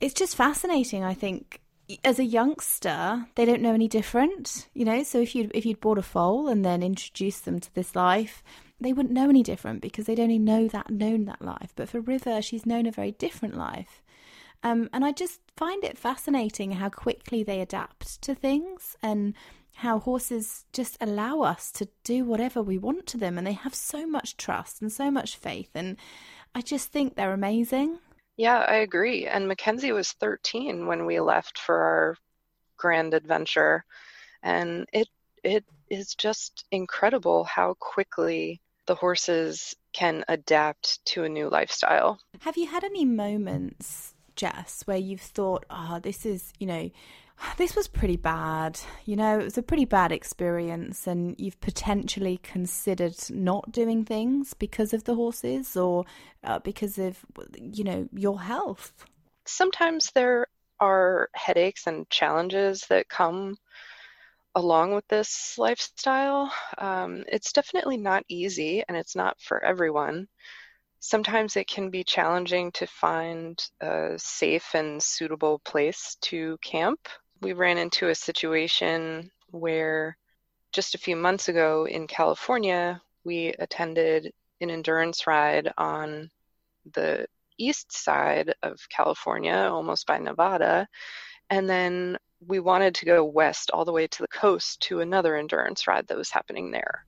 it's 0.00 0.14
just 0.14 0.36
fascinating. 0.36 1.02
I 1.02 1.14
think 1.14 1.60
as 2.04 2.18
a 2.18 2.24
youngster, 2.24 3.26
they 3.34 3.44
don't 3.44 3.62
know 3.62 3.74
any 3.74 3.88
different, 3.88 4.68
you 4.74 4.84
know. 4.84 5.02
So 5.02 5.20
if 5.20 5.34
you 5.34 5.50
if 5.52 5.66
you'd 5.66 5.80
bought 5.80 5.98
a 5.98 6.02
foal 6.02 6.48
and 6.48 6.64
then 6.64 6.82
introduced 6.82 7.44
them 7.44 7.58
to 7.60 7.74
this 7.74 7.96
life, 7.96 8.42
they 8.80 8.92
wouldn't 8.92 9.14
know 9.14 9.28
any 9.28 9.42
different 9.42 9.82
because 9.82 10.06
they'd 10.06 10.20
only 10.20 10.38
know 10.38 10.68
that 10.68 10.90
known 10.90 11.24
that 11.26 11.42
life. 11.42 11.72
But 11.74 11.88
for 11.88 12.00
River, 12.00 12.40
she's 12.40 12.66
known 12.66 12.86
a 12.86 12.92
very 12.92 13.12
different 13.12 13.56
life. 13.56 14.02
Um, 14.64 14.88
and 14.92 15.04
I 15.04 15.12
just 15.12 15.40
find 15.56 15.82
it 15.82 15.98
fascinating 15.98 16.72
how 16.72 16.88
quickly 16.88 17.42
they 17.42 17.60
adapt 17.60 18.22
to 18.22 18.34
things 18.34 18.96
and 19.02 19.34
how 19.74 19.98
horses 19.98 20.64
just 20.72 20.96
allow 21.00 21.40
us 21.40 21.72
to 21.72 21.88
do 22.04 22.24
whatever 22.24 22.62
we 22.62 22.78
want 22.78 23.06
to 23.08 23.18
them. 23.18 23.38
And 23.38 23.46
they 23.46 23.52
have 23.52 23.74
so 23.74 24.06
much 24.06 24.36
trust 24.36 24.82
and 24.82 24.92
so 24.92 25.10
much 25.10 25.36
faith. 25.36 25.70
And 25.74 25.96
I 26.54 26.60
just 26.60 26.92
think 26.92 27.14
they're 27.14 27.32
amazing. 27.32 27.98
Yeah, 28.36 28.58
I 28.58 28.76
agree. 28.76 29.26
And 29.26 29.48
Mackenzie 29.48 29.92
was 29.92 30.12
13 30.12 30.86
when 30.86 31.06
we 31.06 31.20
left 31.20 31.58
for 31.58 31.76
our 31.76 32.16
grand 32.76 33.14
adventure. 33.14 33.84
And 34.42 34.86
it 34.92 35.08
it 35.44 35.64
is 35.90 36.14
just 36.14 36.64
incredible 36.70 37.44
how 37.44 37.74
quickly 37.74 38.60
the 38.86 38.94
horses 38.94 39.74
can 39.92 40.24
adapt 40.28 41.04
to 41.06 41.24
a 41.24 41.28
new 41.28 41.48
lifestyle. 41.48 42.18
Have 42.40 42.56
you 42.56 42.66
had 42.66 42.84
any 42.84 43.04
moments, 43.04 44.14
Jess, 44.36 44.82
where 44.86 44.96
you've 44.96 45.20
thought, 45.20 45.64
oh, 45.70 46.00
this 46.00 46.24
is, 46.24 46.52
you 46.58 46.66
know, 46.66 46.90
this 47.56 47.76
was 47.76 47.88
pretty 47.88 48.16
bad. 48.16 48.78
You 49.04 49.16
know, 49.16 49.38
it 49.38 49.44
was 49.44 49.58
a 49.58 49.62
pretty 49.62 49.84
bad 49.84 50.12
experience, 50.12 51.06
and 51.06 51.34
you've 51.38 51.60
potentially 51.60 52.38
considered 52.42 53.16
not 53.30 53.72
doing 53.72 54.04
things 54.04 54.54
because 54.54 54.92
of 54.92 55.04
the 55.04 55.14
horses 55.14 55.76
or 55.76 56.04
uh, 56.44 56.58
because 56.60 56.98
of, 56.98 57.18
you 57.60 57.84
know, 57.84 58.08
your 58.12 58.40
health. 58.40 58.92
Sometimes 59.44 60.10
there 60.14 60.46
are 60.80 61.28
headaches 61.34 61.86
and 61.86 62.08
challenges 62.10 62.86
that 62.88 63.08
come 63.08 63.56
along 64.54 64.94
with 64.94 65.06
this 65.08 65.56
lifestyle. 65.58 66.52
Um, 66.78 67.24
it's 67.28 67.52
definitely 67.52 67.96
not 67.96 68.24
easy 68.28 68.82
and 68.86 68.96
it's 68.96 69.16
not 69.16 69.40
for 69.40 69.62
everyone. 69.64 70.28
Sometimes 71.00 71.56
it 71.56 71.66
can 71.66 71.90
be 71.90 72.04
challenging 72.04 72.70
to 72.72 72.86
find 72.86 73.64
a 73.80 74.14
safe 74.18 74.74
and 74.74 75.02
suitable 75.02 75.58
place 75.60 76.16
to 76.22 76.58
camp. 76.62 77.08
We 77.42 77.54
ran 77.54 77.76
into 77.76 78.08
a 78.08 78.14
situation 78.14 79.28
where 79.50 80.16
just 80.70 80.94
a 80.94 80.98
few 80.98 81.16
months 81.16 81.48
ago 81.48 81.88
in 81.88 82.06
California, 82.06 83.02
we 83.24 83.48
attended 83.58 84.32
an 84.60 84.70
endurance 84.70 85.26
ride 85.26 85.72
on 85.76 86.30
the 86.94 87.26
east 87.58 87.92
side 87.92 88.54
of 88.62 88.78
California, 88.90 89.68
almost 89.70 90.06
by 90.06 90.18
Nevada. 90.18 90.86
And 91.50 91.68
then 91.68 92.16
we 92.46 92.60
wanted 92.60 92.94
to 92.94 93.06
go 93.06 93.24
west 93.24 93.72
all 93.72 93.84
the 93.84 93.92
way 93.92 94.06
to 94.06 94.22
the 94.22 94.28
coast 94.28 94.80
to 94.82 95.00
another 95.00 95.36
endurance 95.36 95.88
ride 95.88 96.06
that 96.06 96.16
was 96.16 96.30
happening 96.30 96.70
there. 96.70 97.04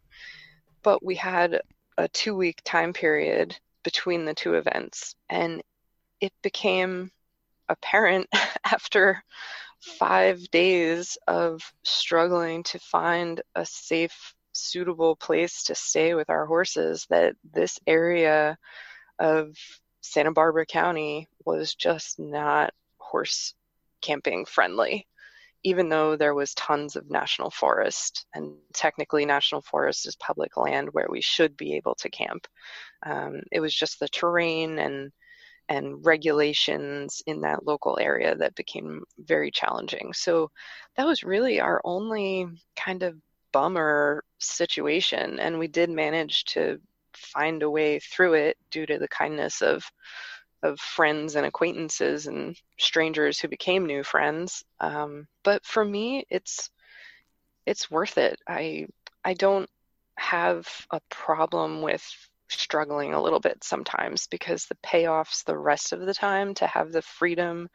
But 0.82 1.00
we 1.00 1.14
had 1.14 1.60
a 1.96 2.08
two 2.08 2.34
week 2.34 2.60
time 2.64 2.92
period 2.92 3.56
between 3.84 4.24
the 4.24 4.34
two 4.34 4.54
events, 4.54 5.14
and 5.30 5.62
it 6.20 6.32
became 6.42 7.12
apparent 7.68 8.28
after 8.64 9.22
five 9.84 10.50
days 10.50 11.18
of 11.26 11.62
struggling 11.82 12.62
to 12.64 12.78
find 12.78 13.40
a 13.54 13.64
safe, 13.64 14.34
suitable 14.52 15.16
place 15.16 15.64
to 15.64 15.74
stay 15.74 16.14
with 16.14 16.30
our 16.30 16.46
horses 16.46 17.06
that 17.10 17.36
this 17.52 17.78
area 17.86 18.58
of 19.18 19.56
Santa 20.00 20.32
Barbara 20.32 20.66
County 20.66 21.28
was 21.44 21.74
just 21.74 22.18
not 22.18 22.72
horse 22.98 23.54
camping 24.00 24.44
friendly 24.44 25.06
even 25.64 25.88
though 25.88 26.14
there 26.14 26.34
was 26.34 26.54
tons 26.54 26.94
of 26.94 27.10
national 27.10 27.50
forest 27.50 28.26
and 28.34 28.52
technically 28.74 29.24
national 29.24 29.62
forest 29.62 30.06
is 30.06 30.14
public 30.16 30.56
land 30.58 30.90
where 30.92 31.08
we 31.10 31.22
should 31.22 31.56
be 31.56 31.74
able 31.74 31.94
to 31.94 32.10
camp. 32.10 32.46
Um, 33.04 33.40
it 33.50 33.60
was 33.60 33.74
just 33.74 33.98
the 33.98 34.08
terrain 34.08 34.78
and 34.78 35.10
and 35.68 36.04
regulations 36.04 37.22
in 37.26 37.40
that 37.40 37.64
local 37.66 37.98
area 38.00 38.34
that 38.34 38.54
became 38.54 39.02
very 39.18 39.50
challenging 39.50 40.12
so 40.12 40.50
that 40.96 41.06
was 41.06 41.24
really 41.24 41.60
our 41.60 41.80
only 41.84 42.46
kind 42.76 43.02
of 43.02 43.16
bummer 43.52 44.24
situation 44.38 45.38
and 45.38 45.58
we 45.58 45.68
did 45.68 45.88
manage 45.88 46.44
to 46.44 46.78
find 47.14 47.62
a 47.62 47.70
way 47.70 47.98
through 48.00 48.34
it 48.34 48.56
due 48.70 48.86
to 48.86 48.98
the 48.98 49.08
kindness 49.08 49.62
of 49.62 49.84
of 50.64 50.80
friends 50.80 51.36
and 51.36 51.44
acquaintances 51.44 52.26
and 52.26 52.58
strangers 52.78 53.38
who 53.38 53.48
became 53.48 53.84
new 53.84 54.02
friends. 54.02 54.64
Um, 54.80 55.28
but 55.42 55.64
for 55.64 55.84
me, 55.84 56.24
it's 56.30 56.70
it's 57.66 57.90
worth 57.90 58.18
it. 58.18 58.40
I 58.48 58.86
I 59.24 59.34
don't 59.34 59.68
have 60.16 60.66
a 60.90 61.00
problem 61.10 61.82
with 61.82 62.02
struggling 62.54 63.14
a 63.14 63.22
little 63.22 63.40
bit 63.40 63.62
sometimes 63.62 64.26
because 64.26 64.66
the 64.66 64.76
payoffs 64.76 65.44
the 65.44 65.56
rest 65.56 65.92
of 65.92 66.00
the 66.00 66.14
time 66.14 66.54
to 66.54 66.66
have 66.66 66.92
the 66.92 67.02
freedom 67.02 67.68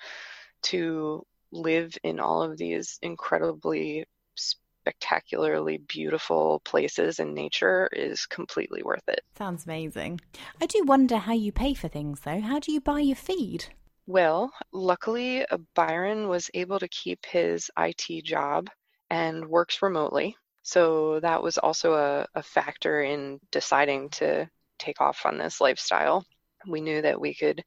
to 0.62 1.24
live 1.52 1.98
in 2.04 2.20
all 2.20 2.44
of 2.44 2.58
these 2.58 3.00
incredibly 3.02 4.06
spectacularly 4.36 5.78
beautiful 5.78 6.62
places 6.66 7.20
in 7.20 7.34
nature 7.34 7.90
is 7.92 8.26
completely 8.26 8.82
worth 8.84 9.08
it. 9.08 9.22
Sounds 9.38 9.66
amazing. 9.66 10.20
I 10.62 10.66
do 10.66 10.84
wonder 10.86 11.18
how 11.18 11.34
you 11.34 11.52
pay 11.52 11.74
for 11.74 11.88
things 11.88 12.22
though. 12.22 12.40
How 12.40 12.60
do 12.60 12.72
you 12.72 12.82
buy 12.82 13.02
your 13.02 13.16
feed? 13.16 13.66
Well, 14.08 14.52
luckily, 14.72 15.46
uh, 15.46 15.58
Byron 15.76 16.28
was 16.30 16.50
able 16.56 16.80
to 16.80 16.88
keep 16.88 17.26
his 17.26 17.70
IT 17.78 18.24
job 18.26 18.70
and 19.12 19.48
works 19.48 19.82
remotely. 19.84 20.36
So 20.64 21.20
that 21.20 21.44
was 21.44 21.58
also 21.58 21.94
a, 21.94 22.28
a 22.34 22.42
factor 22.42 23.02
in 23.02 23.40
deciding 23.52 24.10
to 24.12 24.50
take 24.80 25.02
off 25.02 25.26
on 25.26 25.38
this 25.38 25.62
lifestyle. 25.62 26.26
We 26.68 26.82
knew 26.82 27.02
that 27.02 27.20
we 27.20 27.34
could 27.34 27.64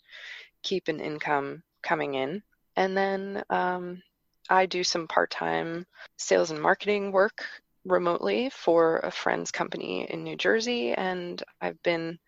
keep 0.62 0.88
an 0.88 1.00
income 1.00 1.62
coming 1.82 2.14
in. 2.14 2.42
And 2.76 2.96
then 2.96 3.42
um, 3.50 4.02
I 4.48 4.66
do 4.66 4.84
some 4.84 5.06
part 5.08 5.30
time 5.30 5.86
sales 6.16 6.50
and 6.50 6.60
marketing 6.60 7.12
work 7.12 7.44
remotely 7.84 8.50
for 8.50 8.98
a 8.98 9.10
friend's 9.10 9.50
company 9.50 10.06
in 10.10 10.22
New 10.22 10.36
Jersey, 10.36 10.92
and 10.92 11.42
I've 11.60 11.82
been 11.82 12.18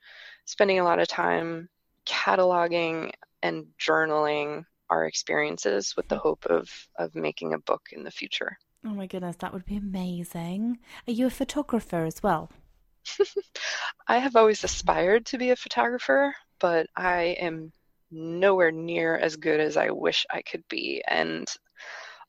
spending 0.45 0.81
a 0.81 0.85
lot 0.85 0.99
of 0.99 1.09
time 1.09 1.69
cataloging 2.07 3.13
and 3.43 3.67
journaling 3.81 4.65
our 4.91 5.07
experiences 5.07 5.95
with 5.97 6.09
the 6.09 6.19
hope 6.19 6.45
of 6.47 6.69
of 6.99 7.15
making 7.15 7.55
a 7.55 7.59
book 7.59 7.83
in 7.93 8.05
the 8.05 8.11
future. 8.11 8.59
Oh 8.87 8.91
my 8.91 9.07
goodness, 9.07 9.37
that 9.37 9.53
would 9.53 9.65
be 9.65 9.77
amazing. 9.77 10.79
Are 11.09 11.13
you 11.13 11.27
a 11.27 11.31
photographer 11.31 12.05
as 12.05 12.23
well? 12.23 12.51
I 14.09 14.19
have 14.19 14.37
always 14.37 14.65
aspired 14.65 15.27
to 15.27 15.39
be 15.39 15.51
a 15.51 15.57
photographer, 15.57 16.35
but 16.61 16.87
I 16.97 17.37
am 17.41 17.73
nowhere 18.11 18.71
near 18.71 19.17
as 19.17 19.37
good 19.37 19.61
as 19.61 19.77
I 19.77 19.91
wish 19.91 20.27
I 20.31 20.43
could 20.43 20.65
be. 20.69 21.03
And 21.09 21.47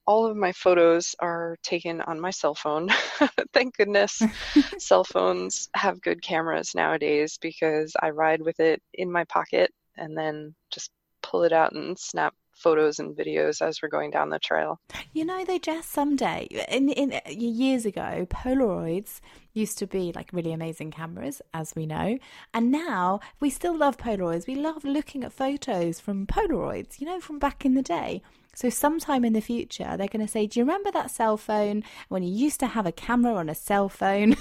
all 0.08 0.26
of 0.26 0.38
my 0.38 0.52
photos 0.52 1.16
are 1.20 1.58
taken 1.64 2.02
on 2.02 2.20
my 2.20 2.30
cell 2.30 2.56
phone. 2.56 2.90
Thank 3.54 3.76
goodness 3.76 4.22
cell 4.78 5.04
phones 5.04 5.70
have 5.76 6.02
good 6.02 6.22
cameras 6.22 6.74
nowadays 6.76 7.38
because 7.42 7.94
I 8.02 8.12
ride 8.12 8.42
with 8.42 8.60
it 8.60 8.82
in 8.94 9.12
my 9.12 9.24
pocket 9.26 9.72
and 9.98 10.18
then 10.18 10.54
just 10.72 10.92
pull 11.24 11.44
it 11.44 11.54
out 11.54 11.74
and 11.74 11.98
snap 11.98 12.36
photos 12.56 13.00
and 13.00 13.16
videos 13.16 13.62
as 13.62 13.82
we're 13.82 13.90
going 13.90 14.12
down 14.12 14.30
the 14.30 14.40
trail. 14.40 14.80
You 15.14 15.26
know, 15.26 15.44
they 15.46 15.60
just 15.60 15.92
someday, 15.92 16.48
in, 16.70 16.90
in 16.90 17.14
uh, 17.14 17.30
years 17.30 17.86
ago, 17.86 18.26
Polaroids 18.30 19.20
used 19.54 19.78
to 19.80 19.88
be 19.88 20.12
like 20.14 20.30
really 20.34 20.52
amazing 20.52 20.92
cameras, 20.92 21.42
as 21.54 21.76
we 21.76 21.86
know, 21.86 22.18
and 22.54 22.72
now 22.72 23.20
we 23.40 23.50
still 23.50 23.78
love 23.78 23.98
Polaroids. 23.98 24.48
We 24.48 24.56
love 24.56 24.84
looking 24.84 25.24
at 25.24 25.34
photos 25.34 26.00
from 26.00 26.26
Polaroids, 26.26 27.00
you 27.00 27.06
know, 27.06 27.20
from 27.20 27.40
back 27.40 27.66
in 27.66 27.76
the 27.76 27.82
day. 27.82 28.22
So, 28.56 28.70
sometime 28.70 29.26
in 29.26 29.34
the 29.34 29.42
future, 29.42 29.96
they're 29.98 30.08
going 30.08 30.26
to 30.26 30.32
say, 30.32 30.48
Do 30.48 30.60
you 30.60 30.64
remember 30.66 30.90
that 30.92 31.12
cell 31.12 31.36
phone 31.36 31.84
when 32.08 32.24
you 32.24 32.34
used 32.34 32.62
to 32.62 32.68
have 32.68 32.86
a 32.86 32.92
camera 32.94 33.36
on 33.36 33.50
a 33.50 33.56
cell 33.56 33.90
phone? 33.90 34.38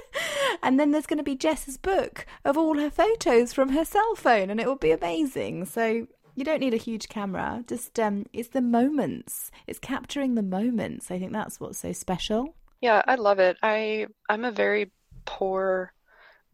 and 0.62 0.80
then 0.80 0.92
there's 0.92 1.06
going 1.06 1.18
to 1.18 1.22
be 1.22 1.36
Jess's 1.36 1.76
book 1.76 2.24
of 2.42 2.56
all 2.56 2.78
her 2.78 2.88
photos 2.88 3.52
from 3.52 3.70
her 3.70 3.84
cell 3.84 4.14
phone, 4.14 4.48
and 4.48 4.60
it 4.60 4.66
will 4.66 4.76
be 4.76 4.92
amazing. 4.92 5.66
So, 5.66 6.06
you 6.40 6.44
don't 6.44 6.60
need 6.60 6.72
a 6.72 6.78
huge 6.78 7.08
camera. 7.08 7.62
Just 7.68 8.00
um, 8.00 8.24
it's 8.32 8.48
the 8.48 8.62
moments. 8.62 9.50
It's 9.66 9.78
capturing 9.78 10.34
the 10.34 10.42
moments. 10.42 11.10
I 11.10 11.18
think 11.18 11.32
that's 11.32 11.60
what's 11.60 11.78
so 11.78 11.92
special. 11.92 12.56
Yeah, 12.80 13.02
I 13.06 13.16
love 13.16 13.38
it. 13.38 13.58
I 13.62 14.06
I'm 14.28 14.46
a 14.46 14.50
very 14.50 14.90
poor 15.26 15.92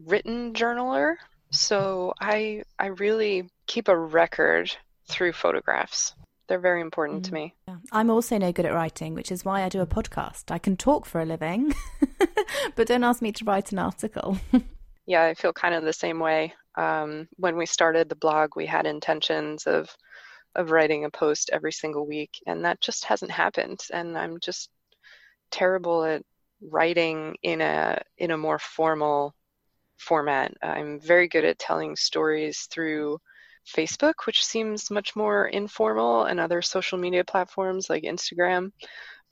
written 0.05 0.55
journaler, 0.55 1.15
so 1.51 2.13
I 2.21 2.65
I 2.81 2.87
really 2.87 3.49
keep 3.67 3.87
a 3.87 3.97
record 3.97 4.77
through 5.09 5.33
photographs. 5.33 6.15
They're 6.49 6.59
very 6.59 6.81
important 6.81 7.23
mm. 7.23 7.27
to 7.27 7.35
me. 7.35 7.55
Yeah. 7.69 7.77
I'm 7.93 8.11
also 8.11 8.39
no 8.39 8.51
good 8.51 8.67
at 8.67 8.75
writing, 8.75 9.15
which 9.15 9.31
is 9.31 9.45
why 9.45 9.63
I 9.63 9.69
do 9.69 9.81
a 9.81 9.87
podcast. 9.87 10.51
I 10.51 10.59
can 10.59 10.77
talk 10.77 11.07
for 11.07 11.21
a 11.21 11.25
living, 11.25 11.75
but 12.75 12.89
don't 12.89 13.05
ask 13.05 13.23
me 13.23 13.31
to 13.33 13.45
write 13.45 13.71
an 13.71 13.79
article. 13.79 14.39
yeah, 15.07 15.23
I 15.25 15.35
feel 15.35 15.53
kind 15.53 15.75
of 15.75 15.85
the 15.85 15.93
same 15.93 16.19
way. 16.19 16.53
Um, 16.77 17.29
when 17.37 17.57
we 17.57 17.67
started 17.67 18.09
the 18.09 18.17
blog, 18.17 18.57
we 18.57 18.67
had 18.67 18.87
intentions 18.87 19.67
of 19.67 19.89
of 20.55 20.71
writing 20.71 21.05
a 21.05 21.11
post 21.11 21.51
every 21.53 21.73
single 21.73 22.07
week, 22.07 22.31
and 22.47 22.65
that 22.65 22.81
just 22.81 23.05
hasn't 23.05 23.31
happened. 23.31 23.81
And 23.93 24.19
I'm 24.19 24.41
just 24.41 24.71
terrible 25.51 26.05
at 26.05 26.23
writing 26.61 27.37
in 27.43 27.61
a 27.61 28.03
in 28.19 28.31
a 28.33 28.39
more 28.39 28.59
formal 28.59 29.35
format. 29.99 30.53
I'm 30.63 31.01
very 31.01 31.29
good 31.29 31.45
at 31.45 31.59
telling 31.59 31.97
stories 31.97 32.69
through 32.71 33.19
Facebook, 33.67 34.27
which 34.27 34.45
seems 34.45 34.91
much 34.91 35.17
more 35.17 35.47
informal, 35.47 36.25
and 36.25 36.41
other 36.41 36.63
social 36.63 36.99
media 36.99 37.25
platforms 37.25 37.89
like 37.91 38.05
Instagram. 38.05 38.73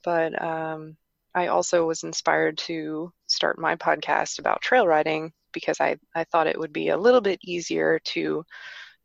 But 0.05 0.41
um, 0.43 0.97
I 1.35 1.49
also 1.49 1.87
was 1.87 2.05
inspired 2.05 2.59
to 2.59 3.13
start 3.27 3.59
my 3.59 3.77
podcast 3.77 4.39
about 4.39 4.63
trail 4.63 4.87
riding 4.87 5.33
because 5.55 5.81
I, 5.81 5.97
I 6.15 6.25
thought 6.25 6.47
it 6.47 6.59
would 6.59 6.73
be 6.73 6.89
a 6.89 6.99
little 6.99 7.21
bit 7.21 7.39
easier 7.43 8.01
to 8.07 8.45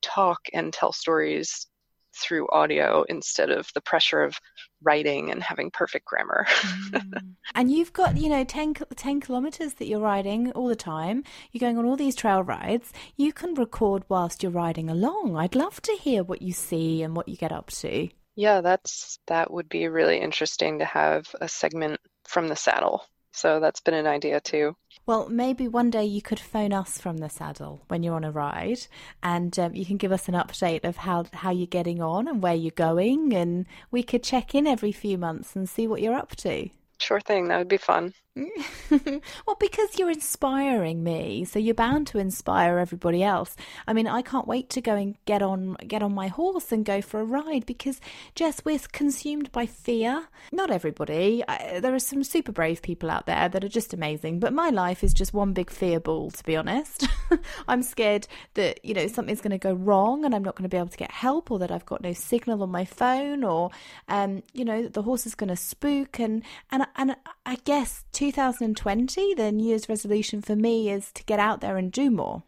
talk 0.02 0.40
and 0.54 0.74
tell 0.74 0.92
stories 0.92 1.68
through 2.16 2.48
audio 2.50 3.06
instead 3.08 3.50
of 3.50 3.70
the 3.74 3.82
pressure 3.82 4.24
of 4.24 4.36
writing 4.82 5.32
and 5.32 5.42
having 5.42 5.72
perfect 5.72 6.06
grammar. 6.06 6.46
mm. 6.90 7.36
And 7.56 7.72
you've 7.72 7.94
got, 7.94 8.18
you 8.18 8.30
know, 8.30 8.44
10, 8.44 8.76
10 8.96 9.22
kilometers 9.22 9.76
that 9.76 9.88
you're 9.88 10.00
riding 10.00 10.52
all 10.52 10.68
the 10.68 10.76
time. 10.76 11.24
You're 11.52 11.60
going 11.60 11.78
on 11.78 11.86
all 11.86 11.96
these 11.96 12.16
trail 12.16 12.44
rides. 12.44 12.92
You 13.16 13.34
can 13.34 13.54
record 13.54 14.04
whilst 14.10 14.44
you're 14.44 14.52
riding 14.52 14.90
along. 14.90 15.38
I'd 15.38 15.56
love 15.56 15.82
to 15.84 15.94
hear 15.94 16.24
what 16.24 16.42
you 16.42 16.54
see 16.54 17.04
and 17.04 17.16
what 17.16 17.28
you 17.28 17.38
get 17.38 17.52
up 17.52 17.70
to. 17.72 18.10
Yeah, 18.36 18.62
that's 18.62 19.20
that 19.28 19.52
would 19.52 19.68
be 19.68 19.88
really 19.88 20.20
interesting 20.20 20.80
to 20.80 20.86
have 20.86 21.28
a 21.42 21.50
segment 21.50 22.00
from 22.26 22.48
the 22.48 22.56
saddle. 22.56 23.04
So 23.32 23.60
that's 23.60 23.80
been 23.80 23.94
an 23.94 24.08
idea 24.08 24.40
too. 24.40 24.76
Well, 25.06 25.30
maybe 25.30 25.68
one 25.68 25.90
day 25.90 26.06
you 26.06 26.22
could 26.22 26.40
phone 26.40 26.74
us 26.74 27.00
from 27.00 27.18
the 27.18 27.30
saddle 27.30 27.82
when 27.88 28.04
you're 28.04 28.16
on 28.16 28.24
a 28.24 28.32
ride, 28.32 28.88
and 29.24 29.58
um, 29.58 29.76
you 29.76 29.86
can 29.86 29.98
give 29.98 30.12
us 30.12 30.28
an 30.28 30.34
update 30.34 30.84
of 30.84 30.98
how 30.98 31.26
how 31.34 31.52
you're 31.52 31.68
getting 31.68 32.02
on 32.02 32.28
and 32.28 32.42
where 32.42 32.56
you're 32.56 32.72
going, 32.72 33.34
and 33.34 33.66
we 33.92 34.04
could 34.04 34.24
check 34.24 34.56
in 34.56 34.68
every 34.68 34.92
few 34.92 35.18
months 35.18 35.56
and 35.56 35.70
see 35.70 35.88
what 35.88 36.02
you're 36.02 36.16
up 36.16 36.36
to. 36.38 36.70
Sure 37.00 37.22
thing. 37.22 37.48
That 37.48 37.60
would 37.60 37.68
be 37.68 37.78
fun. 37.78 38.14
well, 38.90 39.58
because 39.60 39.98
you're 39.98 40.12
inspiring 40.12 41.04
me, 41.04 41.46
so 41.46 41.58
you're 41.58 41.74
bound 41.74 42.08
to 42.08 42.20
inspire 42.20 42.78
everybody 42.78 43.24
else. 43.24 43.56
I 43.88 43.94
mean, 43.94 44.08
I 44.08 44.22
can't 44.22 44.48
wait 44.48 44.70
to 44.72 44.82
go 44.82 44.96
and 44.96 45.16
get 45.26 45.42
on 45.42 45.76
get 45.88 46.04
on 46.04 46.14
my 46.14 46.28
horse 46.28 46.72
and 46.72 46.86
go 46.86 47.02
for 47.02 47.20
a 47.20 47.24
ride 47.24 47.66
because 47.66 48.00
Jess, 48.36 48.64
we're 48.64 48.80
consumed 48.92 49.52
by 49.52 49.66
fear. 49.66 50.28
Not 50.52 50.70
everybody. 50.70 51.44
I, 51.48 51.80
there 51.80 51.94
are 51.94 52.00
some 52.00 52.24
super 52.24 52.52
brave 52.52 52.82
people 52.82 53.10
out 53.10 53.26
there 53.26 53.50
that 53.50 53.64
are 53.64 53.70
just 53.70 53.94
amazing, 53.94 54.40
but 54.40 54.54
my 54.54 54.70
life 54.70 55.04
is 55.04 55.14
just 55.14 55.34
one 55.34 55.54
big 55.54 55.72
fear 55.72 56.00
ball. 56.00 56.30
To 56.32 56.44
be 56.44 56.56
honest, 56.56 57.08
I'm 57.68 57.82
scared 57.82 58.28
that 58.54 58.84
you 58.86 58.94
know 58.94 59.08
something's 59.08 59.42
going 59.42 59.52
to 59.52 59.58
go 59.58 59.74
wrong 59.74 60.24
and 60.24 60.36
I'm 60.36 60.44
not 60.44 60.56
going 60.56 60.70
to 60.70 60.74
be 60.74 60.78
able 60.78 60.90
to 60.90 60.98
get 60.98 61.12
help, 61.12 61.50
or 61.50 61.60
that 61.60 61.72
I've 61.72 61.86
got 61.86 62.02
no 62.02 62.14
signal 62.14 62.62
on 62.62 62.70
my 62.70 62.86
phone, 62.86 63.44
or 63.44 63.72
um, 64.08 64.44
you 64.54 64.64
know, 64.64 64.84
that 64.84 64.94
the 64.94 65.04
horse 65.04 65.26
is 65.26 65.36
going 65.36 65.50
to 65.50 65.56
spook, 65.56 66.20
and 66.20 66.44
and 66.72 66.86
and 66.96 67.16
I 67.46 67.56
guess 67.66 68.04
two 68.12 68.29
2020, 68.32 69.34
the 69.34 69.52
New 69.52 69.70
Year's 69.70 69.90
resolution 69.90 70.40
for 70.40 70.56
me 70.56 70.92
is 70.92 71.12
to 71.14 71.24
get 71.24 71.40
out 71.40 71.62
there 71.62 71.78
and 71.78 71.92
do 71.92 72.12
more. 72.12 72.44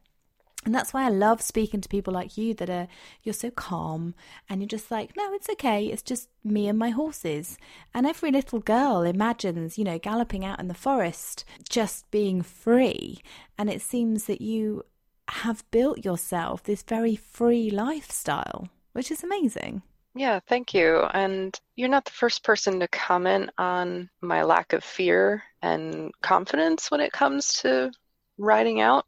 And 0.63 0.75
that's 0.75 0.93
why 0.93 1.05
I 1.05 1.09
love 1.09 1.41
speaking 1.41 1.81
to 1.81 1.89
people 1.89 2.13
like 2.13 2.37
you 2.37 2.53
that 2.53 2.69
are, 2.69 2.87
you're 3.23 3.33
so 3.33 3.49
calm 3.49 4.13
and 4.47 4.61
you're 4.61 4.67
just 4.67 4.91
like, 4.91 5.17
no, 5.17 5.33
it's 5.33 5.49
okay. 5.49 5.87
It's 5.87 6.03
just 6.03 6.29
me 6.43 6.67
and 6.67 6.77
my 6.77 6.91
horses. 6.91 7.57
And 7.95 8.05
every 8.05 8.31
little 8.31 8.59
girl 8.59 9.01
imagines, 9.01 9.79
you 9.79 9.83
know, 9.83 9.97
galloping 9.97 10.45
out 10.45 10.59
in 10.59 10.67
the 10.67 10.75
forest, 10.75 11.45
just 11.67 12.11
being 12.11 12.43
free. 12.43 13.19
And 13.57 13.67
it 13.67 13.81
seems 13.81 14.25
that 14.25 14.39
you 14.39 14.85
have 15.29 15.63
built 15.71 16.05
yourself 16.05 16.61
this 16.61 16.83
very 16.83 17.15
free 17.15 17.71
lifestyle, 17.71 18.69
which 18.93 19.09
is 19.09 19.23
amazing. 19.23 19.81
Yeah, 20.13 20.39
thank 20.47 20.73
you. 20.73 20.99
And 21.13 21.57
you're 21.75 21.89
not 21.89 22.05
the 22.05 22.11
first 22.11 22.43
person 22.43 22.79
to 22.79 22.87
comment 22.87 23.49
on 23.57 24.09
my 24.21 24.43
lack 24.43 24.73
of 24.73 24.83
fear 24.83 25.43
and 25.61 26.11
confidence 26.21 26.91
when 26.91 26.99
it 26.99 27.13
comes 27.13 27.53
to 27.61 27.91
riding 28.37 28.81
out. 28.81 29.05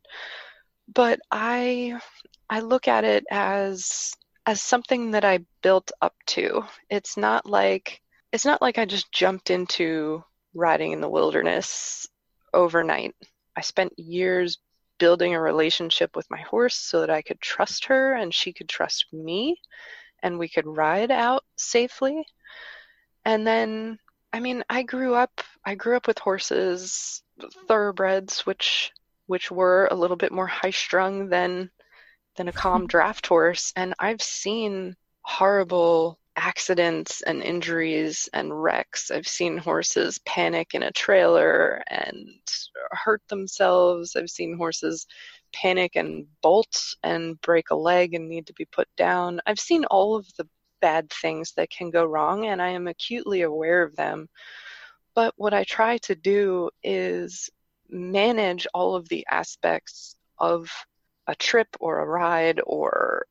But 0.94 1.20
I 1.32 2.00
I 2.50 2.62
look 2.62 2.88
at 2.88 3.04
it 3.04 3.26
as 3.32 4.14
as 4.46 4.62
something 4.62 5.12
that 5.12 5.26
I 5.26 5.40
built 5.62 5.92
up 6.02 6.16
to. 6.28 6.64
It's 6.90 7.18
not 7.18 7.46
like 7.46 8.02
it's 8.32 8.46
not 8.46 8.62
like 8.62 8.78
I 8.78 8.86
just 8.86 9.12
jumped 9.12 9.50
into 9.50 10.24
riding 10.54 10.92
in 10.94 11.02
the 11.02 11.10
wilderness 11.10 12.08
overnight. 12.54 13.16
I 13.56 13.62
spent 13.62 13.98
years 14.00 14.60
building 15.00 15.34
a 15.34 15.42
relationship 15.42 16.16
with 16.16 16.30
my 16.30 16.42
horse 16.42 16.76
so 16.76 17.02
that 17.02 17.10
I 17.10 17.22
could 17.22 17.42
trust 17.42 17.86
her 17.86 18.14
and 18.14 18.34
she 18.34 18.54
could 18.54 18.70
trust 18.70 19.08
me 19.12 19.60
and 20.24 20.40
we 20.40 20.50
could 20.50 20.66
ride 20.66 21.12
out 21.12 21.44
safely. 21.58 22.26
And 23.26 23.46
then, 23.46 24.00
I 24.32 24.40
mean, 24.40 24.64
I 24.70 24.82
grew 24.84 25.14
up. 25.14 25.42
I 25.66 25.76
grew 25.76 25.96
up 25.96 26.08
with 26.08 26.18
horses, 26.18 27.22
thoroughbreds, 27.68 28.46
which 28.46 28.92
which 29.28 29.52
were 29.52 29.88
a 29.92 29.96
little 29.96 30.18
bit 30.18 30.32
more 30.32 30.48
high 30.48 30.72
strung 30.72 31.30
than 31.30 31.70
than 32.38 32.48
a 32.48 32.54
calm 32.54 32.88
draft 32.94 33.28
horse, 33.28 33.72
and 33.76 33.94
I've 34.00 34.22
seen 34.22 34.96
horrible 35.22 36.20
accidents 36.36 37.22
and 37.22 37.44
injuries 37.44 38.28
and 38.34 38.64
wrecks. 38.64 39.12
I've 39.12 39.28
seen 39.28 39.58
horses 39.58 40.20
panic 40.26 40.74
in 40.74 40.84
a 40.84 40.92
trailer 40.92 41.84
and 41.88 42.28
hurt 42.92 43.22
themselves. 43.28 44.16
I've 44.16 44.30
seen 44.30 44.58
horses 44.58 45.06
panic 45.54 45.96
and 45.96 46.26
bolt 46.42 46.96
and 47.04 47.40
break 47.42 47.70
a 47.70 47.76
leg 47.76 48.14
and 48.14 48.28
need 48.28 48.48
to 48.48 48.54
be 48.54 48.66
put 48.66 48.88
down. 48.98 49.40
I've 49.46 49.60
seen 49.60 49.86
all 49.86 50.16
of 50.16 50.28
the 50.38 50.48
bad 50.82 51.10
things 51.10 51.54
that 51.54 51.70
can 51.70 51.92
go 51.92 52.04
wrong 52.04 52.48
and 52.48 52.62
I 52.62 52.70
am 52.70 52.88
acutely 52.88 53.44
aware 53.44 53.84
of 53.84 53.96
them. 53.96 54.28
But 55.16 55.34
what 55.38 55.54
I 55.54 55.64
try 55.64 55.98
to 56.00 56.16
do 56.16 56.70
is 56.84 57.50
manage 57.90 58.68
all 58.74 58.96
of 58.96 59.08
the 59.08 59.26
aspects 59.30 60.16
of 60.38 60.70
a 61.28 61.36
trip 61.36 61.68
or 61.80 62.00
a 62.00 62.06
ride 62.06 62.60
or 62.66 63.26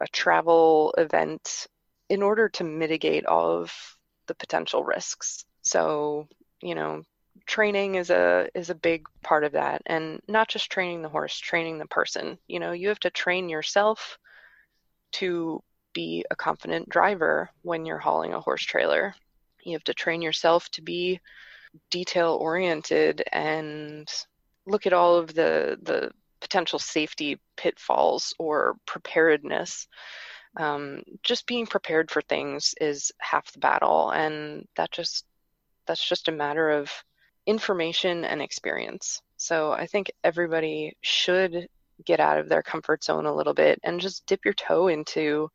a 0.00 0.06
travel 0.08 0.94
event 0.96 1.66
in 2.08 2.22
order 2.22 2.48
to 2.48 2.64
mitigate 2.64 3.26
all 3.26 3.50
of 3.50 3.72
the 4.26 4.34
potential 4.34 4.84
risks. 4.84 5.44
So, 5.62 6.28
you 6.62 6.74
know, 6.74 7.02
training 7.46 7.96
is 7.96 8.10
a 8.10 8.48
is 8.54 8.70
a 8.70 8.74
big 8.74 9.06
part 9.22 9.44
of 9.44 9.52
that 9.52 9.82
and 9.86 10.20
not 10.28 10.48
just 10.48 10.70
training 10.70 11.02
the 11.02 11.08
horse 11.08 11.36
training 11.38 11.78
the 11.78 11.86
person 11.86 12.38
you 12.46 12.60
know 12.60 12.72
you 12.72 12.88
have 12.88 13.00
to 13.00 13.10
train 13.10 13.48
yourself 13.48 14.18
to 15.12 15.62
be 15.94 16.24
a 16.30 16.36
confident 16.36 16.88
driver 16.88 17.48
when 17.62 17.86
you're 17.86 17.98
hauling 17.98 18.34
a 18.34 18.40
horse 18.40 18.62
trailer. 18.62 19.14
You 19.64 19.72
have 19.72 19.84
to 19.84 19.94
train 19.94 20.20
yourself 20.20 20.68
to 20.70 20.82
be 20.82 21.20
detail 21.90 22.36
oriented 22.40 23.22
and 23.32 24.06
look 24.66 24.86
at 24.86 24.92
all 24.92 25.16
of 25.16 25.28
the 25.34 25.78
the 25.82 26.10
potential 26.40 26.78
safety 26.78 27.40
pitfalls 27.56 28.34
or 28.38 28.76
preparedness. 28.86 29.86
Um, 30.56 31.02
just 31.22 31.46
being 31.46 31.66
prepared 31.66 32.10
for 32.10 32.20
things 32.20 32.74
is 32.80 33.10
half 33.18 33.50
the 33.52 33.60
battle, 33.60 34.10
and 34.10 34.66
that 34.76 34.90
just 34.90 35.24
that's 35.86 36.06
just 36.06 36.28
a 36.28 36.32
matter 36.32 36.70
of 36.70 36.92
information 37.46 38.24
and 38.24 38.40
experience. 38.40 39.20
So 39.36 39.72
I 39.72 39.86
think 39.86 40.10
everybody 40.22 40.96
should 41.02 41.68
get 42.04 42.20
out 42.20 42.38
of 42.38 42.48
their 42.48 42.62
comfort 42.62 43.04
zone 43.04 43.26
a 43.26 43.34
little 43.34 43.54
bit 43.54 43.78
and 43.84 44.00
just 44.00 44.26
dip 44.26 44.44
your 44.44 44.54
toe 44.54 44.88
into 44.88 45.50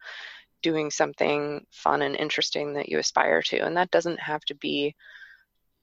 doing 0.61 0.91
something 0.91 1.65
fun 1.71 2.01
and 2.01 2.15
interesting 2.15 2.73
that 2.73 2.89
you 2.89 2.99
aspire 2.99 3.41
to. 3.41 3.59
And 3.59 3.77
that 3.77 3.91
doesn't 3.91 4.19
have 4.19 4.41
to 4.45 4.55
be 4.55 4.95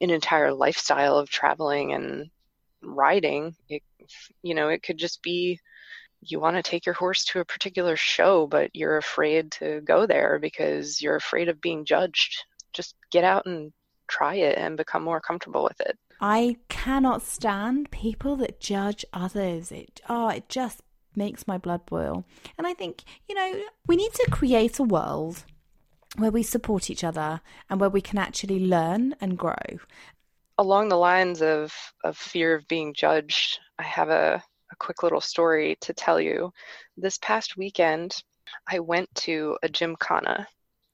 an 0.01 0.11
entire 0.11 0.53
lifestyle 0.53 1.17
of 1.17 1.31
traveling 1.31 1.93
and 1.93 2.31
riding. 2.83 3.57
It, 3.69 3.83
you 4.43 4.55
know, 4.55 4.69
it 4.69 4.83
could 4.83 4.99
just 4.99 5.23
be 5.23 5.61
you 6.21 6.41
want 6.41 6.57
to 6.57 6.63
take 6.63 6.87
your 6.87 6.95
horse 6.95 7.25
to 7.25 7.41
a 7.41 7.45
particular 7.45 7.97
show, 7.97 8.47
but 8.47 8.71
you're 8.75 8.97
afraid 8.97 9.53
to 9.53 9.81
go 9.83 10.07
there 10.07 10.39
because 10.39 11.01
you're 11.01 11.17
afraid 11.17 11.49
of 11.49 11.61
being 11.61 11.85
judged. 11.85 12.45
Just 12.73 12.95
get 13.11 13.25
out 13.25 13.47
and 13.47 13.73
try 14.09 14.35
it 14.35 14.59
and 14.59 14.77
become 14.77 15.03
more 15.03 15.21
comfortable 15.21 15.65
with 15.65 15.81
it. 15.81 15.99
I 16.21 16.57
cannot 16.69 17.23
stand 17.23 17.91
people 17.91 18.37
that 18.37 18.61
judge 18.61 19.05
others. 19.13 19.71
It 19.71 20.01
oh, 20.09 20.29
it 20.29 20.49
just 20.49 20.83
makes 21.15 21.47
my 21.47 21.59
blood 21.59 21.85
boil. 21.87 22.25
And 22.59 22.67
I 22.67 22.75
think, 22.75 23.03
you 23.29 23.35
know, 23.35 23.61
we 23.87 23.97
need 23.97 24.13
to 24.15 24.31
create 24.31 24.79
a 24.79 24.85
world 24.85 25.45
where 26.17 26.31
we 26.31 26.43
support 26.43 26.91
each 26.91 27.05
other 27.05 27.41
and 27.69 27.81
where 27.81 27.91
we 27.91 28.01
can 28.01 28.19
actually 28.19 28.61
learn 28.61 29.15
and 29.21 29.39
grow. 29.39 29.55
Along 30.59 30.89
the 30.89 30.97
lines 30.97 31.43
of, 31.43 31.75
of 32.05 32.17
fear 32.17 32.55
of 32.55 32.69
being 32.69 32.95
judged, 32.95 33.59
I 33.79 33.83
have 33.83 34.09
a, 34.09 34.43
a 34.73 34.77
quick 34.77 35.03
little 35.03 35.21
story 35.21 35.77
to 35.83 35.93
tell 35.93 36.21
you. 36.21 36.53
This 36.97 37.19
past 37.19 37.57
weekend, 37.57 38.23
I 38.67 38.79
went 38.79 39.15
to 39.17 39.59
a 39.63 39.69
gymkhana. 39.69 40.49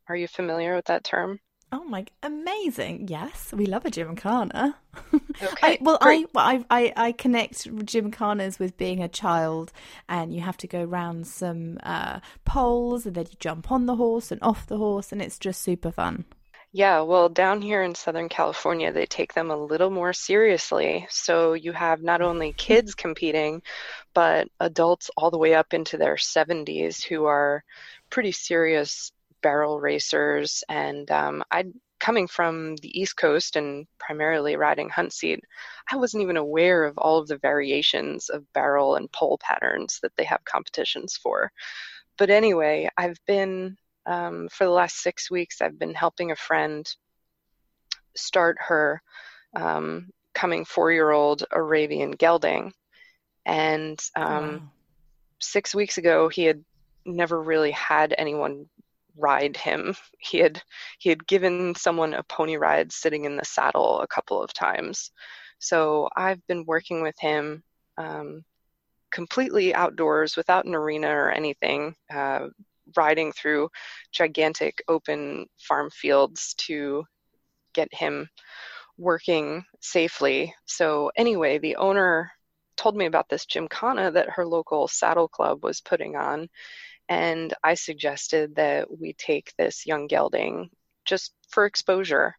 Are 0.08 0.16
you 0.16 0.26
familiar 0.26 0.74
with 0.74 0.86
that 0.86 1.04
term? 1.04 1.38
Oh 1.72 1.82
my, 1.84 2.04
amazing! 2.22 3.08
Yes, 3.08 3.52
we 3.52 3.66
love 3.66 3.84
a 3.84 3.90
gymkhana. 3.90 4.76
Okay, 5.42 5.74
I, 5.74 5.78
well, 5.80 5.98
great. 6.00 6.28
I, 6.36 6.36
I 6.36 6.64
I 6.70 6.92
I 7.08 7.12
connect 7.12 7.64
gymkhanas 7.86 8.58
with 8.60 8.76
being 8.76 9.02
a 9.02 9.08
child, 9.08 9.72
and 10.08 10.32
you 10.34 10.40
have 10.42 10.56
to 10.58 10.68
go 10.68 10.84
round 10.84 11.26
some 11.26 11.78
uh, 11.82 12.20
poles, 12.44 13.06
and 13.06 13.16
then 13.16 13.26
you 13.30 13.36
jump 13.40 13.72
on 13.72 13.86
the 13.86 13.96
horse 13.96 14.30
and 14.30 14.40
off 14.42 14.66
the 14.66 14.76
horse, 14.76 15.10
and 15.10 15.20
it's 15.22 15.38
just 15.38 15.62
super 15.62 15.90
fun. 15.90 16.26
Yeah, 16.74 17.02
well, 17.02 17.28
down 17.28 17.60
here 17.60 17.82
in 17.82 17.94
Southern 17.94 18.28
California, 18.30 18.92
they 18.92 19.04
take 19.06 19.34
them 19.34 19.50
a 19.50 19.56
little 19.56 19.90
more 19.90 20.12
seriously. 20.14 21.06
So 21.10 21.52
you 21.52 21.72
have 21.72 22.02
not 22.02 22.22
only 22.22 22.52
kids 22.54 22.94
competing, 23.04 23.62
but 24.14 24.48
adults 24.60 25.10
all 25.16 25.30
the 25.30 25.38
way 25.38 25.54
up 25.54 25.74
into 25.74 25.98
their 25.98 26.16
70s 26.16 27.02
who 27.02 27.26
are 27.26 27.62
pretty 28.10 28.32
serious 28.32 29.12
barrel 29.42 29.80
racers. 29.80 30.64
And 30.68 31.10
um, 31.10 31.42
I, 31.50 31.64
coming 32.00 32.26
from 32.26 32.76
the 32.76 33.00
East 33.00 33.16
Coast 33.16 33.56
and 33.56 33.86
primarily 33.98 34.56
riding 34.56 34.88
hunt 34.88 35.12
seat, 35.12 35.40
I 35.90 35.96
wasn't 35.96 36.22
even 36.22 36.36
aware 36.36 36.84
of 36.84 36.98
all 36.98 37.18
of 37.18 37.28
the 37.28 37.38
variations 37.38 38.28
of 38.28 38.52
barrel 38.52 38.96
and 38.96 39.10
pole 39.12 39.38
patterns 39.40 39.98
that 40.02 40.12
they 40.16 40.24
have 40.24 40.44
competitions 40.44 41.16
for. 41.16 41.50
But 42.18 42.30
anyway, 42.30 42.88
I've 42.96 43.18
been 43.26 43.76
um, 44.06 44.48
for 44.50 44.64
the 44.64 44.70
last 44.70 44.96
six 44.96 45.30
weeks. 45.30 45.60
I've 45.60 45.78
been 45.78 45.94
helping 45.94 46.32
a 46.32 46.36
friend 46.36 46.88
start 48.16 48.56
her 48.60 49.00
um, 49.54 50.10
coming 50.34 50.64
four-year-old 50.64 51.44
Arabian 51.52 52.10
gelding, 52.12 52.72
and 53.46 53.98
um, 54.16 54.54
Wow. 54.54 54.62
six 55.40 55.74
weeks 55.74 55.98
ago 55.98 56.28
he 56.28 56.44
had 56.44 56.64
never 57.04 57.40
really 57.40 57.70
had 57.72 58.14
anyone 58.18 58.66
ride 59.16 59.56
him. 59.56 59.94
He 60.18 60.38
had 60.38 60.62
he 60.98 61.08
had 61.08 61.26
given 61.26 61.74
someone 61.74 62.14
a 62.14 62.22
pony 62.22 62.56
ride 62.56 62.92
sitting 62.92 63.24
in 63.24 63.36
the 63.36 63.44
saddle 63.44 64.00
a 64.00 64.06
couple 64.06 64.42
of 64.42 64.52
times. 64.52 65.10
So 65.58 66.08
I've 66.16 66.44
been 66.46 66.64
working 66.66 67.02
with 67.02 67.18
him 67.20 67.62
um, 67.98 68.44
completely 69.12 69.74
outdoors 69.74 70.36
without 70.36 70.64
an 70.64 70.74
arena 70.74 71.08
or 71.08 71.30
anything, 71.30 71.94
uh, 72.12 72.48
riding 72.96 73.32
through 73.32 73.70
gigantic 74.10 74.82
open 74.88 75.46
farm 75.58 75.90
fields 75.90 76.54
to 76.54 77.04
get 77.74 77.92
him 77.94 78.28
working 78.98 79.64
safely. 79.80 80.54
So 80.66 81.10
anyway, 81.16 81.58
the 81.58 81.76
owner 81.76 82.32
told 82.76 82.96
me 82.96 83.06
about 83.06 83.28
this 83.28 83.46
gymkhana 83.46 84.10
that 84.10 84.30
her 84.30 84.46
local 84.46 84.88
saddle 84.88 85.28
club 85.28 85.62
was 85.62 85.80
putting 85.80 86.16
on 86.16 86.48
and 87.08 87.52
I 87.62 87.74
suggested 87.74 88.56
that 88.56 88.86
we 88.98 89.12
take 89.14 89.52
this 89.58 89.86
young 89.86 90.06
gelding 90.06 90.70
just 91.04 91.34
for 91.48 91.66
exposure. 91.66 92.34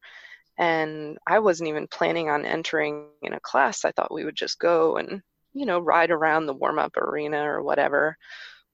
And 0.58 1.18
I 1.28 1.40
wasn't 1.40 1.70
even 1.70 1.88
planning 1.88 2.30
on 2.30 2.46
entering 2.46 3.08
in 3.22 3.34
a 3.34 3.40
class. 3.40 3.86
I 3.86 3.92
thought 3.92 4.14
we 4.14 4.26
would 4.26 4.36
just 4.36 4.60
go 4.60 4.98
and, 4.98 5.22
you 5.54 5.66
know, 5.66 5.80
ride 5.80 6.12
around 6.12 6.46
the 6.46 6.54
warm 6.54 6.80
up 6.80 6.96
arena 6.98 7.44
or 7.44 7.64
whatever. 7.64 8.18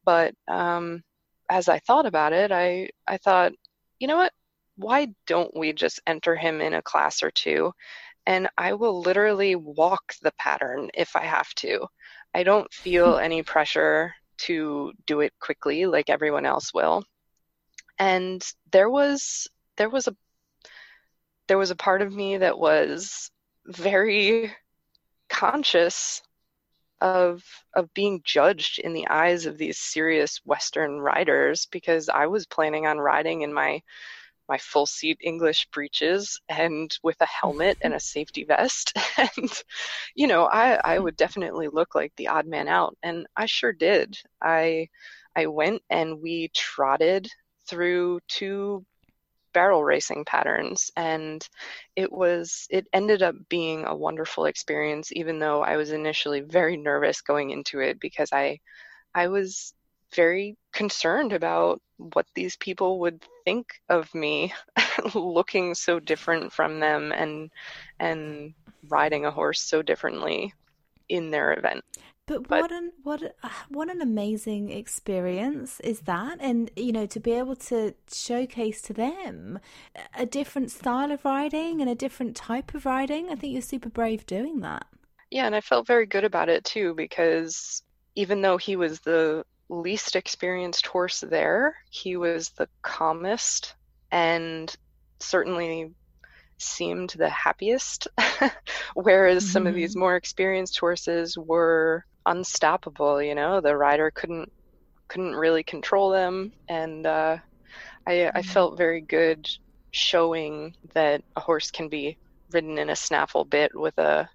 But 0.06 0.34
um, 0.48 1.04
as 1.50 1.70
I 1.70 1.80
thought 1.80 2.06
about 2.06 2.34
it, 2.34 2.52
I, 2.52 2.90
I 3.08 3.18
thought, 3.18 3.54
you 4.00 4.08
know 4.08 4.18
what? 4.18 4.34
Why 4.76 5.08
don't 5.28 5.56
we 5.56 5.74
just 5.74 6.00
enter 6.08 6.36
him 6.36 6.62
in 6.62 6.74
a 6.74 6.82
class 6.82 7.24
or 7.24 7.32
two? 7.32 7.74
And 8.26 8.48
I 8.58 8.74
will 8.74 9.02
literally 9.02 9.56
walk 9.56 10.14
the 10.22 10.32
pattern 10.38 10.90
if 10.94 11.16
I 11.16 11.24
have 11.24 11.54
to. 11.56 11.88
I 12.34 12.44
don't 12.44 12.72
feel 12.72 13.18
any 13.18 13.42
pressure 13.42 14.14
to 14.40 14.94
do 15.06 15.22
it 15.22 15.34
quickly 15.40 15.86
like 15.86 16.10
everyone 16.10 16.46
else 16.46 16.74
will. 16.74 17.04
And 17.98 18.44
there 18.72 18.90
was 18.90 19.48
there 19.78 19.90
was 19.90 20.08
a 20.08 20.16
there 21.48 21.58
was 21.58 21.72
a 21.72 21.76
part 21.76 22.02
of 22.02 22.14
me 22.14 22.38
that 22.38 22.58
was 22.60 23.32
very 23.66 24.54
conscious 25.30 26.22
of 27.02 27.44
of 27.76 27.94
being 27.94 28.22
judged 28.24 28.80
in 28.80 28.94
the 28.94 29.08
eyes 29.08 29.46
of 29.46 29.58
these 29.58 29.80
serious 29.80 30.40
western 30.46 31.00
riders 31.00 31.68
because 31.72 32.10
I 32.10 32.28
was 32.28 32.46
planning 32.46 32.86
on 32.86 32.98
riding 32.98 33.42
in 33.42 33.54
my 33.54 33.82
my 34.50 34.58
full 34.58 34.88
seat 34.88 35.20
English 35.22 35.68
breeches 35.72 36.40
and 36.50 36.98
with 37.04 37.18
a 37.22 37.28
helmet 37.28 37.78
and 37.82 37.94
a 37.94 38.00
safety 38.16 38.44
vest. 38.46 38.94
And, 39.18 39.52
you 40.16 40.28
know, 40.28 40.46
I, 40.46 40.80
I 40.84 41.00
would 41.00 41.18
definitely 41.18 41.68
look 41.68 41.96
like 41.96 42.14
the 42.18 42.30
odd 42.30 42.48
man 42.48 42.68
out. 42.70 42.98
And 43.04 43.28
I 43.38 43.46
sure 43.48 43.74
did. 43.74 44.18
I 44.42 44.90
I 45.36 45.48
went 45.48 45.82
and 45.90 46.22
we 46.22 46.50
trotted 46.54 47.30
through 47.68 48.20
two 48.28 48.86
barrel 49.54 49.84
racing 49.84 50.26
patterns 50.26 50.92
and 50.96 51.48
it 51.96 52.12
was 52.12 52.68
it 52.70 52.88
ended 52.94 53.24
up 53.24 53.36
being 53.50 53.86
a 53.86 53.96
wonderful 53.96 54.46
experience 54.46 55.12
even 55.14 55.40
though 55.40 55.64
I 55.64 55.78
was 55.78 55.92
initially 55.92 56.42
very 56.42 56.78
nervous 56.78 57.22
going 57.22 57.50
into 57.52 57.80
it 57.80 58.00
because 58.00 58.30
I 58.32 58.60
I 59.16 59.28
was 59.28 59.74
very 60.16 60.58
concerned 60.74 61.34
about 61.34 61.82
what 61.98 62.26
these 62.36 62.56
people 62.58 63.00
would 63.00 63.24
think 63.46 63.68
of 63.90 64.14
me 64.14 64.54
looking 65.16 65.76
so 65.76 66.00
different 66.00 66.52
from 66.52 66.80
them 66.80 67.12
and 67.12 67.50
and 68.00 68.54
riding 68.88 69.26
a 69.26 69.32
horse 69.32 69.62
so 69.62 69.82
differently 69.82 70.54
in 71.10 71.32
their 71.32 71.54
event. 71.54 71.84
But, 72.26 72.48
But- 72.48 72.62
what 72.62 72.72
an 72.72 72.92
what 73.04 73.36
what 73.70 73.90
an 73.90 74.02
amazing 74.02 74.70
experience 74.72 75.80
is 75.80 76.02
that, 76.02 76.38
and 76.40 76.70
you 76.76 76.92
know 76.92 77.08
to 77.08 77.20
be 77.20 77.32
able 77.32 77.56
to 77.56 77.96
showcase 78.14 78.82
to 78.84 78.94
them 78.94 79.60
a 80.16 80.26
different 80.28 80.70
style 80.72 81.12
of 81.12 81.26
riding 81.26 81.82
and 81.82 81.90
a 81.90 81.96
different 81.96 82.36
type 82.36 82.76
of 82.76 82.86
riding. 82.86 83.30
I 83.30 83.36
think 83.36 83.54
you're 83.54 83.62
super 83.64 83.90
brave 83.90 84.26
doing 84.28 84.60
that. 84.62 84.86
Yeah, 85.32 85.46
and 85.48 85.56
I 85.56 85.62
felt 85.62 85.88
very 85.88 86.06
good 86.06 86.24
about 86.24 86.50
it 86.50 86.64
too 86.64 86.94
because 86.94 87.82
even 88.16 88.42
though 88.42 88.58
he 88.58 88.76
was 88.76 89.00
the 89.02 89.44
least 89.70 90.16
experienced 90.16 90.88
horse 90.88 91.22
there, 91.22 91.76
he 91.90 92.18
was 92.18 92.50
the 92.50 92.68
calmest 92.82 93.76
and 94.12 94.76
certainly 95.20 95.94
seemed 96.58 97.12
the 97.12 97.30
happiest. 97.30 98.08
Whereas 98.96 99.50
some 99.50 99.68
of 99.68 99.76
these 99.76 99.96
more 99.96 100.16
experienced 100.16 100.80
horses 100.80 101.38
were 101.38 102.06
unstoppable, 102.26 103.22
you 103.22 103.36
know, 103.36 103.62
the 103.62 103.76
rider 103.76 104.12
couldn't 104.12 104.52
couldn't 105.08 105.36
really 105.36 105.64
control 105.64 106.12
them 106.12 106.54
and 106.68 107.06
uh, 107.08 107.38
I 108.06 108.32
I 108.34 108.42
felt 108.44 108.78
very 108.78 109.02
good 109.02 109.50
showing 109.92 110.76
that 110.94 111.24
a 111.36 111.40
horse 111.40 111.72
can 111.72 111.90
be 111.90 112.18
ridden 112.52 112.78
in 112.78 112.90
a 112.90 112.96
snaffle 112.96 113.46
bit 113.46 113.72
with 113.74 113.98
a 113.98 114.30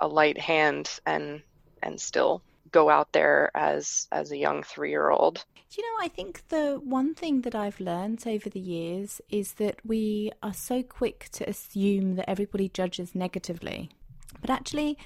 a 0.00 0.08
light 0.08 0.38
hand 0.38 0.90
and 1.06 1.42
and 1.82 2.00
still 2.00 2.42
go 2.72 2.90
out 2.90 3.12
there 3.12 3.50
as 3.54 4.08
as 4.12 4.30
a 4.30 4.36
young 4.36 4.62
three 4.62 4.90
year 4.90 5.10
old. 5.10 5.44
You 5.76 5.84
know, 5.84 6.04
I 6.04 6.08
think 6.08 6.48
the 6.48 6.80
one 6.82 7.14
thing 7.14 7.42
that 7.42 7.54
I've 7.54 7.78
learned 7.78 8.24
over 8.26 8.50
the 8.50 8.60
years 8.60 9.20
is 9.30 9.54
that 9.54 9.76
we 9.84 10.32
are 10.42 10.54
so 10.54 10.82
quick 10.82 11.28
to 11.32 11.48
assume 11.48 12.16
that 12.16 12.28
everybody 12.28 12.68
judges 12.68 13.14
negatively. 13.14 13.90
But 14.40 14.50
actually, 14.50 14.98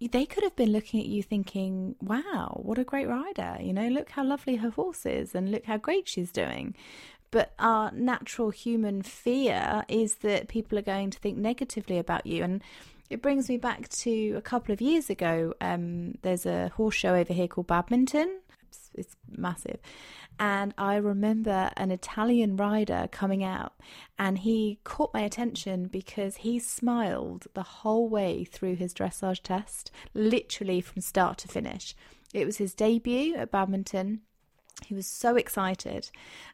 they 0.00 0.26
could 0.26 0.42
have 0.42 0.56
been 0.56 0.72
looking 0.72 1.00
at 1.00 1.06
you 1.06 1.22
thinking, 1.22 1.96
wow, 2.00 2.60
what 2.62 2.78
a 2.78 2.84
great 2.84 3.08
rider. 3.08 3.56
You 3.60 3.72
know, 3.72 3.88
look 3.88 4.10
how 4.10 4.24
lovely 4.24 4.56
her 4.56 4.70
horse 4.70 5.06
is 5.06 5.34
and 5.34 5.50
look 5.50 5.64
how 5.64 5.76
great 5.76 6.08
she's 6.08 6.32
doing. 6.32 6.74
But 7.30 7.52
our 7.58 7.92
natural 7.92 8.50
human 8.50 9.02
fear 9.02 9.84
is 9.88 10.16
that 10.16 10.48
people 10.48 10.78
are 10.78 10.82
going 10.82 11.10
to 11.10 11.18
think 11.18 11.38
negatively 11.38 11.98
about 11.98 12.26
you. 12.26 12.42
And 12.42 12.62
it 13.08 13.22
brings 13.22 13.48
me 13.48 13.56
back 13.56 13.88
to 13.88 14.34
a 14.36 14.42
couple 14.42 14.72
of 14.72 14.80
years 14.80 15.10
ago. 15.10 15.54
Um, 15.60 16.14
there's 16.22 16.46
a 16.46 16.68
horse 16.70 16.94
show 16.94 17.14
over 17.14 17.32
here 17.32 17.48
called 17.48 17.66
Badminton. 17.66 18.40
It's, 18.68 18.90
it's 18.94 19.16
massive. 19.28 19.78
And 20.38 20.72
I 20.78 20.96
remember 20.96 21.70
an 21.76 21.90
Italian 21.90 22.56
rider 22.56 23.08
coming 23.12 23.44
out 23.44 23.74
and 24.18 24.38
he 24.38 24.78
caught 24.84 25.12
my 25.12 25.20
attention 25.20 25.88
because 25.88 26.36
he 26.36 26.58
smiled 26.58 27.46
the 27.54 27.62
whole 27.62 28.08
way 28.08 28.44
through 28.44 28.76
his 28.76 28.94
dressage 28.94 29.42
test, 29.42 29.90
literally 30.14 30.80
from 30.80 31.02
start 31.02 31.36
to 31.38 31.48
finish. 31.48 31.94
It 32.32 32.46
was 32.46 32.56
his 32.56 32.74
debut 32.74 33.34
at 33.34 33.50
badminton. 33.50 34.20
He 34.86 34.94
was 34.94 35.06
so 35.06 35.36
excited 35.36 36.10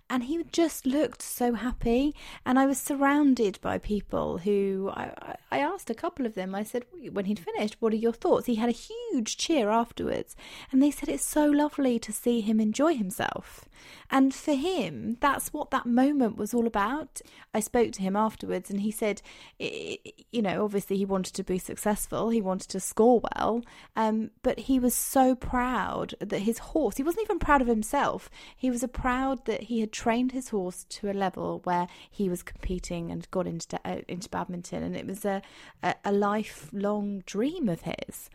and 0.08 0.24
he 0.24 0.42
just 0.52 0.86
looked 0.86 1.22
so 1.22 1.54
happy. 1.54 2.14
And 2.44 2.58
I 2.58 2.66
was 2.66 2.78
surrounded 2.78 3.58
by 3.60 3.78
people 3.78 4.38
who 4.38 4.90
I, 4.94 5.36
I 5.50 5.58
asked 5.58 5.90
a 5.90 5.94
couple 5.94 6.26
of 6.26 6.34
them, 6.34 6.54
I 6.54 6.62
said, 6.62 6.84
when 7.12 7.24
he'd 7.24 7.38
finished, 7.38 7.76
what 7.80 7.92
are 7.92 7.96
your 7.96 8.12
thoughts? 8.12 8.46
He 8.46 8.54
had 8.56 8.68
a 8.68 8.72
huge 8.72 9.36
cheer 9.36 9.68
afterwards. 9.68 10.36
And 10.70 10.82
they 10.82 10.90
said, 10.90 11.08
it's 11.08 11.24
so 11.24 11.46
lovely 11.46 11.98
to 11.98 12.12
see 12.12 12.40
him 12.40 12.60
enjoy 12.60 12.94
himself. 12.94 13.68
And 14.10 14.32
for 14.34 14.54
him, 14.54 15.16
that's 15.20 15.52
what 15.52 15.70
that 15.70 15.86
moment 15.86 16.36
was 16.36 16.54
all 16.54 16.66
about. 16.66 17.20
I 17.52 17.60
spoke 17.60 17.92
to 17.92 18.02
him 18.02 18.16
afterwards 18.16 18.70
and 18.70 18.80
he 18.80 18.90
said, 18.90 19.22
you 19.58 20.42
know, 20.42 20.64
obviously 20.64 20.96
he 20.96 21.04
wanted 21.04 21.34
to 21.34 21.44
be 21.44 21.58
successful, 21.58 22.30
he 22.30 22.40
wanted 22.40 22.68
to 22.70 22.80
score 22.80 23.20
well, 23.34 23.62
um, 23.96 24.30
but 24.42 24.60
he 24.60 24.78
was 24.78 24.94
so 24.94 25.34
proud 25.34 26.14
that 26.20 26.40
his 26.40 26.58
horse, 26.58 26.96
he 26.96 27.02
wasn't 27.02 27.24
even 27.24 27.38
proud 27.38 27.60
of 27.60 27.68
himself, 27.68 28.30
he 28.56 28.70
was 28.70 28.84
proud 28.92 29.44
that 29.46 29.64
he 29.64 29.80
had 29.80 29.92
trained 29.96 30.32
his 30.32 30.50
horse 30.50 30.84
to 30.90 31.10
a 31.10 31.14
level 31.14 31.62
where 31.64 31.88
he 32.10 32.28
was 32.28 32.42
competing 32.42 33.10
and 33.10 33.30
got 33.30 33.46
into 33.46 33.80
uh, 33.82 34.02
into 34.06 34.28
badminton, 34.28 34.82
and 34.82 34.94
it 34.94 35.06
was 35.06 35.24
a 35.24 35.40
a, 35.82 35.94
a 36.04 36.12
lifelong 36.12 37.22
dream 37.24 37.66
of 37.68 37.80
his. 37.80 38.28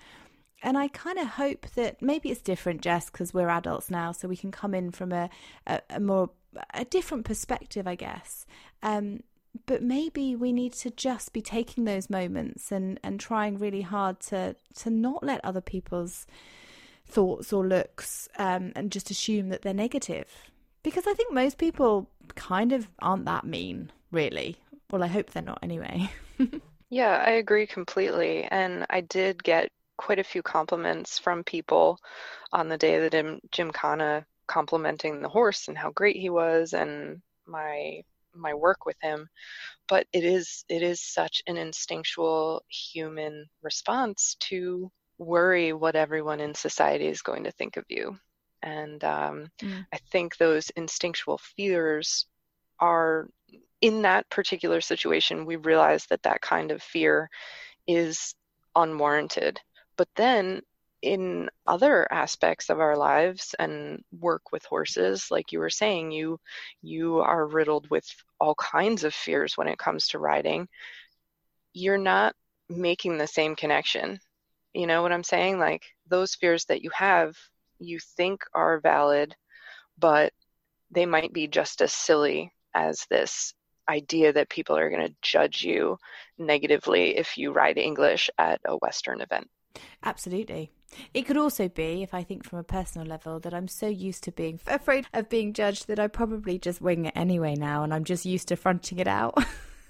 And 0.64 0.76
I 0.78 0.88
kind 0.88 1.20
of 1.20 1.28
hope 1.28 1.68
that 1.76 2.02
maybe 2.02 2.30
it's 2.30 2.42
different, 2.42 2.82
Jess, 2.82 3.10
because 3.10 3.34
we're 3.34 3.50
adults 3.50 3.92
now, 3.92 4.12
so 4.12 4.28
we 4.28 4.38
can 4.38 4.52
come 4.52 4.74
in 4.74 4.92
from 4.92 5.12
a, 5.12 5.30
a, 5.68 5.82
a 5.92 6.00
more 6.00 6.32
a 6.74 6.84
different 6.84 7.26
perspective, 7.26 7.88
I 7.88 7.96
guess. 7.96 8.46
Um, 8.82 9.22
but 9.66 9.84
maybe 9.84 10.36
we 10.36 10.52
need 10.52 10.74
to 10.74 10.90
just 10.90 11.32
be 11.32 11.42
taking 11.42 11.86
those 11.86 12.10
moments 12.10 12.72
and 12.72 13.00
and 13.04 13.20
trying 13.20 13.60
really 13.60 13.82
hard 13.82 14.20
to 14.32 14.56
to 14.78 14.90
not 14.90 15.24
let 15.24 15.46
other 15.46 15.62
people's 15.62 16.26
thoughts 17.06 17.54
or 17.54 17.68
looks 17.68 18.28
um, 18.38 18.72
and 18.76 18.92
just 18.92 19.12
assume 19.12 19.50
that 19.50 19.62
they're 19.62 19.74
negative 19.74 20.51
because 20.84 21.08
I 21.08 21.14
think 21.14 21.34
most 21.34 21.58
people 21.58 22.10
kind 22.36 22.74
of 22.74 22.88
aren't 23.00 23.26
that 23.26 23.46
mean, 23.46 23.92
really. 24.12 24.58
Well, 24.90 25.04
I 25.04 25.08
hope 25.08 25.30
they're 25.30 25.44
not 25.44 25.60
anyway. 25.62 26.10
yeah, 26.90 27.24
I 27.26 27.32
agree 27.32 27.68
completely. 27.68 28.44
And 28.44 28.86
I 28.90 29.02
did 29.02 29.44
get 29.44 29.70
quite 29.98 30.20
a 30.20 30.24
few 30.24 30.42
compliments 30.42 31.20
from 31.20 31.44
people 31.44 32.00
on 32.52 32.68
the 32.68 32.78
day 32.78 33.00
that 33.00 33.12
Jim, 33.12 33.40
Gymkhana 33.52 34.26
complimenting 34.48 35.22
the 35.22 35.30
horse 35.30 35.68
and 35.68 35.78
how 35.78 35.92
great 35.92 36.18
he 36.18 36.30
was 36.30 36.74
and 36.74 37.22
my 37.48 38.02
my 38.34 38.54
work 38.54 38.86
with 38.86 38.96
him 39.02 39.28
but 39.88 40.06
it 40.12 40.24
is 40.24 40.66
it 40.68 40.82
is 40.82 41.02
such 41.02 41.42
an 41.48 41.58
instinctual 41.58 42.62
human 42.70 43.46
response 43.62 44.36
to 44.40 44.92
worry 45.18 45.72
what 45.72 45.96
everyone 45.96 46.40
in 46.40 46.54
society 46.54 47.08
is 47.08 47.22
going 47.22 47.44
to 47.44 47.52
think 47.52 47.78
of 47.78 47.86
you 47.88 48.18
and 48.62 49.04
um, 49.04 49.52
mm. 49.62 49.86
I 49.94 49.98
think 50.12 50.38
those 50.38 50.70
instinctual 50.72 51.40
fears 51.56 52.26
are 52.80 53.28
in 53.82 54.04
that 54.04 54.30
particular 54.30 54.82
situation, 54.82 55.46
we 55.46 55.56
realize 55.56 56.06
that 56.08 56.24
that 56.24 56.42
kind 56.42 56.72
of 56.72 56.84
fear 56.84 57.30
is 57.88 58.36
unwarranted. 58.76 59.60
But 59.98 60.08
then 60.16 60.62
in 61.02 61.50
other 61.66 62.08
aspects 62.12 62.70
of 62.70 62.80
our 62.80 62.96
lives 62.96 63.56
and 63.58 64.04
work 64.20 64.52
with 64.52 64.64
horses 64.66 65.28
like 65.32 65.52
you 65.52 65.60
were 65.60 65.70
saying 65.70 66.12
you 66.12 66.40
you 66.82 67.20
are 67.20 67.48
riddled 67.48 67.90
with 67.90 68.06
all 68.40 68.56
kinds 68.56 69.04
of 69.04 69.14
fears 69.14 69.58
when 69.58 69.68
it 69.68 69.80
comes 69.80 70.08
to 70.08 70.20
riding 70.20 70.68
you're 71.74 71.98
not 71.98 72.36
making 72.70 73.18
the 73.18 73.26
same 73.26 73.56
connection 73.56 74.20
you 74.74 74.86
know 74.86 75.02
what 75.02 75.12
i'm 75.12 75.24
saying 75.24 75.58
like 75.58 75.84
those 76.08 76.36
fears 76.36 76.66
that 76.66 76.84
you 76.84 76.92
have 76.94 77.36
you 77.82 78.00
think 78.00 78.44
are 78.54 78.80
valid, 78.80 79.36
but 79.98 80.34
they 80.92 81.06
might 81.06 81.34
be 81.34 81.48
just 81.48 81.82
as 81.82 81.94
silly 81.94 82.54
as 82.74 83.06
this 83.10 83.54
idea 83.90 84.32
that 84.34 84.50
people 84.50 84.78
are 84.78 84.90
going 84.90 85.06
to 85.06 85.16
judge 85.22 85.64
you 85.64 85.98
negatively 86.38 87.18
if 87.18 87.38
you 87.38 87.52
ride 87.52 87.78
English 87.78 88.30
at 88.38 88.62
a 88.66 88.76
Western 88.78 89.22
event. 89.22 89.50
Absolutely. 90.04 90.72
It 91.14 91.24
could 91.24 91.38
also 91.38 91.70
be, 91.70 92.04
if 92.04 92.14
I 92.14 92.24
think 92.24 92.44
from 92.44 92.60
a 92.60 92.64
personal 92.64 93.08
level, 93.08 93.40
that 93.40 93.54
I'm 93.54 93.68
so 93.68 93.88
used 93.88 94.24
to 94.26 94.32
being 94.32 94.60
afraid 94.68 95.08
of 95.14 95.30
being 95.30 95.54
judged 95.54 95.88
that 95.88 96.00
I 96.00 96.08
probably 96.08 96.60
just 96.60 96.82
wing 96.82 97.06
it 97.06 97.14
anyway 97.16 97.56
now 97.56 97.84
and 97.84 97.94
I'm 97.94 98.04
just 98.04 98.26
used 98.26 98.50
to 98.50 98.56
fronting 98.56 99.00
it 99.00 99.08
out. 99.08 99.38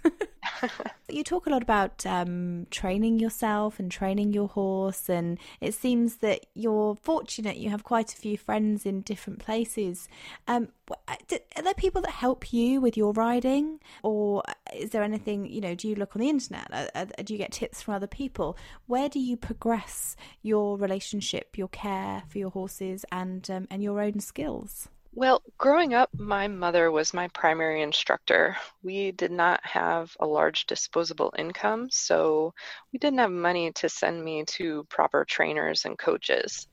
you 1.09 1.23
talk 1.23 1.45
a 1.45 1.49
lot 1.49 1.61
about 1.61 2.05
um, 2.05 2.67
training 2.71 3.19
yourself 3.19 3.79
and 3.79 3.91
training 3.91 4.33
your 4.33 4.47
horse, 4.47 5.09
and 5.09 5.39
it 5.59 5.73
seems 5.73 6.17
that 6.17 6.45
you're 6.53 6.95
fortunate. 6.95 7.57
You 7.57 7.69
have 7.69 7.83
quite 7.83 8.13
a 8.13 8.17
few 8.17 8.37
friends 8.37 8.85
in 8.85 9.01
different 9.01 9.39
places. 9.39 10.07
Um, 10.47 10.69
uh, 11.07 11.15
are 11.55 11.63
there 11.63 11.73
people 11.73 12.01
that 12.01 12.11
help 12.11 12.53
you 12.53 12.81
with 12.81 12.97
your 12.97 13.13
riding, 13.13 13.79
or 14.03 14.43
is 14.75 14.91
there 14.91 15.03
anything 15.03 15.45
you 15.45 15.61
know? 15.61 15.75
Do 15.75 15.87
you 15.87 15.95
look 15.95 16.15
on 16.15 16.21
the 16.21 16.29
internet? 16.29 16.91
Do 17.25 17.33
you 17.33 17.37
get 17.37 17.51
tips 17.51 17.81
from 17.81 17.93
other 17.93 18.07
people? 18.07 18.57
Where 18.87 19.09
do 19.09 19.19
you 19.19 19.37
progress 19.37 20.15
your 20.41 20.77
relationship, 20.77 21.57
your 21.57 21.69
care 21.69 22.23
for 22.27 22.37
your 22.37 22.51
horses, 22.51 23.05
and 23.11 23.49
um, 23.49 23.67
and 23.69 23.83
your 23.83 24.01
own 24.01 24.19
skills? 24.19 24.89
Well, 25.13 25.43
growing 25.57 25.93
up, 25.93 26.09
my 26.13 26.47
mother 26.47 26.89
was 26.91 27.13
my 27.13 27.27
primary 27.29 27.81
instructor. 27.81 28.57
We 28.81 29.11
did 29.11 29.31
not 29.31 29.65
have 29.65 30.15
a 30.19 30.25
large 30.25 30.65
disposable 30.65 31.33
income, 31.37 31.89
so 31.89 32.53
we 32.91 32.99
didn't 32.99 33.19
have 33.19 33.31
money 33.31 33.71
to 33.73 33.89
send 33.89 34.23
me 34.23 34.45
to 34.45 34.85
proper 34.85 35.25
trainers 35.25 35.85
and 35.85 35.97
coaches. 35.99 36.67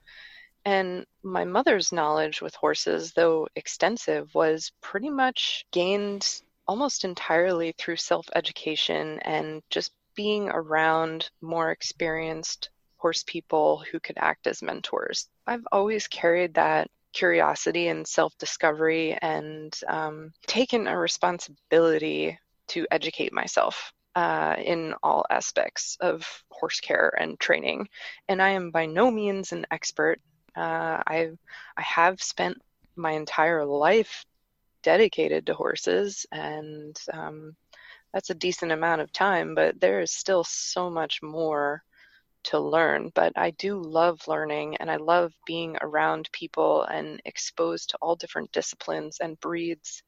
And 0.64 1.06
my 1.22 1.44
mother's 1.44 1.92
knowledge 1.92 2.40
with 2.40 2.54
horses, 2.54 3.12
though 3.12 3.48
extensive, 3.56 4.34
was 4.34 4.72
pretty 4.80 5.10
much 5.10 5.66
gained 5.72 6.42
almost 6.66 7.04
entirely 7.04 7.72
through 7.72 7.96
self 7.96 8.28
education 8.36 9.18
and 9.20 9.62
just 9.70 9.92
being 10.14 10.48
around 10.48 11.30
more 11.40 11.70
experienced 11.72 12.70
horse 12.98 13.24
people 13.24 13.78
who 13.90 13.98
could 14.00 14.18
act 14.18 14.46
as 14.46 14.62
mentors. 14.62 15.28
I've 15.46 15.66
always 15.72 16.06
carried 16.06 16.54
that 16.54 16.90
curiosity 17.18 17.88
and 17.88 18.06
self 18.06 18.32
discovery 18.38 19.18
and 19.20 19.78
um, 19.88 20.32
taken 20.46 20.86
a 20.86 20.96
responsibility 20.96 22.38
to 22.68 22.86
educate 22.92 23.32
myself 23.32 23.92
uh, 24.14 24.54
in 24.58 24.94
all 25.02 25.24
aspects 25.30 25.96
of 26.00 26.24
horse 26.50 26.80
care 26.80 27.12
and 27.18 27.40
training. 27.40 27.88
And 28.28 28.40
I 28.40 28.50
am 28.50 28.70
by 28.70 28.86
no 28.86 29.10
means 29.10 29.52
an 29.52 29.66
expert. 29.70 30.20
Uh, 30.56 31.02
I 31.06 31.30
I 31.76 31.82
have 31.82 32.22
spent 32.22 32.56
my 32.96 33.12
entire 33.12 33.64
life 33.64 34.24
dedicated 34.82 35.46
to 35.46 35.54
horses, 35.54 36.24
and 36.30 36.96
um, 37.12 37.56
that's 38.12 38.30
a 38.30 38.34
decent 38.46 38.70
amount 38.72 39.00
of 39.00 39.12
time. 39.12 39.56
But 39.56 39.80
there 39.80 40.00
is 40.00 40.12
still 40.12 40.44
so 40.44 40.88
much 40.88 41.20
more 41.22 41.82
to 42.44 42.58
learn, 42.60 43.10
but 43.14 43.32
I 43.36 43.50
do 43.50 43.80
love 43.80 44.20
learning 44.26 44.76
and 44.76 44.90
I 44.90 44.96
love 44.96 45.32
being 45.46 45.76
around 45.80 46.28
people 46.32 46.82
and 46.82 47.20
exposed 47.24 47.90
to 47.90 47.98
all 48.00 48.16
different 48.16 48.52
disciplines 48.52 49.18
and 49.20 49.40
breeds. 49.40 50.02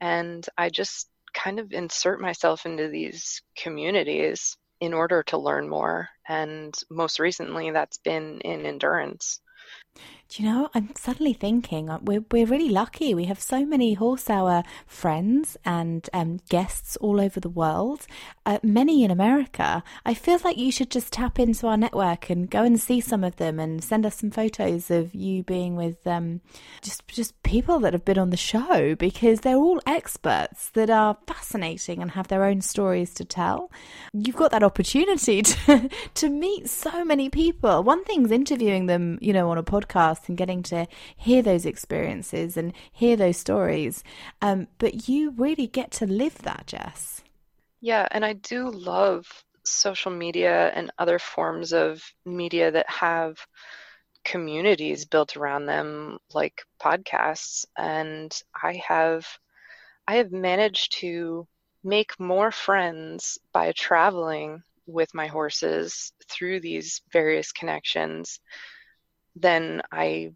And 0.00 0.46
I 0.56 0.68
just 0.70 1.08
kind 1.32 1.58
of 1.58 1.72
insert 1.72 2.20
myself 2.20 2.66
into 2.66 2.88
these 2.88 3.42
communities 3.56 4.56
in 4.80 4.92
order 4.92 5.22
to 5.24 5.38
learn 5.38 5.68
more. 5.68 6.08
And 6.28 6.74
most 6.90 7.18
recently, 7.18 7.70
that's 7.70 7.98
been 7.98 8.40
in 8.40 8.66
endurance. 8.66 9.40
Do 10.32 10.42
you 10.42 10.48
know, 10.48 10.70
I'm 10.74 10.94
suddenly 10.96 11.34
thinking 11.34 11.90
uh, 11.90 11.98
we're, 12.00 12.24
we're 12.30 12.46
really 12.46 12.70
lucky. 12.70 13.14
We 13.14 13.26
have 13.26 13.38
so 13.38 13.66
many 13.66 13.92
horse 13.92 14.30
hour 14.30 14.62
friends 14.86 15.58
and 15.62 16.08
um, 16.14 16.40
guests 16.48 16.96
all 16.96 17.20
over 17.20 17.38
the 17.38 17.50
world, 17.50 18.06
uh, 18.46 18.58
many 18.62 19.04
in 19.04 19.10
America. 19.10 19.84
I 20.06 20.14
feel 20.14 20.38
like 20.42 20.56
you 20.56 20.72
should 20.72 20.90
just 20.90 21.12
tap 21.12 21.38
into 21.38 21.66
our 21.66 21.76
network 21.76 22.30
and 22.30 22.48
go 22.48 22.62
and 22.62 22.80
see 22.80 22.98
some 23.02 23.24
of 23.24 23.36
them 23.36 23.60
and 23.60 23.84
send 23.84 24.06
us 24.06 24.20
some 24.20 24.30
photos 24.30 24.90
of 24.90 25.14
you 25.14 25.42
being 25.42 25.76
with 25.76 26.06
um, 26.06 26.40
just, 26.80 27.06
just 27.08 27.42
people 27.42 27.78
that 27.80 27.92
have 27.92 28.06
been 28.06 28.16
on 28.16 28.30
the 28.30 28.36
show 28.38 28.94
because 28.94 29.40
they're 29.40 29.56
all 29.56 29.82
experts 29.86 30.70
that 30.70 30.88
are 30.88 31.18
fascinating 31.26 32.00
and 32.00 32.12
have 32.12 32.28
their 32.28 32.44
own 32.44 32.62
stories 32.62 33.12
to 33.12 33.24
tell. 33.26 33.70
You've 34.14 34.36
got 34.36 34.50
that 34.52 34.62
opportunity 34.62 35.42
to, 35.42 35.90
to 36.14 36.30
meet 36.30 36.70
so 36.70 37.04
many 37.04 37.28
people. 37.28 37.82
One 37.82 38.02
thing's 38.04 38.30
interviewing 38.30 38.86
them, 38.86 39.18
you 39.20 39.34
know, 39.34 39.50
on 39.50 39.58
a 39.58 39.62
podcast 39.62 40.21
and 40.28 40.36
getting 40.36 40.62
to 40.64 40.86
hear 41.16 41.42
those 41.42 41.66
experiences 41.66 42.56
and 42.56 42.72
hear 42.90 43.16
those 43.16 43.36
stories. 43.36 44.04
Um, 44.40 44.68
but 44.78 45.08
you 45.08 45.30
really 45.30 45.66
get 45.66 45.90
to 45.92 46.06
live 46.06 46.38
that, 46.38 46.66
Jess. 46.66 47.22
Yeah, 47.80 48.06
and 48.10 48.24
I 48.24 48.34
do 48.34 48.70
love 48.70 49.26
social 49.64 50.10
media 50.10 50.70
and 50.74 50.90
other 50.98 51.18
forms 51.18 51.72
of 51.72 52.02
media 52.24 52.70
that 52.70 52.88
have 52.88 53.38
communities 54.24 55.04
built 55.04 55.36
around 55.36 55.66
them 55.66 56.18
like 56.32 56.62
podcasts 56.80 57.64
and 57.76 58.40
i 58.62 58.80
have 58.86 59.26
i 60.06 60.16
have 60.16 60.30
managed 60.30 60.92
to 60.92 61.46
make 61.82 62.18
more 62.20 62.52
friends 62.52 63.38
by 63.52 63.72
traveling 63.72 64.62
with 64.86 65.12
my 65.14 65.26
horses 65.26 66.12
through 66.28 66.60
these 66.60 67.02
various 67.12 67.50
connections 67.50 68.38
than 69.36 69.82
I 69.90 70.32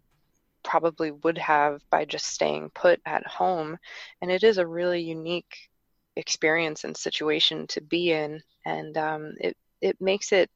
probably 0.63 1.11
would 1.11 1.37
have 1.37 1.81
by 1.89 2.05
just 2.05 2.25
staying 2.25 2.69
put 2.71 2.99
at 3.05 3.25
home. 3.25 3.77
And 4.21 4.31
it 4.31 4.43
is 4.43 4.57
a 4.57 4.67
really 4.67 5.01
unique 5.01 5.69
experience 6.15 6.83
and 6.83 6.97
situation 6.97 7.67
to 7.67 7.81
be 7.81 8.11
in, 8.11 8.41
and 8.65 8.97
um, 8.97 9.33
it 9.39 9.55
it 9.81 10.01
makes 10.01 10.31
it 10.31 10.49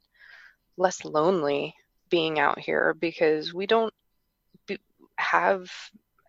less 0.77 1.05
lonely 1.05 1.75
being 2.09 2.39
out 2.39 2.59
here 2.59 2.95
because 2.99 3.53
we 3.53 3.67
don't 3.67 3.93
be, 4.67 4.77
have 5.17 5.69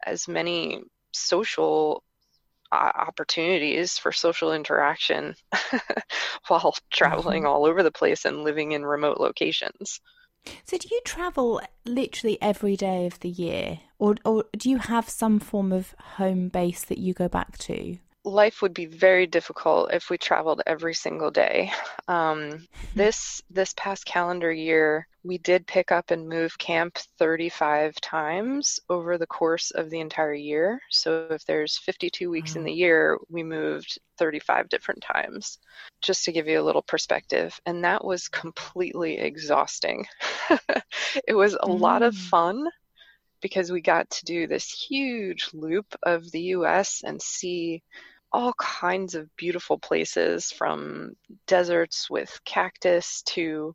as 0.05 0.29
many 0.29 0.83
social 1.13 2.03
uh, 2.71 2.91
opportunities 2.95 3.99
for 3.99 4.13
social 4.13 4.53
interaction 4.53 5.35
while 6.49 6.75
traveling 6.91 7.43
mm-hmm. 7.43 7.53
all 7.53 7.67
over 7.67 7.83
the 7.83 7.91
place 7.91 8.25
and 8.25 8.45
living 8.45 8.73
in 8.73 8.85
remote 8.85 9.19
locations. 9.19 10.01
So, 10.65 10.77
do 10.77 10.89
you 10.91 11.01
travel 11.05 11.61
literally 11.85 12.39
every 12.41 12.77
day 12.77 13.07
of 13.07 13.21
the 13.21 13.29
year, 13.29 13.81
or 13.99 14.17
or 14.25 14.45
do 14.57 14.69
you 14.71 14.79
have 14.79 15.09
some 15.09 15.39
form 15.39 15.73
of 15.73 15.95
home 16.17 16.49
base 16.49 16.85
that 16.85 16.99
you 16.99 17.15
go 17.15 17.29
back 17.29 17.59
to? 17.59 17.99
Life 18.25 18.63
would 18.63 18.73
be 18.73 18.87
very 18.87 19.27
difficult 19.27 19.93
if 19.93 20.09
we 20.09 20.17
traveled 20.17 20.63
every 20.67 20.95
single 20.95 21.31
day. 21.31 21.73
Um, 22.07 22.69
this 22.95 23.43
this 23.51 23.75
past 23.77 24.05
calendar 24.05 24.53
year, 24.53 25.09
we 25.25 25.39
did 25.39 25.67
pick 25.67 25.91
up 25.91 26.11
and 26.11 26.29
move 26.29 26.57
camp 26.59 26.99
35 27.19 27.97
times 28.01 28.81
over 28.89 29.19
the 29.19 29.27
course 29.27 29.71
of 29.73 29.91
the 29.91 30.01
entire 30.01 30.35
year. 30.35 30.81
So 30.91 31.27
if 31.31 31.45
there's 31.45 31.79
52 31.79 32.31
weeks 32.31 32.57
in 32.57 32.65
the 32.65 32.73
year, 32.73 33.19
we 33.29 33.43
moved 33.43 33.99
35 34.19 34.69
different 34.69 35.03
times, 35.03 35.59
just 36.01 36.25
to 36.25 36.33
give 36.33 36.47
you 36.47 36.61
a 36.61 36.63
little 36.63 36.83
perspective. 36.83 37.59
And 37.67 37.85
that 37.85 38.05
was 38.05 38.29
completely 38.29 39.19
exhausting. 39.19 40.07
it 41.27 41.35
was 41.35 41.55
a 41.55 41.67
mm. 41.67 41.81
lot 41.81 42.03
of 42.03 42.15
mm. 42.15 42.29
fun 42.29 42.69
because 43.43 43.71
we 43.71 43.81
got 43.81 44.09
to 44.09 44.25
do 44.25 44.47
this 44.47 44.71
huge 44.71 45.51
loop 45.53 45.95
of 46.05 46.31
the 46.31 46.41
US 46.57 47.03
and 47.05 47.21
see 47.21 47.83
all 48.33 48.53
kinds 48.55 49.15
of 49.15 49.35
beautiful 49.37 49.79
places 49.79 50.51
from 50.51 51.15
deserts 51.47 52.09
with 52.09 52.41
cactus 52.45 53.23
to 53.23 53.75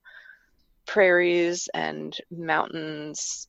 prairies 0.85 1.69
and 1.73 2.17
mountains 2.31 3.47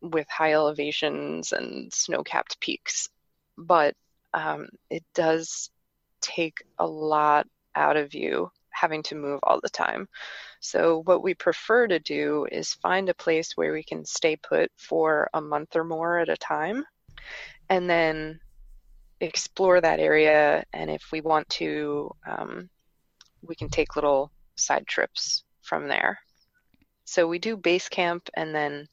with 0.00 0.28
high 0.28 0.52
elevations 0.52 1.52
and 1.52 1.92
snow 1.92 2.22
capped 2.22 2.60
peaks. 2.60 3.08
But 3.56 3.94
um, 4.32 4.68
it 4.90 5.04
does 5.14 5.70
take 6.20 6.62
a 6.78 6.86
lot 6.86 7.46
out 7.74 7.96
of 7.96 8.14
you 8.14 8.50
having 8.70 9.02
to 9.04 9.14
move 9.14 9.40
all 9.42 9.60
the 9.60 9.68
time. 9.68 10.08
So, 10.60 11.02
what 11.04 11.22
we 11.22 11.34
prefer 11.34 11.86
to 11.86 11.98
do 11.98 12.46
is 12.50 12.74
find 12.74 13.08
a 13.08 13.14
place 13.14 13.52
where 13.56 13.72
we 13.72 13.84
can 13.84 14.04
stay 14.04 14.36
put 14.36 14.70
for 14.76 15.28
a 15.32 15.40
month 15.40 15.76
or 15.76 15.84
more 15.84 16.18
at 16.18 16.28
a 16.28 16.36
time 16.36 16.84
and 17.68 17.88
then 17.88 18.40
explore 19.20 19.80
that 19.80 20.00
area. 20.00 20.64
And 20.72 20.90
if 20.90 21.02
we 21.12 21.20
want 21.20 21.48
to, 21.50 22.10
um, 22.26 22.68
we 23.42 23.54
can 23.54 23.68
take 23.68 23.96
little 23.96 24.30
side 24.56 24.86
trips 24.86 25.44
from 25.62 25.88
there. 25.88 26.18
So 27.04 27.26
we 27.26 27.38
do 27.38 27.56
base 27.56 27.88
camp 27.88 28.30
and 28.34 28.54
then 28.54 28.88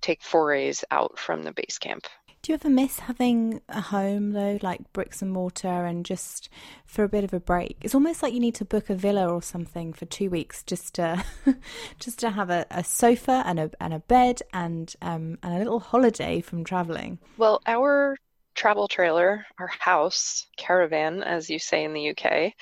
take 0.00 0.22
forays 0.22 0.84
out 0.90 1.18
from 1.18 1.42
the 1.42 1.52
base 1.52 1.78
camp. 1.78 2.06
Do 2.46 2.52
you 2.52 2.54
ever 2.54 2.70
miss 2.70 3.00
having 3.00 3.60
a 3.68 3.80
home 3.80 4.30
though, 4.30 4.60
like 4.62 4.92
bricks 4.92 5.20
and 5.20 5.32
mortar, 5.32 5.84
and 5.84 6.06
just 6.06 6.48
for 6.84 7.02
a 7.02 7.08
bit 7.08 7.24
of 7.24 7.34
a 7.34 7.40
break? 7.40 7.76
It's 7.80 7.92
almost 7.92 8.22
like 8.22 8.32
you 8.32 8.38
need 8.38 8.54
to 8.56 8.64
book 8.64 8.88
a 8.88 8.94
villa 8.94 9.26
or 9.28 9.42
something 9.42 9.92
for 9.92 10.04
two 10.04 10.30
weeks 10.30 10.62
just 10.62 10.94
to 10.94 11.24
just 11.98 12.20
to 12.20 12.30
have 12.30 12.48
a, 12.50 12.64
a 12.70 12.84
sofa 12.84 13.42
and 13.44 13.58
a 13.58 13.70
and 13.80 13.92
a 13.92 13.98
bed 13.98 14.42
and 14.52 14.94
um 15.02 15.38
and 15.42 15.54
a 15.54 15.58
little 15.58 15.80
holiday 15.80 16.40
from 16.40 16.62
traveling. 16.62 17.18
Well, 17.36 17.62
our 17.66 18.16
travel 18.56 18.88
trailer, 18.88 19.46
our 19.58 19.68
house, 19.68 20.46
caravan, 20.56 21.22
as 21.22 21.48
you 21.50 21.58
say 21.58 21.84
in 21.84 21.92
the 21.92 22.10
UK, 22.10 22.52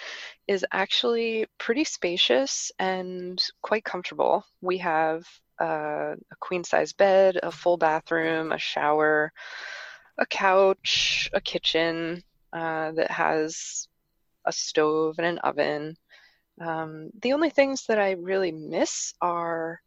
is 0.49 0.67
actually 0.73 1.47
pretty 1.59 1.85
spacious 1.85 2.71
and 2.79 3.43
quite 3.63 3.85
comfortable. 3.85 4.45
We 4.61 4.79
have 4.79 5.25
uh, 5.61 6.15
a 6.15 6.37
queen 6.41 6.65
size 6.65 6.93
bed, 6.93 7.39
a 7.43 7.53
full 7.53 7.77
bathroom, 7.77 8.53
a 8.53 8.59
shower, 8.59 9.33
a 10.19 10.27
couch, 10.27 11.31
a 11.33 11.41
kitchen 11.41 12.23
uh, 12.53 12.93
that 12.93 13.11
has 13.11 13.89
a 14.45 14.53
stove 14.53 15.17
and 15.19 15.27
an 15.27 15.39
oven. 15.39 15.97
Um, 16.61 17.11
the 17.23 17.33
only 17.33 17.51
things 17.51 17.87
that 17.87 17.99
I 17.99 18.13
really 18.13 18.53
miss 18.53 19.15
are 19.21 19.81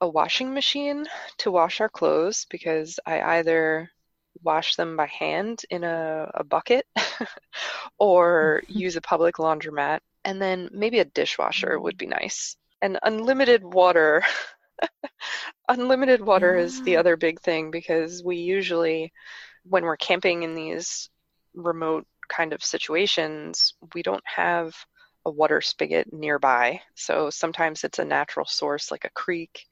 a 0.00 0.08
washing 0.08 0.54
machine 0.54 1.06
to 1.38 1.50
wash 1.50 1.80
our 1.80 1.88
clothes 1.88 2.46
because 2.50 3.00
I 3.06 3.38
either 3.38 3.90
wash 4.42 4.76
them 4.76 4.96
by 4.96 5.06
hand 5.06 5.62
in 5.70 5.84
a, 5.84 6.30
a 6.34 6.44
bucket 6.44 6.86
or 7.98 8.62
use 8.68 8.96
a 8.96 9.00
public 9.00 9.36
laundromat. 9.36 10.00
And 10.24 10.40
then 10.40 10.68
maybe 10.72 10.98
a 10.98 11.04
dishwasher 11.04 11.72
mm-hmm. 11.72 11.82
would 11.82 11.98
be 11.98 12.06
nice. 12.06 12.56
And 12.82 12.98
unlimited 13.02 13.62
water. 13.62 14.22
unlimited 15.68 16.20
water 16.20 16.56
yeah. 16.56 16.64
is 16.64 16.82
the 16.82 16.96
other 16.96 17.16
big 17.16 17.40
thing 17.40 17.70
because 17.70 18.22
we 18.22 18.36
usually, 18.36 19.12
when 19.64 19.84
we're 19.84 19.96
camping 19.96 20.42
in 20.42 20.54
these 20.54 21.08
remote 21.54 22.06
kind 22.28 22.52
of 22.52 22.62
situations, 22.62 23.74
we 23.94 24.02
don't 24.02 24.24
have 24.26 24.74
a 25.24 25.30
water 25.30 25.60
spigot 25.60 26.12
nearby. 26.12 26.80
So 26.94 27.30
sometimes 27.30 27.82
it's 27.82 27.98
a 27.98 28.04
natural 28.04 28.46
source 28.46 28.90
like 28.90 29.04
a 29.04 29.10
creek. 29.10 29.66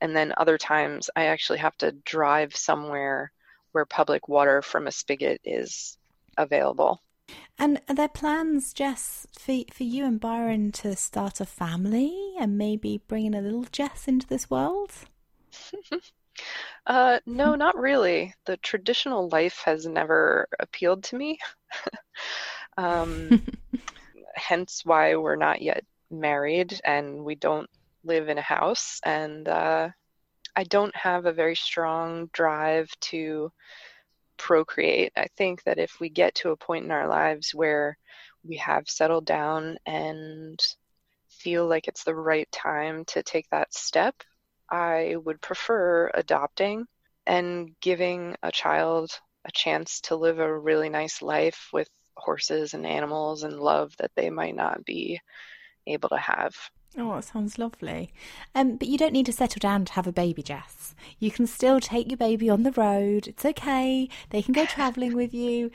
And 0.00 0.14
then 0.14 0.34
other 0.36 0.58
times 0.58 1.08
I 1.16 1.26
actually 1.26 1.58
have 1.60 1.76
to 1.78 1.92
drive 1.92 2.56
somewhere 2.56 3.32
where 3.72 3.84
public 3.84 4.28
water 4.28 4.62
from 4.62 4.86
a 4.86 4.92
spigot 4.92 5.40
is 5.44 5.96
available. 6.36 7.02
And 7.58 7.80
are 7.88 7.94
there 7.94 8.08
plans, 8.08 8.72
Jess, 8.72 9.26
for 9.38 9.54
for 9.72 9.84
you 9.84 10.04
and 10.04 10.18
Byron 10.18 10.72
to 10.72 10.96
start 10.96 11.40
a 11.40 11.46
family 11.46 12.34
and 12.38 12.58
maybe 12.58 13.02
bringing 13.06 13.34
a 13.34 13.42
little 13.42 13.64
Jess 13.64 14.08
into 14.08 14.26
this 14.26 14.50
world? 14.50 14.92
uh, 16.86 17.20
no, 17.26 17.54
not 17.54 17.76
really. 17.76 18.34
The 18.46 18.56
traditional 18.56 19.28
life 19.28 19.62
has 19.64 19.86
never 19.86 20.48
appealed 20.58 21.04
to 21.04 21.16
me. 21.16 21.38
um, 22.76 23.46
hence 24.34 24.82
why 24.84 25.16
we're 25.16 25.36
not 25.36 25.62
yet 25.62 25.84
married 26.10 26.80
and 26.84 27.24
we 27.24 27.34
don't 27.34 27.68
live 28.04 28.28
in 28.28 28.38
a 28.38 28.42
house. 28.42 29.00
And 29.04 29.46
uh, 29.46 29.90
I 30.56 30.64
don't 30.64 30.94
have 30.96 31.26
a 31.26 31.32
very 31.32 31.56
strong 31.56 32.28
drive 32.32 32.90
to 33.00 33.52
procreate. 34.36 35.12
I 35.16 35.26
think 35.36 35.62
that 35.64 35.78
if 35.78 36.00
we 36.00 36.08
get 36.08 36.34
to 36.36 36.50
a 36.50 36.56
point 36.56 36.84
in 36.84 36.90
our 36.90 37.08
lives 37.08 37.54
where 37.54 37.96
we 38.42 38.56
have 38.56 38.88
settled 38.88 39.26
down 39.26 39.78
and 39.86 40.58
feel 41.28 41.66
like 41.66 41.88
it's 41.88 42.04
the 42.04 42.14
right 42.14 42.50
time 42.50 43.04
to 43.06 43.22
take 43.22 43.48
that 43.50 43.72
step, 43.74 44.14
I 44.70 45.16
would 45.24 45.40
prefer 45.40 46.10
adopting 46.14 46.86
and 47.26 47.74
giving 47.80 48.36
a 48.42 48.50
child 48.50 49.10
a 49.44 49.52
chance 49.52 50.00
to 50.02 50.16
live 50.16 50.38
a 50.38 50.58
really 50.58 50.88
nice 50.88 51.22
life 51.22 51.68
with 51.72 51.88
horses 52.16 52.74
and 52.74 52.86
animals 52.86 53.42
and 53.42 53.58
love 53.58 53.96
that 53.98 54.12
they 54.14 54.30
might 54.30 54.54
not 54.54 54.84
be 54.84 55.20
able 55.86 56.08
to 56.10 56.18
have 56.18 56.54
Oh, 56.98 57.16
it 57.16 57.24
sounds 57.24 57.58
lovely. 57.58 58.12
Um, 58.54 58.76
but 58.76 58.88
you 58.88 58.98
don't 58.98 59.12
need 59.12 59.26
to 59.26 59.32
settle 59.32 59.60
down 59.60 59.84
to 59.86 59.92
have 59.92 60.06
a 60.06 60.12
baby, 60.12 60.42
Jess. 60.42 60.94
You 61.18 61.30
can 61.30 61.46
still 61.46 61.78
take 61.78 62.10
your 62.10 62.16
baby 62.16 62.50
on 62.50 62.64
the 62.64 62.72
road. 62.72 63.28
It's 63.28 63.44
okay. 63.44 64.08
They 64.30 64.42
can 64.42 64.52
go 64.52 64.66
travelling 64.66 65.14
with 65.14 65.32
you. 65.32 65.70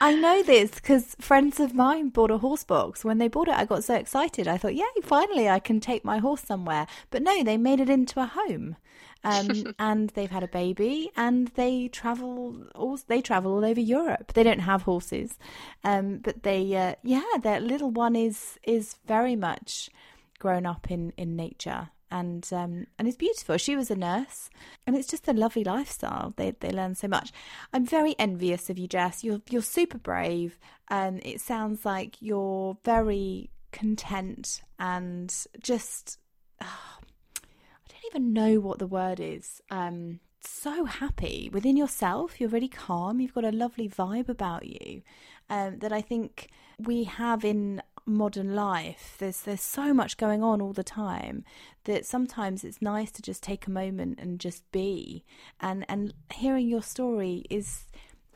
I 0.00 0.14
know 0.14 0.42
this 0.42 0.72
because 0.72 1.16
friends 1.18 1.58
of 1.58 1.74
mine 1.74 2.10
bought 2.10 2.30
a 2.30 2.38
horse 2.38 2.64
box. 2.64 3.04
When 3.04 3.18
they 3.18 3.28
bought 3.28 3.48
it, 3.48 3.54
I 3.54 3.64
got 3.64 3.84
so 3.84 3.94
excited. 3.94 4.46
I 4.48 4.58
thought, 4.58 4.74
yay, 4.74 4.84
finally 5.02 5.48
I 5.48 5.58
can 5.58 5.80
take 5.80 6.04
my 6.04 6.18
horse 6.18 6.42
somewhere. 6.42 6.86
But 7.10 7.22
no, 7.22 7.42
they 7.42 7.56
made 7.56 7.80
it 7.80 7.90
into 7.90 8.20
a 8.20 8.26
home. 8.26 8.76
Um, 9.24 9.74
and 9.78 10.10
they've 10.10 10.30
had 10.30 10.42
a 10.42 10.48
baby 10.48 11.10
and 11.16 11.48
they 11.48 11.88
travel 11.88 12.64
all, 12.74 12.98
they 13.08 13.20
travel 13.22 13.54
all 13.54 13.64
over 13.64 13.80
Europe. 13.80 14.32
They 14.34 14.42
don't 14.42 14.60
have 14.60 14.82
horses. 14.82 15.38
Um, 15.82 16.18
but 16.18 16.42
they, 16.42 16.74
uh, 16.76 16.94
yeah, 17.02 17.22
their 17.42 17.60
little 17.60 17.90
one 17.90 18.16
is, 18.16 18.58
is 18.64 18.96
very 19.06 19.36
much 19.36 19.90
grown 20.38 20.66
up 20.66 20.90
in, 20.90 21.12
in 21.16 21.36
nature 21.36 21.90
and 22.10 22.48
um, 22.52 22.86
and 22.98 23.08
it's 23.08 23.16
beautiful. 23.16 23.56
She 23.56 23.76
was 23.76 23.90
a 23.90 23.96
nurse, 23.96 24.48
and 24.86 24.96
it's 24.96 25.08
just 25.08 25.28
a 25.28 25.32
lovely 25.32 25.64
lifestyle. 25.64 26.32
They 26.36 26.52
they 26.52 26.70
learn 26.70 26.94
so 26.94 27.08
much. 27.08 27.32
I'm 27.72 27.84
very 27.84 28.14
envious 28.18 28.70
of 28.70 28.78
you, 28.78 28.86
Jess. 28.86 29.24
You're 29.24 29.40
you're 29.50 29.62
super 29.62 29.98
brave, 29.98 30.58
and 30.88 31.24
it 31.24 31.40
sounds 31.40 31.84
like 31.84 32.16
you're 32.20 32.76
very 32.84 33.50
content 33.72 34.62
and 34.78 35.34
just 35.60 36.18
oh, 36.62 36.66
I 37.36 37.88
don't 37.88 38.06
even 38.10 38.32
know 38.32 38.60
what 38.60 38.78
the 38.78 38.86
word 38.86 39.20
is. 39.20 39.60
Um, 39.70 40.20
so 40.40 40.84
happy 40.84 41.50
within 41.52 41.76
yourself. 41.76 42.40
You're 42.40 42.50
really 42.50 42.68
calm. 42.68 43.20
You've 43.20 43.34
got 43.34 43.44
a 43.44 43.50
lovely 43.50 43.88
vibe 43.88 44.28
about 44.28 44.64
you 44.64 45.02
um, 45.50 45.80
that 45.80 45.92
I 45.92 46.02
think 46.02 46.50
we 46.78 47.04
have 47.04 47.44
in 47.44 47.82
modern 48.08 48.54
life 48.54 49.16
there's 49.18 49.40
there's 49.40 49.60
so 49.60 49.92
much 49.92 50.16
going 50.16 50.40
on 50.40 50.62
all 50.62 50.72
the 50.72 50.84
time 50.84 51.44
that 51.86 52.04
sometimes 52.04 52.64
it's 52.64 52.82
nice 52.82 53.10
to 53.12 53.22
just 53.22 53.42
take 53.42 53.66
a 53.66 53.70
moment 53.70 54.18
and 54.20 54.38
just 54.38 54.70
be. 54.70 55.24
And 55.60 55.86
and 55.88 56.12
hearing 56.32 56.68
your 56.68 56.82
story 56.82 57.44
is 57.48 57.84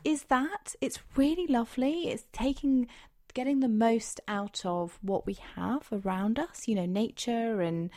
is 0.03 0.25
that. 0.25 0.75
It's 0.81 0.99
really 1.17 1.47
lovely. 1.47 2.09
It's 2.09 2.25
taking 2.33 2.89
getting 3.35 3.61
the 3.61 3.69
most 3.69 4.21
out 4.27 4.65
of 4.65 4.99
what 5.03 5.25
we 5.25 5.37
have 5.55 5.87
around 5.93 6.37
us 6.37 6.67
you 6.67 6.75
know 6.75 6.85
nature 6.85 7.61
and 7.61 7.89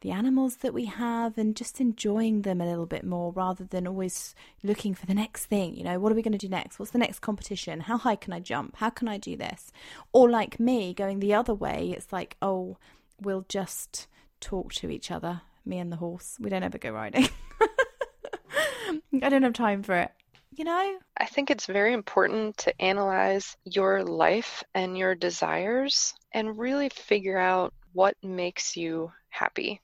the 0.00 0.10
animals 0.10 0.56
that 0.56 0.72
we 0.72 0.86
have 0.86 1.36
and 1.36 1.54
just 1.54 1.80
enjoying 1.80 2.42
them 2.42 2.60
a 2.60 2.66
little 2.66 2.86
bit 2.86 3.04
more 3.04 3.32
rather 3.32 3.64
than 3.64 3.86
always 3.86 4.34
looking 4.62 4.94
for 4.94 5.06
the 5.06 5.14
next 5.14 5.46
thing. 5.46 5.74
You 5.76 5.84
know, 5.84 5.98
what 5.98 6.10
are 6.10 6.14
we 6.14 6.22
going 6.22 6.32
to 6.32 6.38
do 6.38 6.48
next? 6.48 6.78
What's 6.78 6.92
the 6.92 6.98
next 6.98 7.18
competition? 7.20 7.80
How 7.80 7.98
high 7.98 8.16
can 8.16 8.32
I 8.32 8.40
jump? 8.40 8.76
How 8.76 8.90
can 8.90 9.08
I 9.08 9.18
do 9.18 9.36
this? 9.36 9.72
Or 10.12 10.30
like 10.30 10.58
me 10.58 10.94
going 10.94 11.20
the 11.20 11.34
other 11.34 11.54
way, 11.54 11.92
it's 11.94 12.12
like, 12.12 12.36
oh, 12.40 12.78
we'll 13.20 13.44
just 13.48 14.06
talk 14.40 14.72
to 14.74 14.90
each 14.90 15.10
other, 15.10 15.42
me 15.66 15.78
and 15.78 15.92
the 15.92 15.96
horse. 15.96 16.36
We 16.40 16.48
don't 16.48 16.62
ever 16.62 16.78
go 16.78 16.90
riding. 16.90 17.28
I 19.22 19.28
don't 19.28 19.42
have 19.42 19.52
time 19.52 19.82
for 19.82 19.96
it. 19.96 20.10
You 20.52 20.64
know? 20.64 20.98
I 21.16 21.26
think 21.26 21.50
it's 21.50 21.66
very 21.66 21.92
important 21.92 22.56
to 22.58 22.82
analyze 22.82 23.56
your 23.64 24.02
life 24.02 24.64
and 24.74 24.96
your 24.96 25.14
desires 25.14 26.14
and 26.32 26.58
really 26.58 26.88
figure 26.88 27.38
out 27.38 27.74
what 27.92 28.16
makes 28.22 28.76
you 28.76 29.12
happy. 29.28 29.80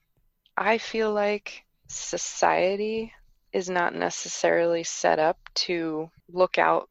I 0.57 0.79
feel 0.79 1.13
like 1.13 1.65
society 1.89 3.13
is 3.53 3.69
not 3.69 3.95
necessarily 3.95 4.85
set 4.85 5.19
up 5.19 5.39
to 5.55 6.11
look 6.29 6.59
out 6.59 6.89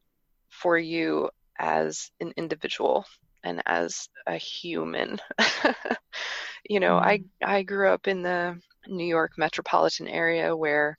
for 0.48 0.78
you 0.78 1.30
as 1.58 2.10
an 2.20 2.32
individual 2.36 3.04
and 3.44 3.62
as 3.66 4.08
a 4.26 4.36
human. 4.36 5.20
you 6.68 6.80
know, 6.80 6.96
mm-hmm. 6.98 7.24
I 7.44 7.58
I 7.58 7.62
grew 7.62 7.90
up 7.90 8.08
in 8.08 8.22
the 8.22 8.60
New 8.86 9.04
York 9.04 9.32
metropolitan 9.36 10.08
area 10.08 10.56
where 10.56 10.96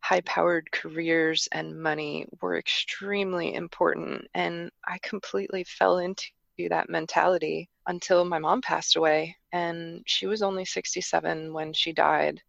high-powered 0.00 0.70
careers 0.72 1.48
and 1.52 1.80
money 1.80 2.26
were 2.40 2.58
extremely 2.58 3.54
important 3.54 4.26
and 4.34 4.70
I 4.84 4.98
completely 5.00 5.62
fell 5.62 5.98
into 5.98 6.26
that 6.68 6.90
mentality 6.90 7.70
until 7.86 8.24
my 8.24 8.38
mom 8.38 8.62
passed 8.62 8.96
away. 8.96 9.36
And 9.52 10.02
she 10.06 10.26
was 10.26 10.42
only 10.42 10.64
67 10.64 11.52
when 11.52 11.72
she 11.72 11.92
died. 11.92 12.40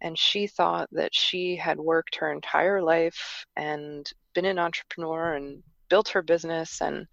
And 0.00 0.18
she 0.18 0.46
thought 0.46 0.88
that 0.92 1.14
she 1.14 1.56
had 1.56 1.78
worked 1.78 2.16
her 2.16 2.32
entire 2.32 2.82
life 2.82 3.46
and 3.56 4.10
been 4.34 4.44
an 4.44 4.58
entrepreneur 4.58 5.34
and 5.34 5.62
built 5.88 6.08
her 6.08 6.22
business 6.22 6.80
and 6.80 7.06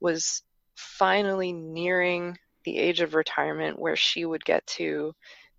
was 0.00 0.42
finally 0.76 1.52
nearing 1.52 2.36
the 2.64 2.78
age 2.78 3.00
of 3.00 3.14
retirement 3.14 3.78
where 3.78 3.96
she 3.96 4.24
would 4.24 4.44
get 4.44 4.64
to 4.66 5.12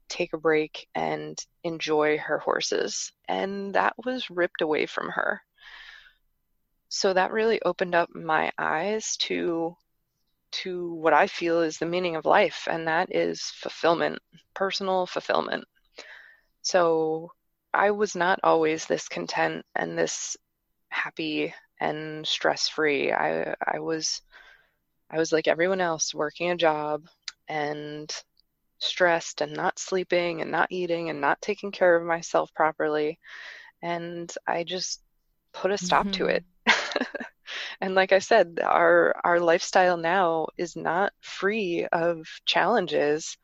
take 0.09 0.33
a 0.33 0.37
break 0.37 0.87
and 0.95 1.37
enjoy 1.63 2.17
her 2.17 2.37
horses. 2.39 3.11
And 3.27 3.73
that 3.73 3.93
was 4.05 4.29
ripped 4.29 4.61
away 4.61 4.85
from 4.85 5.09
her. 5.09 5.41
So 6.89 7.13
that 7.13 7.31
really 7.31 7.61
opened 7.63 7.95
up 7.95 8.09
my 8.13 8.51
eyes 8.57 9.17
to 9.21 9.75
to 10.61 10.93
what 10.93 11.13
I 11.13 11.27
feel 11.27 11.61
is 11.61 11.77
the 11.77 11.85
meaning 11.85 12.15
of 12.15 12.25
life, 12.25 12.67
and 12.69 12.87
that 12.87 13.13
is 13.13 13.41
fulfillment, 13.41 14.19
personal 14.53 15.05
fulfillment. 15.05 15.65
So 16.61 17.31
I 17.73 17.91
was 17.91 18.15
not 18.15 18.39
always 18.43 18.85
this 18.85 19.07
content 19.07 19.65
and 19.75 19.97
this 19.97 20.37
happy 20.89 21.53
and 21.79 22.25
stress 22.25 22.67
free. 22.69 23.11
I 23.11 23.55
I 23.65 23.79
was 23.79 24.21
I 25.09 25.17
was 25.17 25.31
like 25.31 25.47
everyone 25.47 25.81
else, 25.81 26.13
working 26.13 26.51
a 26.51 26.55
job 26.55 27.07
and 27.47 28.11
stressed 28.79 29.41
and 29.41 29.53
not 29.53 29.79
sleeping 29.79 30.41
and 30.41 30.51
not 30.51 30.71
eating 30.71 31.09
and 31.09 31.21
not 31.21 31.41
taking 31.41 31.71
care 31.71 31.95
of 31.95 32.05
myself 32.05 32.53
properly. 32.53 33.19
And 33.81 34.31
I 34.47 34.63
just 34.63 35.01
put 35.53 35.71
a 35.71 35.77
stop 35.77 36.05
mm-hmm. 36.05 36.23
to 36.23 36.25
it. 36.27 36.43
and 37.81 37.95
like 37.95 38.11
I 38.11 38.19
said, 38.19 38.59
our 38.63 39.15
our 39.23 39.39
lifestyle 39.39 39.97
now 39.97 40.47
is 40.57 40.75
not 40.75 41.13
free 41.21 41.87
of 41.91 42.27
challenges, 42.45 43.37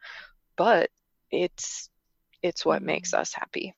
but 0.58 0.90
it's 1.32 1.90
it's 2.42 2.66
what 2.66 2.82
makes 2.82 3.12
mm. 3.12 3.20
us 3.20 3.34
happy. 3.34 3.74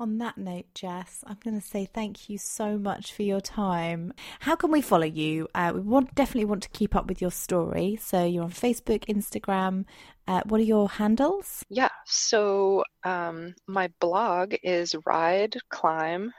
On 0.00 0.18
that 0.18 0.36
note, 0.36 0.66
Jess, 0.74 1.22
I'm 1.28 1.38
going 1.44 1.60
to 1.60 1.64
say 1.64 1.84
thank 1.84 2.28
you 2.28 2.36
so 2.36 2.76
much 2.76 3.12
for 3.12 3.22
your 3.22 3.40
time. 3.40 4.12
How 4.40 4.56
can 4.56 4.72
we 4.72 4.80
follow 4.80 5.04
you? 5.04 5.46
Uh, 5.54 5.70
we 5.74 5.80
want 5.80 6.12
definitely 6.16 6.46
want 6.46 6.64
to 6.64 6.70
keep 6.70 6.96
up 6.96 7.06
with 7.06 7.20
your 7.22 7.30
story. 7.30 7.96
So 8.02 8.24
you're 8.24 8.42
on 8.42 8.50
Facebook, 8.50 9.04
Instagram. 9.04 9.84
Uh, 10.26 10.40
what 10.44 10.60
are 10.60 10.64
your 10.64 10.88
handles? 10.88 11.64
Yeah, 11.68 11.90
so 12.04 12.82
um, 13.04 13.54
my 13.68 13.92
blog 14.00 14.54
is 14.64 14.94
rideclimb.com 15.06 16.32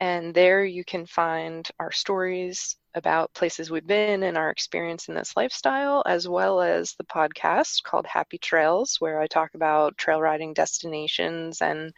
and 0.00 0.34
there 0.34 0.64
you 0.64 0.84
can 0.84 1.06
find 1.06 1.68
our 1.80 1.90
stories 1.90 2.76
about 2.94 3.32
places 3.34 3.70
we've 3.70 3.86
been 3.86 4.22
and 4.22 4.36
our 4.36 4.50
experience 4.50 5.08
in 5.08 5.14
this 5.14 5.36
lifestyle, 5.36 6.02
as 6.06 6.28
well 6.28 6.60
as 6.60 6.94
the 6.94 7.04
podcast 7.04 7.82
called 7.82 8.06
Happy 8.06 8.38
Trails, 8.38 8.96
where 9.00 9.20
I 9.20 9.26
talk 9.26 9.54
about 9.54 9.98
trail 9.98 10.20
riding 10.20 10.54
destinations 10.54 11.60
and 11.60 11.92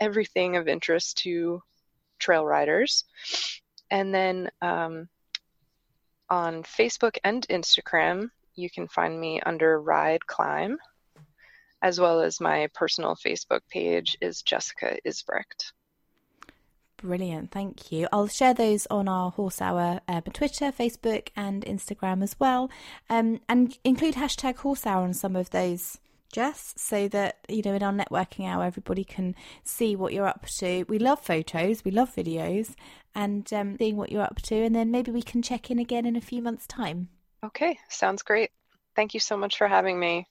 everything 0.00 0.56
of 0.56 0.68
interest 0.68 1.18
to 1.18 1.62
trail 2.18 2.44
riders. 2.44 3.04
And 3.90 4.14
then 4.14 4.50
um, 4.60 5.08
on 6.28 6.62
Facebook 6.62 7.16
and 7.24 7.46
Instagram, 7.48 8.30
you 8.54 8.70
can 8.70 8.88
find 8.88 9.18
me 9.18 9.40
under 9.40 9.80
Ride 9.80 10.26
Climb, 10.26 10.78
as 11.82 12.00
well 12.00 12.20
as 12.20 12.40
my 12.40 12.68
personal 12.74 13.14
Facebook 13.14 13.60
page 13.70 14.16
is 14.20 14.42
Jessica 14.42 14.98
Isbrecht. 15.06 15.72
Brilliant, 16.98 17.50
thank 17.50 17.92
you. 17.92 18.08
I'll 18.10 18.26
share 18.26 18.54
those 18.54 18.86
on 18.90 19.06
our 19.06 19.30
Horse 19.30 19.60
Hour 19.60 20.00
uh, 20.08 20.22
Twitter, 20.22 20.72
Facebook, 20.72 21.28
and 21.36 21.62
Instagram 21.64 22.22
as 22.22 22.34
well, 22.40 22.70
um, 23.10 23.40
and 23.48 23.76
include 23.84 24.14
hashtag 24.14 24.56
Horse 24.56 24.86
Hour 24.86 25.02
on 25.02 25.12
some 25.12 25.36
of 25.36 25.50
those, 25.50 25.98
Jess, 26.32 26.72
so 26.76 27.06
that 27.08 27.38
you 27.48 27.60
know 27.62 27.74
in 27.74 27.82
our 27.82 27.92
networking 27.92 28.46
hour 28.48 28.64
everybody 28.64 29.04
can 29.04 29.34
see 29.62 29.94
what 29.94 30.14
you're 30.14 30.26
up 30.26 30.46
to. 30.46 30.84
We 30.88 30.98
love 30.98 31.20
photos, 31.20 31.84
we 31.84 31.90
love 31.90 32.14
videos, 32.14 32.74
and 33.14 33.50
um, 33.52 33.76
seeing 33.76 33.96
what 33.96 34.10
you're 34.10 34.22
up 34.22 34.40
to, 34.42 34.54
and 34.54 34.74
then 34.74 34.90
maybe 34.90 35.10
we 35.10 35.22
can 35.22 35.42
check 35.42 35.70
in 35.70 35.78
again 35.78 36.06
in 36.06 36.16
a 36.16 36.20
few 36.22 36.40
months' 36.40 36.66
time. 36.66 37.10
Okay, 37.44 37.78
sounds 37.90 38.22
great. 38.22 38.50
Thank 38.94 39.12
you 39.12 39.20
so 39.20 39.36
much 39.36 39.58
for 39.58 39.68
having 39.68 40.00
me. 40.00 40.26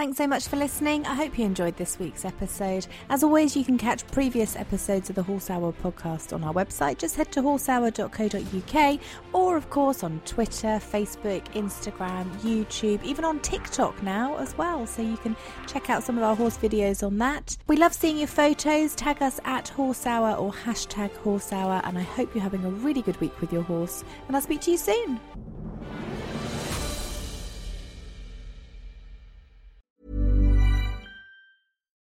Thanks 0.00 0.16
so 0.16 0.26
much 0.26 0.48
for 0.48 0.56
listening. 0.56 1.04
I 1.04 1.14
hope 1.14 1.38
you 1.38 1.44
enjoyed 1.44 1.76
this 1.76 1.98
week's 1.98 2.24
episode. 2.24 2.86
As 3.10 3.22
always, 3.22 3.54
you 3.54 3.66
can 3.66 3.76
catch 3.76 4.06
previous 4.06 4.56
episodes 4.56 5.10
of 5.10 5.14
the 5.14 5.22
Horse 5.22 5.50
Hour 5.50 5.74
podcast 5.74 6.32
on 6.32 6.42
our 6.42 6.54
website. 6.54 6.96
Just 6.96 7.16
head 7.16 7.30
to 7.32 7.42
horsehour.co.uk 7.42 9.00
or, 9.34 9.58
of 9.58 9.68
course, 9.68 10.02
on 10.02 10.22
Twitter, 10.24 10.80
Facebook, 10.80 11.44
Instagram, 11.52 12.30
YouTube, 12.38 13.04
even 13.04 13.26
on 13.26 13.40
TikTok 13.40 14.02
now 14.02 14.38
as 14.38 14.56
well. 14.56 14.86
So 14.86 15.02
you 15.02 15.18
can 15.18 15.36
check 15.66 15.90
out 15.90 16.02
some 16.02 16.16
of 16.16 16.24
our 16.24 16.34
horse 16.34 16.56
videos 16.56 17.06
on 17.06 17.18
that. 17.18 17.58
We 17.66 17.76
love 17.76 17.92
seeing 17.92 18.16
your 18.16 18.26
photos. 18.26 18.94
Tag 18.94 19.20
us 19.20 19.38
at 19.44 19.68
Horse 19.68 20.06
Hour 20.06 20.34
or 20.34 20.50
hashtag 20.50 21.14
Horse 21.18 21.52
Hour. 21.52 21.82
And 21.84 21.98
I 21.98 22.04
hope 22.04 22.34
you're 22.34 22.42
having 22.42 22.64
a 22.64 22.70
really 22.70 23.02
good 23.02 23.20
week 23.20 23.38
with 23.42 23.52
your 23.52 23.64
horse. 23.64 24.02
And 24.28 24.34
I'll 24.34 24.40
speak 24.40 24.62
to 24.62 24.70
you 24.70 24.78
soon. 24.78 25.20